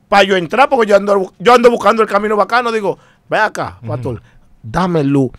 para 0.09 0.23
yo 0.23 0.35
entrar, 0.35 0.67
porque 0.69 0.87
yo 0.89 0.95
ando, 0.95 1.31
yo 1.37 1.53
ando 1.53 1.69
buscando 1.69 2.01
el 2.01 2.07
camino 2.09 2.35
bacano. 2.35 2.71
Digo, 2.71 2.97
ven 3.29 3.41
acá, 3.41 3.77
pastor, 3.87 4.21
dame 4.63 5.03
luz 5.03 5.29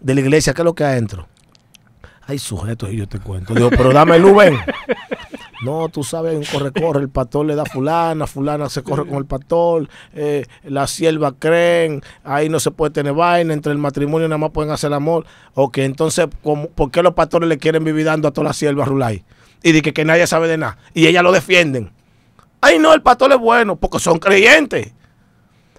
de 0.00 0.14
la 0.14 0.20
iglesia, 0.22 0.52
¿qué 0.54 0.62
es 0.62 0.64
lo 0.66 0.74
que 0.74 0.82
adentro? 0.84 1.28
Hay 2.26 2.38
sujetos 2.38 2.90
y 2.92 2.96
yo 2.96 3.06
te 3.08 3.18
cuento. 3.18 3.54
Digo, 3.54 3.70
pero 3.70 3.92
dame 3.92 4.18
luz, 4.18 4.34
ven. 4.36 4.56
No, 5.62 5.88
tú 5.88 6.02
sabes, 6.04 6.36
un 6.36 6.44
corre-corre, 6.44 7.00
el 7.00 7.08
pastor 7.08 7.46
le 7.46 7.54
da 7.54 7.62
a 7.62 7.66
fulana, 7.66 8.26
fulana 8.26 8.68
se 8.68 8.82
corre 8.82 9.06
con 9.06 9.16
el 9.16 9.24
pastor, 9.24 9.88
eh, 10.12 10.44
las 10.64 10.90
siervas 10.90 11.34
creen, 11.38 12.02
ahí 12.22 12.50
no 12.50 12.60
se 12.60 12.70
puede 12.70 12.90
tener 12.92 13.14
vaina, 13.14 13.54
entre 13.54 13.72
el 13.72 13.78
matrimonio 13.78 14.28
nada 14.28 14.36
más 14.38 14.50
pueden 14.50 14.70
hacer 14.72 14.88
el 14.88 14.94
amor. 14.94 15.24
Ok, 15.54 15.78
entonces, 15.78 16.26
¿cómo- 16.42 16.68
¿por 16.68 16.90
qué 16.90 17.02
los 17.02 17.14
pastores 17.14 17.48
le 17.48 17.56
quieren 17.56 17.82
vivir 17.82 18.04
dando 18.04 18.28
a 18.28 18.30
todas 18.32 18.48
las 18.48 18.56
siervas 18.56 18.88
Rulay? 18.88 19.24
Y 19.62 19.72
de 19.72 19.80
que, 19.80 19.94
que 19.94 20.04
nadie 20.04 20.26
sabe 20.26 20.48
de 20.48 20.58
nada. 20.58 20.76
Y 20.92 21.06
ellas 21.06 21.22
lo 21.22 21.32
defienden. 21.32 21.90
Ay, 22.60 22.78
no, 22.78 22.92
el 22.92 23.00
pastor 23.00 23.32
es 23.32 23.38
bueno, 23.38 23.76
porque 23.76 23.98
son 24.00 24.18
creyentes. 24.18 24.92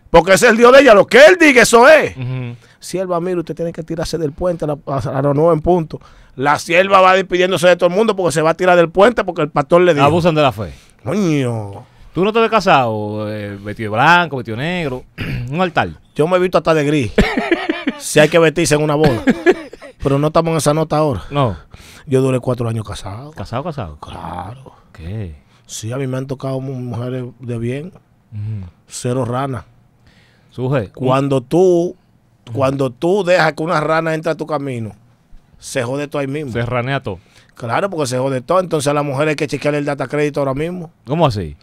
Porque 0.09 0.33
ese 0.33 0.45
es 0.45 0.51
el 0.51 0.57
Dios 0.57 0.71
de 0.73 0.81
ella, 0.81 0.93
lo 0.95 1.05
que 1.05 1.17
él 1.25 1.37
diga, 1.39 1.61
eso 1.61 1.87
es. 1.87 2.15
Ujú. 2.17 2.55
Sierva, 2.79 3.19
mire, 3.19 3.39
usted 3.39 3.55
tiene 3.55 3.71
que 3.73 3.83
tirarse 3.83 4.17
del 4.17 4.31
puente 4.31 4.65
a, 4.65 4.69
la- 4.69 4.77
a 4.87 5.21
las 5.21 5.35
9 5.35 5.53
en 5.53 5.61
punto. 5.61 5.99
La 6.35 6.59
sierva 6.59 6.99
va 7.01 7.13
despidiéndose 7.13 7.67
de 7.67 7.75
todo 7.77 7.89
el 7.89 7.95
mundo 7.95 8.15
porque 8.15 8.31
se 8.33 8.41
va 8.41 8.51
a 8.51 8.53
tirar 8.55 8.75
del 8.77 8.89
puente 8.89 9.23
porque 9.23 9.41
el 9.41 9.49
pastor 9.49 9.81
le 9.81 9.93
dijo. 9.93 10.05
Abusan 10.05 10.35
de 10.35 10.41
la 10.41 10.51
fe. 10.51 10.73
Coño, 11.03 11.85
Tú 12.13 12.23
no 12.23 12.31
te 12.31 12.39
ves 12.39 12.49
casado, 12.49 13.29
eh, 13.29 13.57
vestido 13.61 13.91
de 13.91 13.97
blanco, 13.97 14.37
vestido 14.37 14.55
de 14.57 14.63
negro, 14.63 15.03
un 15.51 15.61
altar. 15.61 15.89
yo 16.15 16.27
me 16.27 16.37
he 16.37 16.39
visto 16.39 16.57
hasta 16.57 16.73
de 16.73 16.85
gris. 16.85 17.11
si 17.99 18.19
hay 18.19 18.29
que 18.29 18.39
vestirse 18.39 18.75
en 18.75 18.81
una 18.83 18.95
boda. 18.95 19.21
Pero 20.01 20.17
no 20.19 20.27
estamos 20.27 20.51
en 20.51 20.57
esa 20.57 20.73
nota 20.73 20.97
ahora. 20.97 21.23
No, 21.29 21.57
Yo 22.05 22.21
duré 22.21 22.39
cuatro 22.39 22.69
años 22.69 22.87
casado. 22.87 23.31
casado, 23.31 23.63
casado. 23.63 23.97
Claro. 23.99 24.73
¿Qué? 24.93 25.35
Sí, 25.65 25.91
a 25.91 25.97
mí 25.97 26.07
me 26.07 26.15
han 26.17 26.27
tocado 26.27 26.59
mu- 26.61 26.73
mujeres 26.75 27.25
de 27.39 27.57
bien. 27.57 27.91
Cero 28.87 29.25
rana. 29.25 29.65
Suje. 30.51 30.89
Cuando 30.93 31.41
tú, 31.41 31.95
cuando 32.53 32.91
tú 32.91 33.23
dejas 33.25 33.53
que 33.53 33.63
una 33.63 33.81
rana 33.81 34.13
entre 34.13 34.31
a 34.31 34.35
tu 34.35 34.45
camino, 34.45 34.95
se 35.65 35.83
jode 35.83 36.07
todo 36.07 36.19
ahí 36.21 36.27
mismo. 36.27 36.51
Se 36.51 36.63
ranea 36.65 37.01
todo. 37.01 37.19
Claro, 37.55 37.89
porque 37.89 38.05
se 38.07 38.17
jode 38.19 38.41
todo. 38.41 38.59
Entonces 38.59 38.87
a 38.87 38.93
la 38.93 39.01
mujer 39.03 39.29
hay 39.29 39.35
que 39.35 39.47
chequearle 39.47 39.79
el 39.79 39.85
data 39.85 40.07
crédito 40.07 40.39
ahora 40.39 40.53
mismo. 40.53 40.91
¿Cómo 41.05 41.25
así? 41.25 41.55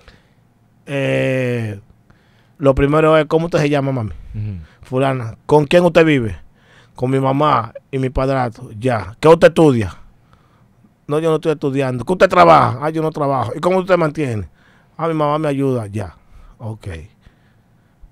Eh, 0.86 1.78
lo 2.58 2.74
primero 2.74 3.16
es, 3.16 3.26
¿cómo 3.26 3.46
usted 3.46 3.60
se 3.60 3.68
llama, 3.70 3.92
mami? 3.92 4.10
Fulana, 4.82 5.36
¿con 5.46 5.66
quién 5.66 5.84
usted 5.84 6.04
vive? 6.04 6.36
Con 6.94 7.10
mi 7.10 7.20
mamá 7.20 7.72
y 7.90 7.98
mi 7.98 8.10
padrastro. 8.10 8.70
Ya. 8.78 9.16
¿Qué 9.20 9.28
usted 9.28 9.48
estudia? 9.48 9.96
No, 11.06 11.18
yo 11.18 11.30
no 11.30 11.36
estoy 11.36 11.52
estudiando. 11.52 12.04
¿Qué 12.04 12.12
usted 12.12 12.28
trabaja? 12.28 12.78
Ah, 12.82 12.90
yo 12.90 13.02
no 13.02 13.10
trabajo. 13.10 13.52
¿Y 13.56 13.60
cómo 13.60 13.78
usted 13.78 13.96
mantiene? 13.96 14.48
Ah, 14.96 15.08
mi 15.08 15.14
mamá 15.14 15.38
me 15.38 15.48
ayuda. 15.48 15.86
Ya. 15.86 16.16
Ok. 16.58 16.88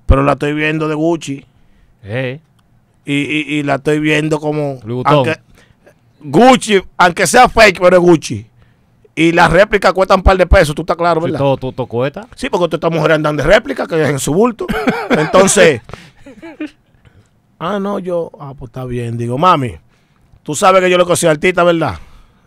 Pero 0.07 0.23
la 0.23 0.33
estoy 0.33 0.53
viendo 0.55 0.89
de 0.89 0.95
Gucci. 0.95 1.45
Eh, 2.03 2.41
Y, 3.05 3.15
y- 3.15 3.59
y 3.59 3.63
la 3.63 3.77
estoy 3.77 3.99
viendo 3.99 4.39
como... 4.39 4.79
Aunque, 5.07 5.37
Gucci, 6.21 6.83
aunque 6.97 7.27
sea 7.27 7.49
fake, 7.49 7.81
pero 7.81 7.97
es 7.97 8.03
Gucci. 8.03 8.47
Y 9.15 9.33
las 9.33 9.51
réplicas 9.51 9.93
cuestan 9.93 10.21
un 10.21 10.23
par 10.23 10.37
de 10.37 10.47
pesos, 10.47 10.75
tú 10.75 10.83
estás 10.83 10.97
claro, 10.97 11.21
¿verdad? 11.21 11.39
todo, 11.39 11.57
todo, 11.57 11.73
todo 11.73 11.87
cuesta. 11.87 12.27
Sí, 12.37 12.49
porque 12.49 12.69
todas 12.69 12.79
estas 12.79 12.93
mujeres 12.93 13.17
andan 13.17 13.37
de 13.37 13.43
réplica, 13.43 13.87
que 13.87 14.03
es 14.03 14.09
en 14.09 14.19
su 14.19 14.33
bulto. 14.33 14.67
Entonces, 15.11 15.83
ah, 17.59 17.79
no, 17.79 17.99
yo, 17.99 18.31
ah, 18.39 18.55
pues 18.57 18.71
está 18.71 18.85
bien. 18.85 19.19
Digo, 19.19 19.37
mami, 19.37 19.75
tú 20.43 20.55
sabes 20.55 20.81
que 20.81 20.91
yo 20.91 20.97
lo 20.97 21.07
que 21.07 21.17
soy 21.17 21.29
artista, 21.29 21.65
¿verdad? 21.65 21.99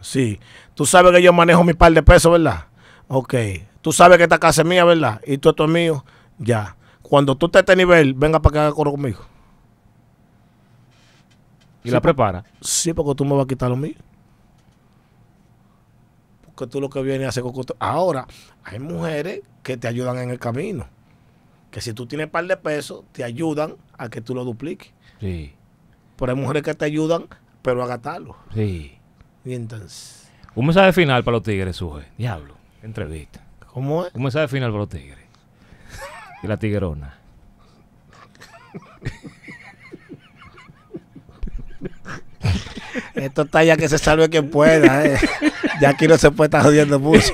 Sí. 0.02 0.40
Tú 0.74 0.86
sabes 0.86 1.12
que 1.12 1.22
yo 1.22 1.34
manejo 1.34 1.64
mi 1.64 1.74
par 1.74 1.94
de 1.94 2.02
pesos, 2.02 2.32
¿verdad? 2.32 2.66
Ok. 3.08 3.36
Tú 3.82 3.92
sabes 3.92 4.18
que 4.18 4.24
esta 4.24 4.40
casa 4.40 4.62
es 4.62 4.68
mía, 4.68 4.86
¿verdad? 4.86 5.22
Y 5.28 5.38
tú 5.38 5.50
esto 5.50 5.66
es 5.66 5.70
mío. 5.70 6.04
Ya. 6.40 6.76
Cuando 7.02 7.36
tú 7.36 7.48
estés 7.48 7.60
a 7.60 7.62
este 7.62 7.76
nivel, 7.76 8.14
venga 8.14 8.42
para 8.42 8.54
que 8.54 8.60
haga 8.60 8.72
coro 8.72 8.92
conmigo. 8.92 9.20
Y 11.84 11.92
la 11.92 12.02
prepara. 12.02 12.44
Sí, 12.62 12.94
porque 12.94 13.16
tú 13.16 13.26
me 13.26 13.36
vas 13.36 13.46
a 13.46 13.48
quitar 13.48 13.70
lo 13.70 13.76
mío. 13.76 13.96
Porque 16.46 16.72
tú 16.72 16.80
lo 16.80 16.90
que 16.90 17.02
vienes 17.02 17.26
a 17.26 17.30
hacer 17.30 17.44
cocote. 17.44 17.74
Ahora, 17.80 18.28
hay 18.64 18.80
mujeres 18.80 19.42
que 19.64 19.76
te 19.78 19.88
ayudan 19.88 20.18
en 20.20 20.30
el 20.30 20.40
camino. 20.40 20.88
Que 21.72 21.82
si 21.82 21.94
tú 21.94 22.06
tienes 22.06 22.28
par 22.30 22.46
de 22.46 22.56
pesos, 22.58 23.04
te 23.12 23.24
ayudan 23.24 23.76
a 23.98 24.10
que 24.10 24.22
tú 24.22 24.36
lo 24.36 24.44
dupliques. 24.44 24.94
Sí, 25.20 25.54
Pero 26.18 26.32
hay 26.34 26.38
mujeres 26.38 26.64
que 26.64 26.74
te 26.76 26.86
ayudan, 26.86 27.26
pero 27.62 27.84
a 27.84 27.88
gastarlo. 27.88 28.36
sí. 28.54 28.98
Y 29.46 29.56
entonces, 29.56 30.30
Un 30.56 30.68
mensaje 30.68 30.94
final 30.94 31.22
para 31.24 31.36
los 31.38 31.44
tigres, 31.44 31.76
Suje. 31.76 32.06
Diablo. 32.18 32.56
Entrevista. 32.82 33.42
¿cómo 33.74 34.06
es? 34.06 34.14
Un 34.16 34.22
mensaje 34.24 34.48
final 34.48 34.70
para 34.72 34.80
los 34.82 34.90
tigres. 34.90 35.20
Y 36.44 36.48
la 36.48 36.56
tiguerona. 36.58 37.18
Esto 43.16 43.44
está 43.44 43.64
ya 43.64 43.78
que 43.78 43.88
se 43.90 43.98
salve 43.98 44.30
quien 44.30 44.50
pueda. 44.50 45.06
eh. 45.06 45.18
Ya 45.82 45.90
aquí 45.90 46.08
no 46.08 46.18
se 46.18 46.32
puede 46.32 46.48
estar 46.48 46.64
jodiendo 46.64 47.00
mucho. 47.00 47.32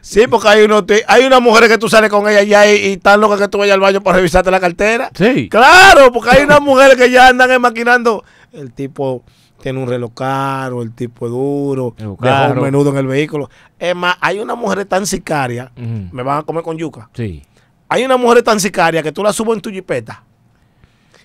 Sí, 0.00 0.26
porque 0.28 0.48
hay, 0.48 0.62
uno, 0.64 0.84
hay 1.06 1.24
una 1.24 1.40
mujer 1.40 1.68
que 1.68 1.78
tú 1.78 1.88
sales 1.88 2.10
con 2.10 2.28
ella 2.28 2.42
ya 2.42 2.70
y, 2.70 2.86
y 2.92 2.96
tan 2.96 3.20
loca 3.20 3.38
que 3.38 3.48
tú 3.48 3.58
vayas 3.58 3.74
al 3.74 3.80
baño 3.80 4.02
para 4.02 4.16
revisarte 4.16 4.50
la 4.50 4.60
cartera. 4.60 5.10
Sí. 5.14 5.48
Claro, 5.48 6.10
porque 6.12 6.30
hay 6.30 6.42
unas 6.44 6.60
mujeres 6.60 6.96
que 6.96 7.10
ya 7.10 7.28
andan 7.28 7.60
maquinando. 7.60 8.24
El 8.52 8.72
tipo 8.72 9.22
tiene 9.62 9.78
un 9.80 9.88
reloj 9.88 10.12
caro, 10.12 10.82
el 10.82 10.92
tipo 10.92 11.26
es 11.26 11.32
duro, 11.32 11.94
caro. 12.20 12.54
un 12.54 12.62
menudo 12.62 12.90
en 12.90 12.96
el 12.98 13.06
vehículo. 13.06 13.48
Es 13.78 13.94
más, 13.94 14.16
hay 14.20 14.40
unas 14.40 14.56
mujeres 14.56 14.88
tan 14.88 15.06
sicarias, 15.06 15.70
Ujú. 15.76 16.08
me 16.14 16.22
van 16.24 16.38
a 16.38 16.42
comer 16.42 16.62
con 16.64 16.76
yuca. 16.76 17.08
Sí. 17.14 17.42
Hay 17.88 18.04
una 18.04 18.16
mujer 18.16 18.42
tan 18.42 18.58
sicaria 18.58 19.02
que 19.02 19.12
tú 19.12 19.22
la 19.22 19.32
subes 19.32 19.54
en 19.54 19.60
tu 19.60 19.70
jipeta 19.70 20.24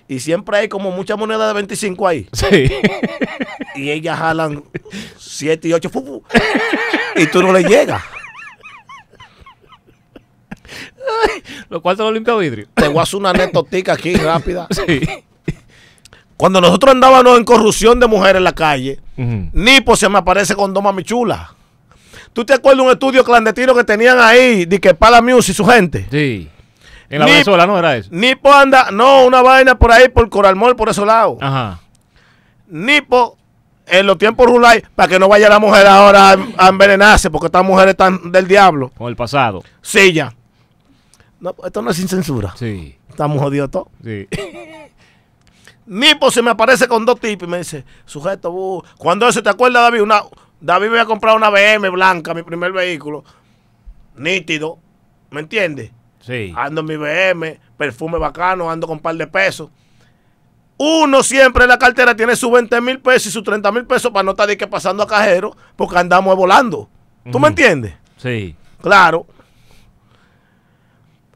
y 0.08 0.20
siempre 0.20 0.56
hay 0.56 0.68
como 0.68 0.90
mucha 0.90 1.16
moneda 1.16 1.46
de 1.46 1.54
25 1.54 2.08
ahí. 2.08 2.28
Sí. 2.32 2.70
Y 3.76 3.90
ellas 3.90 4.18
jalan 4.18 4.64
7 5.18 5.68
y 5.68 5.72
8 5.74 5.90
y 7.16 7.26
tú 7.26 7.42
no 7.42 7.52
le 7.52 7.62
llegas. 7.62 8.02
Los 11.68 11.82
cuartos 11.82 12.06
los 12.06 12.14
limpia 12.14 12.34
vidrio. 12.36 12.66
Te 12.74 12.88
voy 12.88 12.98
a 12.98 13.02
hacer 13.02 13.16
una 13.16 13.32
netotica 13.32 13.92
aquí 13.92 14.14
rápida. 14.14 14.66
Sí. 14.70 15.00
Cuando 16.36 16.60
nosotros 16.60 16.94
andábamos 16.94 17.36
en 17.36 17.44
corrupción 17.44 18.00
de 18.00 18.06
mujeres 18.06 18.36
en 18.36 18.44
la 18.44 18.54
calle. 18.54 19.00
Nipo 19.16 19.96
se 19.96 20.08
me 20.08 20.18
aparece 20.18 20.54
con 20.54 20.72
dos 20.72 20.82
mami 20.82 21.02
chulas. 21.02 21.50
¿Tú 22.32 22.44
te 22.44 22.54
acuerdas 22.54 22.78
de 22.78 22.84
un 22.84 22.92
estudio 22.92 23.24
clandestino 23.24 23.74
que 23.74 23.84
tenían 23.84 24.20
ahí, 24.20 24.64
de 24.64 24.80
que 24.80 24.94
para 24.94 25.20
Music 25.20 25.50
y 25.50 25.54
su 25.54 25.64
gente? 25.64 26.06
Sí. 26.10 26.48
En 27.10 27.20
la 27.20 27.24
Ni- 27.26 27.32
Venezuela, 27.32 27.66
¿no 27.66 27.78
era 27.78 27.96
eso? 27.96 28.08
Nipo 28.12 28.52
anda, 28.52 28.90
no, 28.90 29.24
una 29.24 29.40
vaina 29.42 29.78
por 29.78 29.90
ahí, 29.92 30.08
por 30.08 30.28
Coralmol, 30.28 30.76
por 30.76 30.88
esos 30.90 31.06
lados. 31.06 31.38
Ajá. 31.40 31.80
Nipo, 32.68 33.38
en 33.86 34.06
los 34.06 34.18
tiempos 34.18 34.46
rulay, 34.46 34.82
para 34.94 35.08
que 35.08 35.18
no 35.18 35.28
vaya 35.28 35.48
la 35.48 35.58
mujer 35.58 35.86
ahora 35.86 36.32
a, 36.32 36.36
a 36.58 36.68
envenenarse, 36.68 37.30
porque 37.30 37.46
estas 37.46 37.64
mujeres 37.64 37.92
están 37.92 38.30
del 38.30 38.46
diablo. 38.46 38.90
Con 38.96 39.08
el 39.08 39.16
pasado. 39.16 39.62
Silla. 39.80 40.34
No, 41.40 41.54
esto 41.64 41.80
no 41.82 41.90
es 41.90 41.96
sin 41.96 42.08
censura. 42.08 42.52
Sí. 42.56 42.96
Estamos 43.08 43.40
jodidos 43.40 43.70
todos. 43.70 43.88
Sí. 44.04 44.28
Nipo 45.86 46.30
se 46.30 46.42
me 46.42 46.50
aparece 46.50 46.86
con 46.86 47.06
dos 47.06 47.18
tipos 47.18 47.48
y 47.48 47.50
me 47.50 47.58
dice, 47.58 47.84
sujeto, 48.04 48.84
cuando 48.98 49.26
eso, 49.26 49.42
¿te 49.42 49.48
acuerdas, 49.48 49.82
David? 49.84 50.02
Una, 50.02 50.22
David 50.60 50.88
me 50.88 50.92
había 50.92 51.06
comprado 51.06 51.36
una 51.36 51.48
BM 51.48 51.88
blanca, 51.88 52.34
mi 52.34 52.42
primer 52.42 52.72
vehículo. 52.72 53.24
Nítido. 54.16 54.78
¿Me 55.30 55.40
entiendes? 55.40 55.90
Sí. 56.20 56.52
Ando 56.56 56.80
en 56.82 56.86
mi 56.86 56.96
BM, 56.96 57.58
perfume 57.76 58.18
bacano, 58.18 58.70
ando 58.70 58.86
con 58.86 58.96
un 58.96 59.02
par 59.02 59.16
de 59.16 59.26
pesos. 59.26 59.70
Uno 60.76 61.22
siempre 61.22 61.64
en 61.64 61.70
la 61.70 61.78
cartera 61.78 62.14
tiene 62.14 62.36
sus 62.36 62.52
20 62.52 62.80
mil 62.80 63.00
pesos 63.00 63.26
y 63.26 63.30
sus 63.32 63.42
30 63.42 63.72
mil 63.72 63.84
pesos 63.86 64.12
para 64.12 64.22
no 64.22 64.32
estar 64.32 64.46
de 64.46 64.56
que 64.56 64.66
pasando 64.66 65.02
a 65.02 65.08
cajero, 65.08 65.56
porque 65.76 65.98
andamos 65.98 66.36
volando. 66.36 66.88
¿Tú 67.30 67.38
me 67.40 67.48
entiendes? 67.48 67.94
Sí. 68.16 68.54
Claro. 68.80 69.26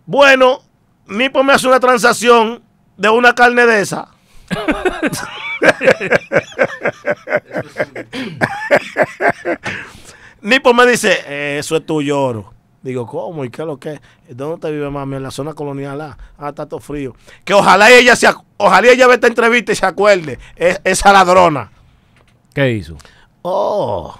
Bueno, 0.06 0.60
Nipo 1.06 1.42
me 1.42 1.52
hace 1.52 1.66
una 1.66 1.80
transacción 1.80 2.62
de 2.96 3.08
una 3.08 3.34
carne 3.34 3.66
de 3.66 3.80
esa. 3.80 4.08
Nipo 10.42 10.74
me 10.74 10.86
dice, 10.86 11.18
"Eh, 11.26 11.56
eso 11.58 11.76
es 11.76 11.86
tuyo, 11.86 12.20
oro. 12.20 12.52
Digo, 12.82 13.06
¿cómo? 13.06 13.44
¿Y 13.44 13.50
qué 13.50 13.62
es 13.62 13.66
lo 13.66 13.78
que 13.78 13.92
es? 13.92 14.00
¿Dónde 14.36 14.58
te 14.60 14.72
vive, 14.72 14.90
mami? 14.90 15.16
En 15.16 15.22
la 15.22 15.30
zona 15.30 15.54
colonial. 15.54 16.00
Ah, 16.00 16.18
ah, 16.38 16.48
está 16.48 16.66
todo 16.66 16.80
frío. 16.80 17.14
Que 17.44 17.54
ojalá 17.54 17.90
ella 17.90 18.16
se, 18.16 18.28
ojalá 18.56 18.88
ella 18.88 19.06
vea 19.06 19.14
esta 19.14 19.28
entrevista 19.28 19.72
y 19.72 19.76
se 19.76 19.86
acuerde. 19.86 20.38
Es- 20.56 20.80
esa 20.82 21.12
ladrona. 21.12 21.70
¿Qué 22.54 22.72
hizo? 22.72 22.96
Oh. 23.42 24.14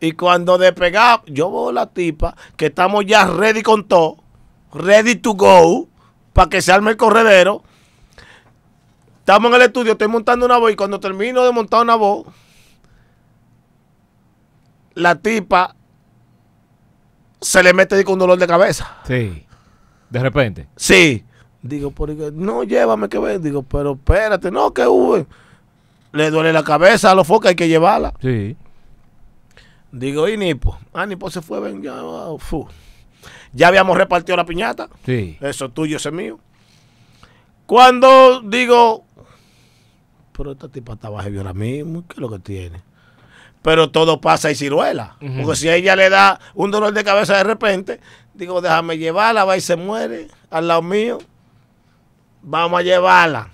Y 0.00 0.12
cuando 0.12 0.58
despegamos, 0.58 1.22
yo 1.26 1.50
veo 1.50 1.72
la 1.72 1.86
tipa 1.86 2.36
que 2.56 2.66
estamos 2.66 3.06
ya 3.06 3.26
ready 3.26 3.62
con 3.62 3.84
todo, 3.88 4.18
ready 4.74 5.14
to 5.16 5.32
go, 5.32 5.88
para 6.34 6.50
que 6.50 6.60
se 6.60 6.72
arme 6.72 6.90
el 6.90 6.96
corredero. 6.98 7.62
Estamos 9.20 9.48
en 9.48 9.54
el 9.56 9.62
estudio, 9.62 9.92
estoy 9.92 10.08
montando 10.08 10.44
una 10.44 10.58
voz 10.58 10.72
y 10.72 10.76
cuando 10.76 11.00
termino 11.00 11.42
de 11.42 11.52
montar 11.52 11.80
una 11.80 11.94
voz, 11.94 12.26
la 14.94 15.14
tipa 15.16 15.74
se 17.44 17.62
le 17.62 17.74
mete 17.74 18.02
con 18.04 18.14
un 18.14 18.20
dolor 18.20 18.38
de 18.38 18.46
cabeza. 18.46 18.96
Sí. 19.06 19.46
De 20.08 20.20
repente. 20.20 20.66
Sí. 20.76 21.24
Digo, 21.62 21.90
porque 21.90 22.30
no, 22.32 22.64
llévame 22.64 23.08
que 23.08 23.18
ven. 23.18 23.42
Digo, 23.42 23.62
pero 23.62 23.92
espérate, 23.92 24.50
no, 24.50 24.72
que 24.72 24.86
hubo. 24.86 25.26
Le 26.12 26.30
duele 26.30 26.52
la 26.52 26.62
cabeza 26.62 27.10
a 27.10 27.14
los 27.14 27.26
focos, 27.26 27.50
hay 27.50 27.54
que 27.54 27.68
llevarla. 27.68 28.14
Sí. 28.20 28.56
Digo, 29.92 30.28
¿y 30.28 30.36
Nipo? 30.36 30.78
Ah, 30.92 31.06
Nipo 31.06 31.30
se 31.30 31.42
fue, 31.42 31.60
ven, 31.60 31.82
ya, 31.82 31.92
ah, 31.96 32.34
fu. 32.38 32.66
Ya 33.52 33.68
habíamos 33.68 33.96
repartido 33.96 34.36
la 34.36 34.46
piñata. 34.46 34.88
Sí. 35.04 35.36
Eso 35.40 35.66
es 35.66 35.74
tuyo, 35.74 35.96
ese 35.96 36.08
es 36.08 36.14
mío. 36.14 36.40
Cuando 37.66 38.40
digo, 38.40 39.04
pero 40.36 40.52
esta 40.52 40.68
tipa 40.68 40.94
estaba 40.94 41.22
heavy 41.22 41.38
ahora 41.38 41.54
mismo, 41.54 42.04
¿qué 42.06 42.14
es 42.14 42.18
lo 42.18 42.28
que 42.28 42.38
tiene? 42.38 42.82
Pero 43.64 43.90
todo 43.90 44.20
pasa 44.20 44.50
y 44.50 44.54
ciruela. 44.54 45.16
Ujú. 45.22 45.42
Porque 45.42 45.56
si 45.56 45.68
a 45.70 45.74
ella 45.74 45.96
le 45.96 46.10
da 46.10 46.38
un 46.54 46.70
dolor 46.70 46.92
de 46.92 47.02
cabeza 47.02 47.34
de 47.38 47.44
repente, 47.44 47.98
digo, 48.34 48.60
déjame 48.60 48.98
llevarla, 48.98 49.44
va 49.46 49.56
y 49.56 49.62
se 49.62 49.74
muere 49.74 50.28
al 50.50 50.68
lado 50.68 50.82
mío. 50.82 51.16
Vamos 52.42 52.78
a 52.78 52.82
llevarla. 52.82 53.48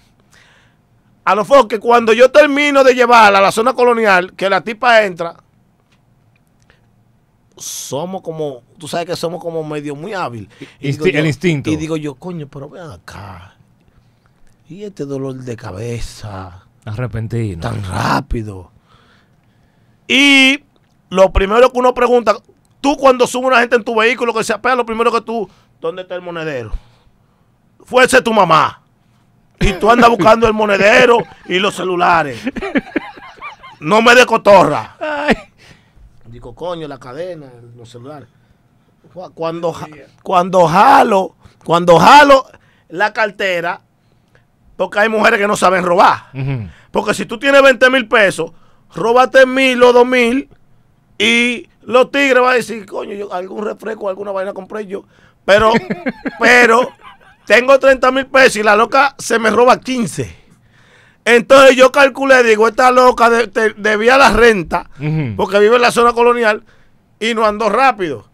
A 1.25 1.35
lo 1.37 1.43
mejor 1.43 1.69
que 1.69 1.79
cuando 1.79 2.13
yo 2.13 2.29
termino 2.33 2.83
de 2.83 2.95
llevarla 2.95 3.39
a 3.39 3.43
la 3.43 3.53
zona 3.53 3.73
colonial, 3.73 4.33
que 4.35 4.51
la 4.51 4.63
tipa 4.63 5.05
entra, 5.05 5.37
somos 7.57 8.23
como, 8.23 8.63
tú 8.79 8.89
sabes 8.89 9.07
que 9.07 9.17
somos 9.17 9.41
como 9.41 9.63
medio 9.63 9.95
muy 9.95 10.13
hábil. 10.15 10.49
Y 10.81 10.93
digo 10.93 11.05
Insti- 11.07 11.13
yo- 11.13 11.19
el 11.21 11.27
instinto. 11.27 11.71
Y 11.71 11.77
digo 11.77 11.97
yo, 11.97 12.15
coño, 12.15 12.49
pero 12.49 12.69
ven 12.69 12.91
acá. 12.91 13.55
Y 14.69 14.85
este 14.85 15.05
dolor 15.05 15.35
de 15.37 15.57
cabeza 15.57 16.65
Arrepentino. 16.85 17.61
tan 17.61 17.85
rápido. 17.85 18.73
Y 20.13 20.65
lo 21.09 21.33
primero 21.33 21.71
que 21.71 21.79
uno 21.79 21.95
pregunta, 21.95 22.35
tú 22.81 22.97
cuando 22.97 23.27
sube 23.29 23.47
una 23.47 23.61
gente 23.61 23.77
en 23.77 23.85
tu 23.85 23.95
vehículo 23.95 24.35
que 24.35 24.43
se 24.43 24.53
apea, 24.53 24.75
lo 24.75 24.85
primero 24.85 25.13
que 25.13 25.21
tú, 25.21 25.49
¿dónde 25.81 26.03
está 26.03 26.17
el 26.17 26.21
monedero? 26.23 26.73
Fuese 27.85 28.21
tu 28.21 28.33
mamá. 28.33 28.83
Y 29.61 29.73
tú 29.75 29.91
andas 29.91 30.11
buscando 30.17 30.47
el 30.49 30.53
monedero 30.53 31.19
y 31.47 31.59
los 31.61 31.75
celulares. 31.77 32.41
No 33.79 34.03
me 34.03 34.15
de 34.15 34.27
cotorra. 34.27 34.97
Ay. 35.01 35.35
Digo, 36.27 36.55
coño, 36.55 36.87
la 36.89 36.99
cadena, 36.99 37.47
los 37.77 37.89
celulares. 37.89 38.29
Cu- 39.13 39.33
Cuando, 39.35 39.75
cuando 40.23 40.67
jalo, 40.67 41.37
cuando 41.65 41.99
jalo 41.99 42.47
la 42.89 43.13
cartera, 43.13 43.81
porque 44.77 44.99
hay 45.01 45.09
mujeres 45.09 45.39
que 45.41 45.47
no 45.49 45.57
saben 45.57 45.85
robar. 45.85 46.27
Porque 46.91 47.15
si 47.15 47.27
tú 47.27 47.39
tienes 47.39 47.63
20 47.63 47.91
mil 47.91 48.07
pesos, 48.09 48.53
róbate 48.95 49.47
mil 49.47 49.82
o 49.82 49.93
dos 49.93 50.07
mil 50.07 50.49
y 51.18 51.68
los 51.82 52.11
tigres 52.11 52.41
van 52.43 52.53
a 52.53 52.55
decir, 52.55 52.86
coño, 52.86 53.14
yo 53.14 53.32
algún 53.32 53.64
refresco, 53.64 54.09
alguna 54.09 54.30
vaina 54.32 54.53
compré 54.53 54.86
yo. 54.86 55.05
Pero, 55.45 55.72
pero, 56.41 56.91
tengo 57.47 57.78
30 57.78 58.11
mil 58.12 58.26
pesos 58.26 58.57
y 58.57 58.62
la 58.62 58.76
loca 58.76 59.14
se 59.18 59.38
me 59.38 59.51
roba 59.51 59.80
15. 59.80 60.36
Entonces 61.24 61.76
yo 61.76 61.93
calculé, 61.93 62.43
digo, 62.43 62.66
esta 62.68 62.91
loca 62.91 63.28
de- 63.30 63.74
debía 63.76 64.16
la 64.16 64.30
renta 64.30 64.88
porque 65.36 65.59
vive 65.59 65.76
en 65.76 65.82
la 65.82 65.91
zona 65.91 66.12
colonial 66.12 66.64
y 67.18 67.34
no 67.34 67.45
andó 67.47 67.68
rápido. 67.68 68.28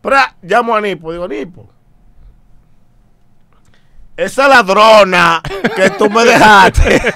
Pero 0.00 0.16
llamo 0.42 0.74
a 0.76 0.80
Nipo, 0.80 1.12
digo, 1.12 1.28
Nipo, 1.28 1.70
esa 4.16 4.48
ladrona 4.48 5.40
que 5.76 5.90
tú 5.90 6.08
me 6.10 6.24
dejaste, 6.24 7.00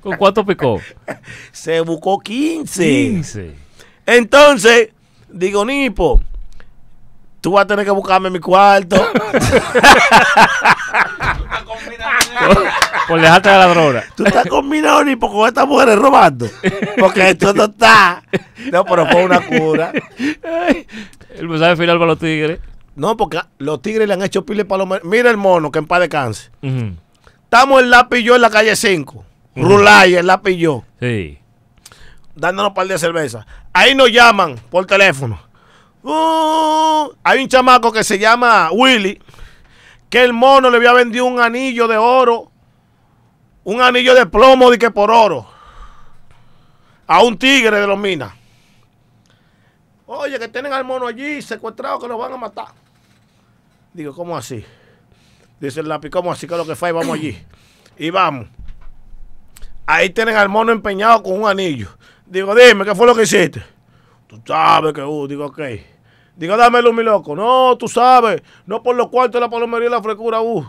¿Con 0.00 0.16
cuánto 0.16 0.44
picó? 0.46 0.80
se 1.52 1.80
buscó 1.80 2.18
15. 2.18 2.82
15. 2.82 3.54
Entonces, 4.06 4.88
digo, 5.28 5.64
Nipo, 5.64 6.20
tú 7.40 7.52
vas 7.52 7.64
a 7.64 7.66
tener 7.66 7.84
que 7.84 7.90
buscarme 7.90 8.30
mi 8.30 8.38
cuarto. 8.40 8.96
Por 13.08 13.20
dejarte 13.20 13.48
a 13.48 13.58
la 13.58 13.66
ladrona. 13.66 14.04
tú 14.16 14.24
estás 14.24 14.46
combinado, 14.46 15.04
Nipo, 15.04 15.30
con 15.30 15.48
estas 15.48 15.66
mujeres 15.66 15.96
robando. 15.96 16.48
Porque 16.98 17.30
esto 17.30 17.52
no 17.52 17.64
está. 17.64 18.22
No, 18.72 18.84
pero 18.84 19.06
fue 19.06 19.24
una 19.24 19.40
cura. 19.40 19.92
El 21.36 21.48
mensaje 21.48 21.76
final 21.76 21.98
para 21.98 22.12
los 22.12 22.18
tigres. 22.18 22.58
No, 23.00 23.16
porque 23.16 23.40
los 23.56 23.80
tigres 23.80 24.06
le 24.06 24.12
han 24.12 24.22
hecho 24.22 24.44
pile 24.44 24.66
palomeros. 24.66 25.08
Mira 25.08 25.30
el 25.30 25.38
mono, 25.38 25.72
que 25.72 25.78
en 25.78 25.86
paz 25.86 26.00
descanse. 26.00 26.50
Ujú. 26.62 26.96
Estamos 27.44 27.82
en 27.82 28.22
yo 28.22 28.36
en 28.36 28.42
la 28.42 28.50
calle 28.50 28.76
5. 28.76 29.24
Rulay, 29.56 30.16
en 30.16 30.26
Lápiz 30.26 30.50
y 30.50 30.58
yo. 30.58 30.84
Sí. 31.00 31.38
Dándonos 32.34 32.72
un 32.72 32.74
par 32.74 32.86
de 32.86 32.98
cerveza. 32.98 33.46
Ahí 33.72 33.94
nos 33.94 34.12
llaman 34.12 34.56
por 34.68 34.84
teléfono. 34.84 35.40
Uh, 36.02 37.10
hay 37.24 37.42
un 37.42 37.48
chamaco 37.48 37.90
que 37.90 38.04
se 38.04 38.18
llama 38.18 38.68
Willy. 38.70 39.18
Que 40.10 40.22
el 40.22 40.34
mono 40.34 40.68
le 40.68 40.76
había 40.76 40.92
vendido 40.92 41.24
un 41.24 41.40
anillo 41.40 41.88
de 41.88 41.96
oro. 41.96 42.52
Un 43.64 43.80
anillo 43.80 44.14
de 44.14 44.26
plomo 44.26 44.70
de 44.70 44.78
que 44.78 44.90
por 44.90 45.10
oro. 45.10 45.46
A 47.06 47.22
un 47.22 47.38
tigre 47.38 47.80
de 47.80 47.86
los 47.86 47.98
minas. 47.98 48.34
Oye, 50.04 50.38
que 50.38 50.48
tienen 50.48 50.74
al 50.74 50.84
mono 50.84 51.06
allí 51.06 51.40
secuestrado 51.40 51.98
que 51.98 52.06
lo 52.06 52.18
van 52.18 52.34
a 52.34 52.36
matar. 52.36 52.79
Digo, 53.92 54.14
¿cómo 54.14 54.36
así? 54.36 54.64
Dice 55.60 55.80
el 55.80 55.88
lápiz, 55.88 56.10
¿cómo 56.10 56.30
así? 56.30 56.46
que 56.46 56.56
lo 56.56 56.66
que 56.66 56.76
fue? 56.76 56.92
Vamos 56.92 57.14
allí. 57.16 57.38
Y 57.98 58.10
vamos. 58.10 58.46
Ahí 59.86 60.10
tienen 60.10 60.36
al 60.36 60.48
mono 60.48 60.72
empeñado 60.72 61.22
con 61.22 61.42
un 61.42 61.48
anillo. 61.48 61.88
Digo, 62.24 62.54
dime, 62.54 62.84
¿qué 62.84 62.94
fue 62.94 63.06
lo 63.06 63.14
que 63.14 63.24
hiciste? 63.24 63.62
Tú 64.28 64.40
sabes 64.46 64.92
que, 64.92 65.02
uh, 65.02 65.26
digo, 65.26 65.46
ok. 65.46 65.60
Digo, 66.36 66.56
dámelo, 66.56 66.92
mi 66.92 67.02
loco. 67.02 67.34
No, 67.34 67.76
tú 67.76 67.88
sabes. 67.88 68.42
No 68.64 68.82
por 68.82 68.94
los 68.94 69.08
cuartos 69.08 69.34
de 69.34 69.40
la 69.40 69.50
palomería 69.50 69.88
y 69.88 69.90
la 69.90 70.02
frescura, 70.02 70.40
uh. 70.40 70.64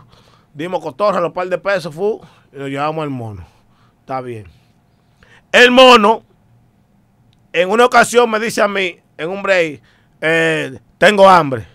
Dimos 0.54 0.82
cotorra, 0.82 1.22
los 1.22 1.32
par 1.32 1.48
de 1.48 1.58
pesos, 1.60 1.94
fu. 1.94 2.20
Y 2.52 2.58
lo 2.58 2.68
llevamos 2.68 3.04
al 3.04 3.12
mono. 3.12 3.46
Está 4.00 4.20
bien. 4.22 4.48
El 5.52 5.70
mono, 5.70 6.24
en 7.54 7.70
una 7.70 7.86
ocasión 7.86 8.30
me 8.30 8.40
dice 8.40 8.62
a 8.62 8.68
mí, 8.68 9.00
en 9.18 9.30
un 9.30 9.44
break, 9.44 9.82
eh, 10.20 10.80
tengo 10.98 11.30
hambre. 11.30 11.68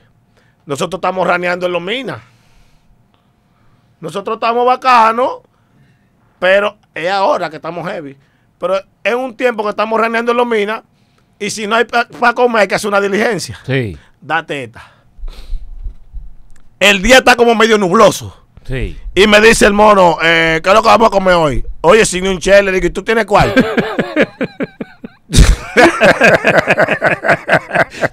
Nosotros 0.67 0.99
estamos 0.99 1.27
raneando 1.27 1.67
en 1.67 1.73
los 1.73 1.81
minas. 1.81 2.19
Nosotros 4.01 4.37
estamos 4.37 4.67
bacanos, 4.67 5.39
pero 6.39 6.77
es 6.95 7.09
ahora 7.09 7.49
que 7.49 7.57
estamos 7.57 7.89
heavy. 7.89 8.17
Pero 8.59 8.81
es 9.03 9.15
un 9.15 9.37
tiempo 9.37 9.63
que 9.63 9.71
estamos 9.71 9.99
raneando 10.01 10.33
en 10.33 10.37
los 10.37 10.47
minas. 10.47 10.83
Y 11.39 11.51
si 11.51 11.67
no 11.67 11.77
hay 11.77 11.85
para 11.85 12.35
comer, 12.35 12.63
hay 12.63 12.69
que 12.69 12.75
hacer 12.75 12.89
una 12.89 13.01
diligencia. 13.01 13.59
Sí. 13.65 13.97
Date 14.21 14.65
esta. 14.65 14.93
El 16.81 17.01
día 17.01 17.19
está 17.19 17.37
como 17.37 17.55
medio 17.55 17.79
nubloso. 17.79 18.45
Sí. 18.65 18.99
Y 19.15 19.27
me 19.27 19.41
dice 19.41 19.67
el 19.67 19.73
mono, 19.73 20.19
eh, 20.23 20.61
¿qué 20.63 20.69
es 20.69 20.75
lo 20.75 20.83
que 20.83 20.89
vamos 20.89 21.09
a 21.09 21.11
comer 21.11 21.35
hoy? 21.35 21.65
Oye, 21.83 22.05
sin 22.05 22.27
un 22.27 22.39
chele, 22.39 22.65
le 22.65 22.73
digo, 22.73 22.87
¿y 22.89 22.91
tú 22.91 23.05
tienes 23.05 23.25
cuál? 23.25 23.55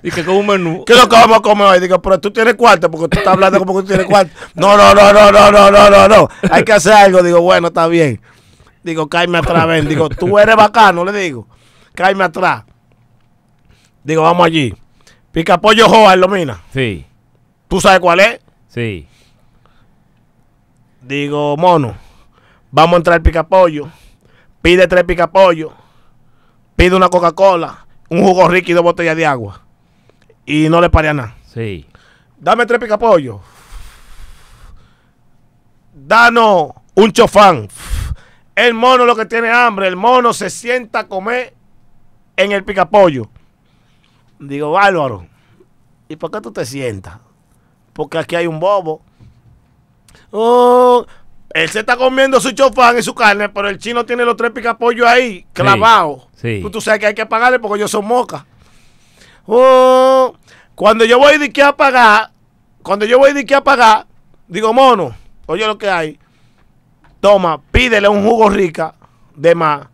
Y 0.02 0.12
que 0.12 0.24
con 0.24 0.36
un 0.36 0.48
menú. 0.48 0.84
¿Qué 0.88 0.94
es 0.94 1.00
lo 1.00 1.08
que 1.10 1.16
vamos 1.16 1.38
a 1.38 1.42
comer 1.42 1.68
hoy? 1.68 1.80
Digo, 1.80 2.02
pero 2.02 2.20
tú 2.20 2.32
tienes 2.32 2.56
cuarto, 2.56 2.90
porque 2.92 3.08
tú 3.08 3.18
estás 3.20 3.34
hablando 3.34 3.60
como 3.60 3.76
que 3.76 3.82
tú 3.82 3.88
tienes 3.88 4.06
cuarto. 4.06 4.32
No, 4.56 4.78
no, 4.78 4.94
no, 4.94 5.14
no, 5.14 5.32
no, 5.32 5.52
no, 5.52 5.72
no, 5.72 5.90
no, 5.90 6.08
no. 6.08 6.30
Hay 6.52 6.64
que 6.64 6.74
hacer 6.74 6.94
algo. 6.94 7.24
Digo, 7.24 7.42
bueno, 7.42 7.68
está 7.68 7.88
bien. 7.88 8.22
Digo, 8.84 9.08
cállame 9.08 9.38
atrás, 9.38 9.68
ven. 9.68 9.88
Digo, 9.88 10.10
tú 10.10 10.38
eres 10.38 10.56
bacano, 10.56 11.06
le 11.06 11.12
digo. 11.14 11.48
Cállame 11.94 12.26
atrás. 12.26 12.64
Digo, 14.04 14.24
vamos 14.24 14.46
allí. 14.46 14.74
Pica 15.32 15.60
pollo 15.60 15.88
Joa 15.88 16.14
en 16.14 16.20
Lomina. 16.20 16.62
Sí, 16.74 17.06
¿Tú 17.68 17.82
sabes 17.82 18.00
cuál 18.00 18.20
es? 18.20 18.40
sí. 18.68 19.08
Digo, 21.02 21.58
mono, 21.58 21.98
vamos 22.72 22.94
a 22.94 22.98
entrar 22.98 23.22
picapollo. 23.22 23.90
Pide 24.62 24.88
tres 24.88 25.04
picapollos. 25.04 25.74
Pide 26.76 26.96
una 26.96 27.10
Coca-Cola, 27.10 27.86
un 28.10 28.24
jugo 28.24 28.48
rico 28.48 28.72
y 28.72 28.74
dos 28.74 28.84
botellas 28.84 29.16
de 29.16 29.26
agua. 29.26 29.62
Y 30.46 30.70
no 30.70 30.82
le 30.82 30.90
pare 30.90 31.10
a 31.10 31.14
nada. 31.14 31.36
Sí. 31.54 31.88
Dame 32.38 32.66
tres 32.66 32.80
picapollos. 32.80 33.40
Danos 35.94 36.72
un 36.96 37.12
chofán. 37.12 37.68
El 38.56 38.74
mono 38.74 39.06
lo 39.06 39.16
que 39.16 39.26
tiene 39.26 39.50
hambre. 39.50 39.88
El 39.88 39.96
mono 39.96 40.34
se 40.34 40.50
sienta 40.50 41.00
a 41.00 41.08
comer 41.08 41.54
en 42.36 42.52
el 42.52 42.64
picapollo. 42.64 43.30
Digo, 44.40 44.72
bárbaro. 44.72 45.28
¿Y 46.10 46.16
por 46.16 46.32
qué 46.32 46.42
tú 46.42 46.52
te 46.52 46.66
sientas? 46.66 47.18
Porque 47.94 48.18
aquí 48.18 48.36
hay 48.36 48.48
un 48.48 48.60
bobo. 48.60 49.02
Oh, 50.32 51.06
él 51.54 51.70
se 51.70 51.80
está 51.80 51.96
comiendo 51.96 52.42
su 52.42 52.52
chofán 52.52 52.98
y 52.98 53.04
su 53.04 53.14
carne, 53.14 53.50
pero 53.50 53.70
el 53.70 53.78
chino 53.78 54.06
tiene 54.06 54.26
los 54.26 54.36
tres 54.36 54.52
picapollos 54.52 55.08
ahí, 55.08 55.46
clavados. 55.54 56.24
sí. 56.24 56.33
Tú, 56.62 56.70
tú 56.70 56.82
sabes 56.82 57.00
que 57.00 57.08
hay 57.08 57.14
que 57.16 57.26
pagarle 57.26 57.60
porque 57.60 57.80
yo 57.80 57.88
soy 57.88 58.02
moca. 58.04 58.46
Oh, 59.46 60.36
cuando 60.76 61.06
yo 61.06 61.18
voy 61.20 61.38
de 61.38 61.52
que 61.52 61.64
a 61.64 61.76
pagar, 61.76 62.32
cuando 62.82 63.06
yo 63.06 63.18
voy 63.20 63.34
de 63.34 63.46
que 63.46 63.56
a 63.56 63.64
pagar, 63.64 64.06
digo, 64.48 64.74
mono, 64.74 65.16
oye 65.46 65.66
lo 65.66 65.78
que 65.78 65.90
hay. 65.90 66.20
Toma, 67.20 67.62
pídele 67.72 68.08
un 68.10 68.24
jugo 68.26 68.50
rica 68.50 68.94
de 69.36 69.56
más. 69.56 69.88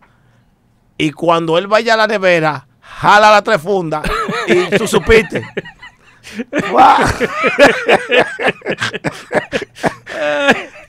Y 0.98 1.12
cuando 1.12 1.56
él 1.58 1.66
vaya 1.68 1.94
a 1.94 1.96
la 1.96 2.06
nevera, 2.06 2.66
jala 2.80 3.30
las 3.30 3.44
tres 3.44 3.60
fundas 3.62 4.02
y 4.48 4.64
tú 4.76 4.86
supiste. 4.88 5.42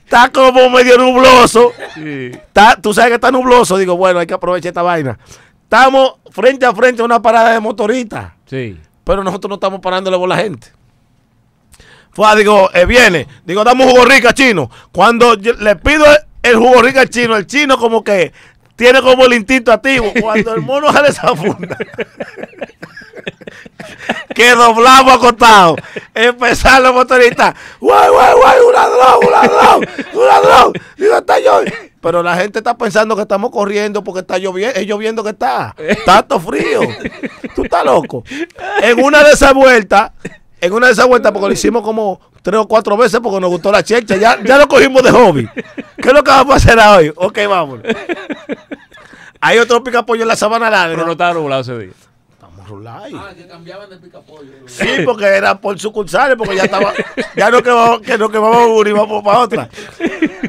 Está 0.04 0.30
como 0.34 0.70
medio 0.70 0.98
nubloso. 0.98 1.72
Sí. 1.94 2.32
Está- 2.34 2.76
tú 2.82 2.94
sabes 2.94 3.10
que 3.10 3.16
está 3.16 3.32
nubloso. 3.32 3.78
Digo, 3.78 3.96
bueno, 3.96 4.20
hay 4.20 4.28
que 4.28 4.34
aprovechar 4.34 4.70
esta 4.70 4.82
vaina. 4.82 5.18
Estamos 5.72 6.16
frente 6.32 6.66
a 6.66 6.76
frente 6.76 7.02
a 7.02 7.06
una 7.06 7.22
parada 7.22 7.54
de 7.54 7.62
motoristas. 7.62 8.34
Sí. 8.46 8.78
Pero 9.06 9.24
nosotros 9.24 9.48
no 9.48 9.56
estamos 9.56 9.80
parándole 9.80 10.18
por 10.18 10.28
la 10.28 10.36
gente. 10.36 10.68
Fue, 12.12 12.36
digo, 12.36 12.70
eh, 12.74 12.86
viene. 12.86 13.26
Digo, 13.46 13.64
dame 13.64 13.86
un 13.86 13.92
jugo 13.92 14.04
rica 14.04 14.34
chino. 14.34 14.70
Cuando 14.92 15.36
yo 15.36 15.54
le 15.54 15.78
pido 15.78 16.06
el, 16.08 16.18
el 16.44 16.58
jugo 16.58 16.82
rica 16.82 17.08
chino, 17.08 17.38
el 17.38 17.48
chino 17.48 17.78
como 17.78 18.04
que 18.04 18.34
tiene 18.76 19.02
como 19.02 19.24
el 19.24 19.32
instinto 19.32 19.72
activo. 19.72 20.12
Cuando 20.20 20.56
el 20.56 20.60
mono 20.60 20.92
jale 20.92 21.08
esa 21.08 21.34
funda. 21.38 21.78
que 24.36 24.54
doblamos 24.54 25.14
acostado. 25.14 25.78
Empezaron 26.14 26.84
los 26.84 26.96
motoristas. 26.96 27.56
¡Guay, 27.80 28.10
guay, 28.10 28.34
guay! 28.34 28.60
¡Un 28.60 28.74
ladrón, 28.74 29.20
un 29.26 29.32
ladrón! 29.32 29.86
¡Un 30.16 30.28
ladrón! 30.28 30.74
Digo, 30.98 31.16
está 31.16 31.40
yo. 31.40 31.62
Pero 32.02 32.24
la 32.24 32.36
gente 32.36 32.60
está 32.60 32.76
pensando 32.76 33.16
que 33.16 33.22
estamos 33.22 33.52
corriendo 33.52 34.04
porque 34.04 34.22
está 34.22 34.38
lloviendo. 34.38 34.80
Es 34.80 34.88
lloviendo 34.88 35.24
que 35.24 35.30
está. 35.30 35.76
Tanto 36.06 36.40
frío. 36.40 36.82
Tú 37.56 37.64
estás 37.64 37.86
loco. 37.86 38.24
En 38.82 39.04
una 39.04 39.24
de 39.24 39.32
esas 39.32 39.54
vueltas, 39.54 40.12
en 40.60 40.74
una 40.74 40.88
de 40.88 40.94
esas 40.94 41.08
vueltas, 41.08 41.32
porque 41.32 41.48
lo 41.48 41.54
hicimos 41.54 41.84
como 41.84 42.20
tres 42.42 42.60
o 42.60 42.68
cuatro 42.68 42.98
veces 42.98 43.20
porque 43.22 43.40
nos 43.40 43.52
gustó 43.52 43.72
la 43.72 43.84
chelcha, 43.84 44.16
ya, 44.16 44.42
ya 44.44 44.58
lo 44.58 44.68
cogimos 44.68 45.04
de 45.04 45.12
hobby. 45.12 45.48
¿Qué 45.98 46.10
es 46.10 46.14
lo 46.14 46.24
que 46.24 46.32
vamos 46.32 46.54
a 46.54 46.58
hacer 46.58 46.80
hoy? 46.80 47.14
Ok, 47.16 47.40
vamos. 47.48 47.82
Hay 49.40 49.60
otro 49.60 49.84
picapollo 49.84 50.24
en 50.24 50.28
la 50.28 50.36
sabana 50.36 50.70
larga. 50.70 50.96
Pero 50.96 51.06
no 51.06 51.12
estaba 51.14 51.34
nublado 51.34 51.62
ese 51.62 51.78
día. 51.78 51.92
Rulay. 52.72 53.14
Ah, 53.16 53.34
que 53.36 53.48
cambiaban 53.48 53.90
de 53.90 53.98
picapollo. 53.98 54.68
Sí, 54.68 54.88
porque 55.06 55.26
era 55.26 55.60
por 55.60 55.80
sucursales, 55.80 56.38
porque 56.38 56.56
ya 56.56 56.64
estaba, 56.64 56.94
ya 57.36 57.52
no 57.52 57.62
quemamos, 57.62 58.02
que 58.02 58.18
no 58.18 58.30
quemamos 58.30 58.80
una 58.80 58.90
y 58.90 58.94
vamos 58.94 59.24
para 59.24 59.40
otra. 59.40 59.70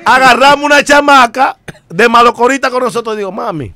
Agarramos 0.05 0.65
una 0.65 0.85
chamaca 0.85 1.59
de 1.89 2.09
malocorita 2.09 2.71
con 2.71 2.83
nosotros 2.83 3.15
y 3.15 3.19
digo, 3.19 3.33
mami, 3.33 3.75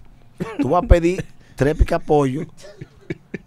tú 0.60 0.70
vas 0.70 0.84
a 0.84 0.86
pedir 0.86 1.24
tres 1.56 1.76
picapollos 1.76 2.46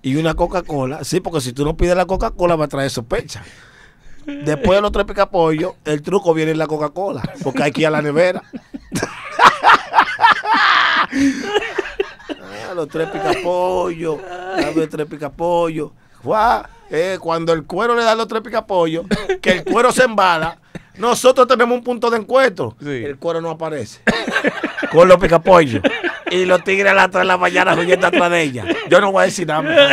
y 0.01 0.15
una 0.15 0.33
Coca-Cola. 0.33 1.03
Sí, 1.03 1.21
porque 1.21 1.41
si 1.41 1.53
tú 1.53 1.63
no 1.63 1.77
pides 1.77 1.95
la 1.95 2.05
Coca-Cola 2.05 2.55
va 2.55 2.65
a 2.65 2.69
traer 2.69 2.89
sospecha. 2.89 3.43
Después 4.25 4.77
de 4.77 4.81
los 4.81 4.91
tres 4.91 5.05
picapollos, 5.05 5.73
el 5.85 6.01
truco 6.01 6.33
viene 6.33 6.51
en 6.51 6.57
la 6.57 6.67
Coca-Cola, 6.67 7.23
porque 7.43 7.63
hay 7.63 7.71
que 7.71 7.81
ir 7.81 7.87
a 7.87 7.91
la 7.91 8.01
nevera. 8.01 8.43
Los 12.79 12.87
tres 12.87 13.09
picapollos, 13.09 14.19
dame 14.55 14.87
tres 14.87 15.05
picapollos. 15.05 15.91
Eh, 16.89 17.17
cuando 17.19 17.51
el 17.51 17.65
cuero 17.65 17.93
le 17.93 18.05
da 18.05 18.15
los 18.15 18.25
tres 18.25 18.41
picapollos, 18.41 19.05
que 19.41 19.51
el 19.51 19.63
cuero 19.65 19.91
se 19.91 20.05
embala, 20.05 20.57
nosotros 20.95 21.45
tenemos 21.45 21.77
un 21.77 21.83
punto 21.83 22.09
de 22.09 22.19
encuentro. 22.19 22.77
Sí. 22.81 23.03
El 23.03 23.17
cuero 23.17 23.41
no 23.41 23.49
aparece. 23.49 23.99
Con 24.93 25.09
los 25.09 25.17
picapollos. 25.17 25.83
Y 26.31 26.45
los 26.45 26.63
tigres 26.63 26.93
a 26.93 26.95
las 26.95 27.11
3 27.11 27.23
de 27.23 27.25
la 27.25 27.37
mañana 27.37 27.75
huyendo 27.75 28.07
atrás 28.07 28.31
de 28.31 28.43
ella. 28.43 28.63
Yo 28.89 29.01
no 29.01 29.11
voy 29.11 29.23
a 29.23 29.25
decir 29.25 29.45
nada. 29.45 29.89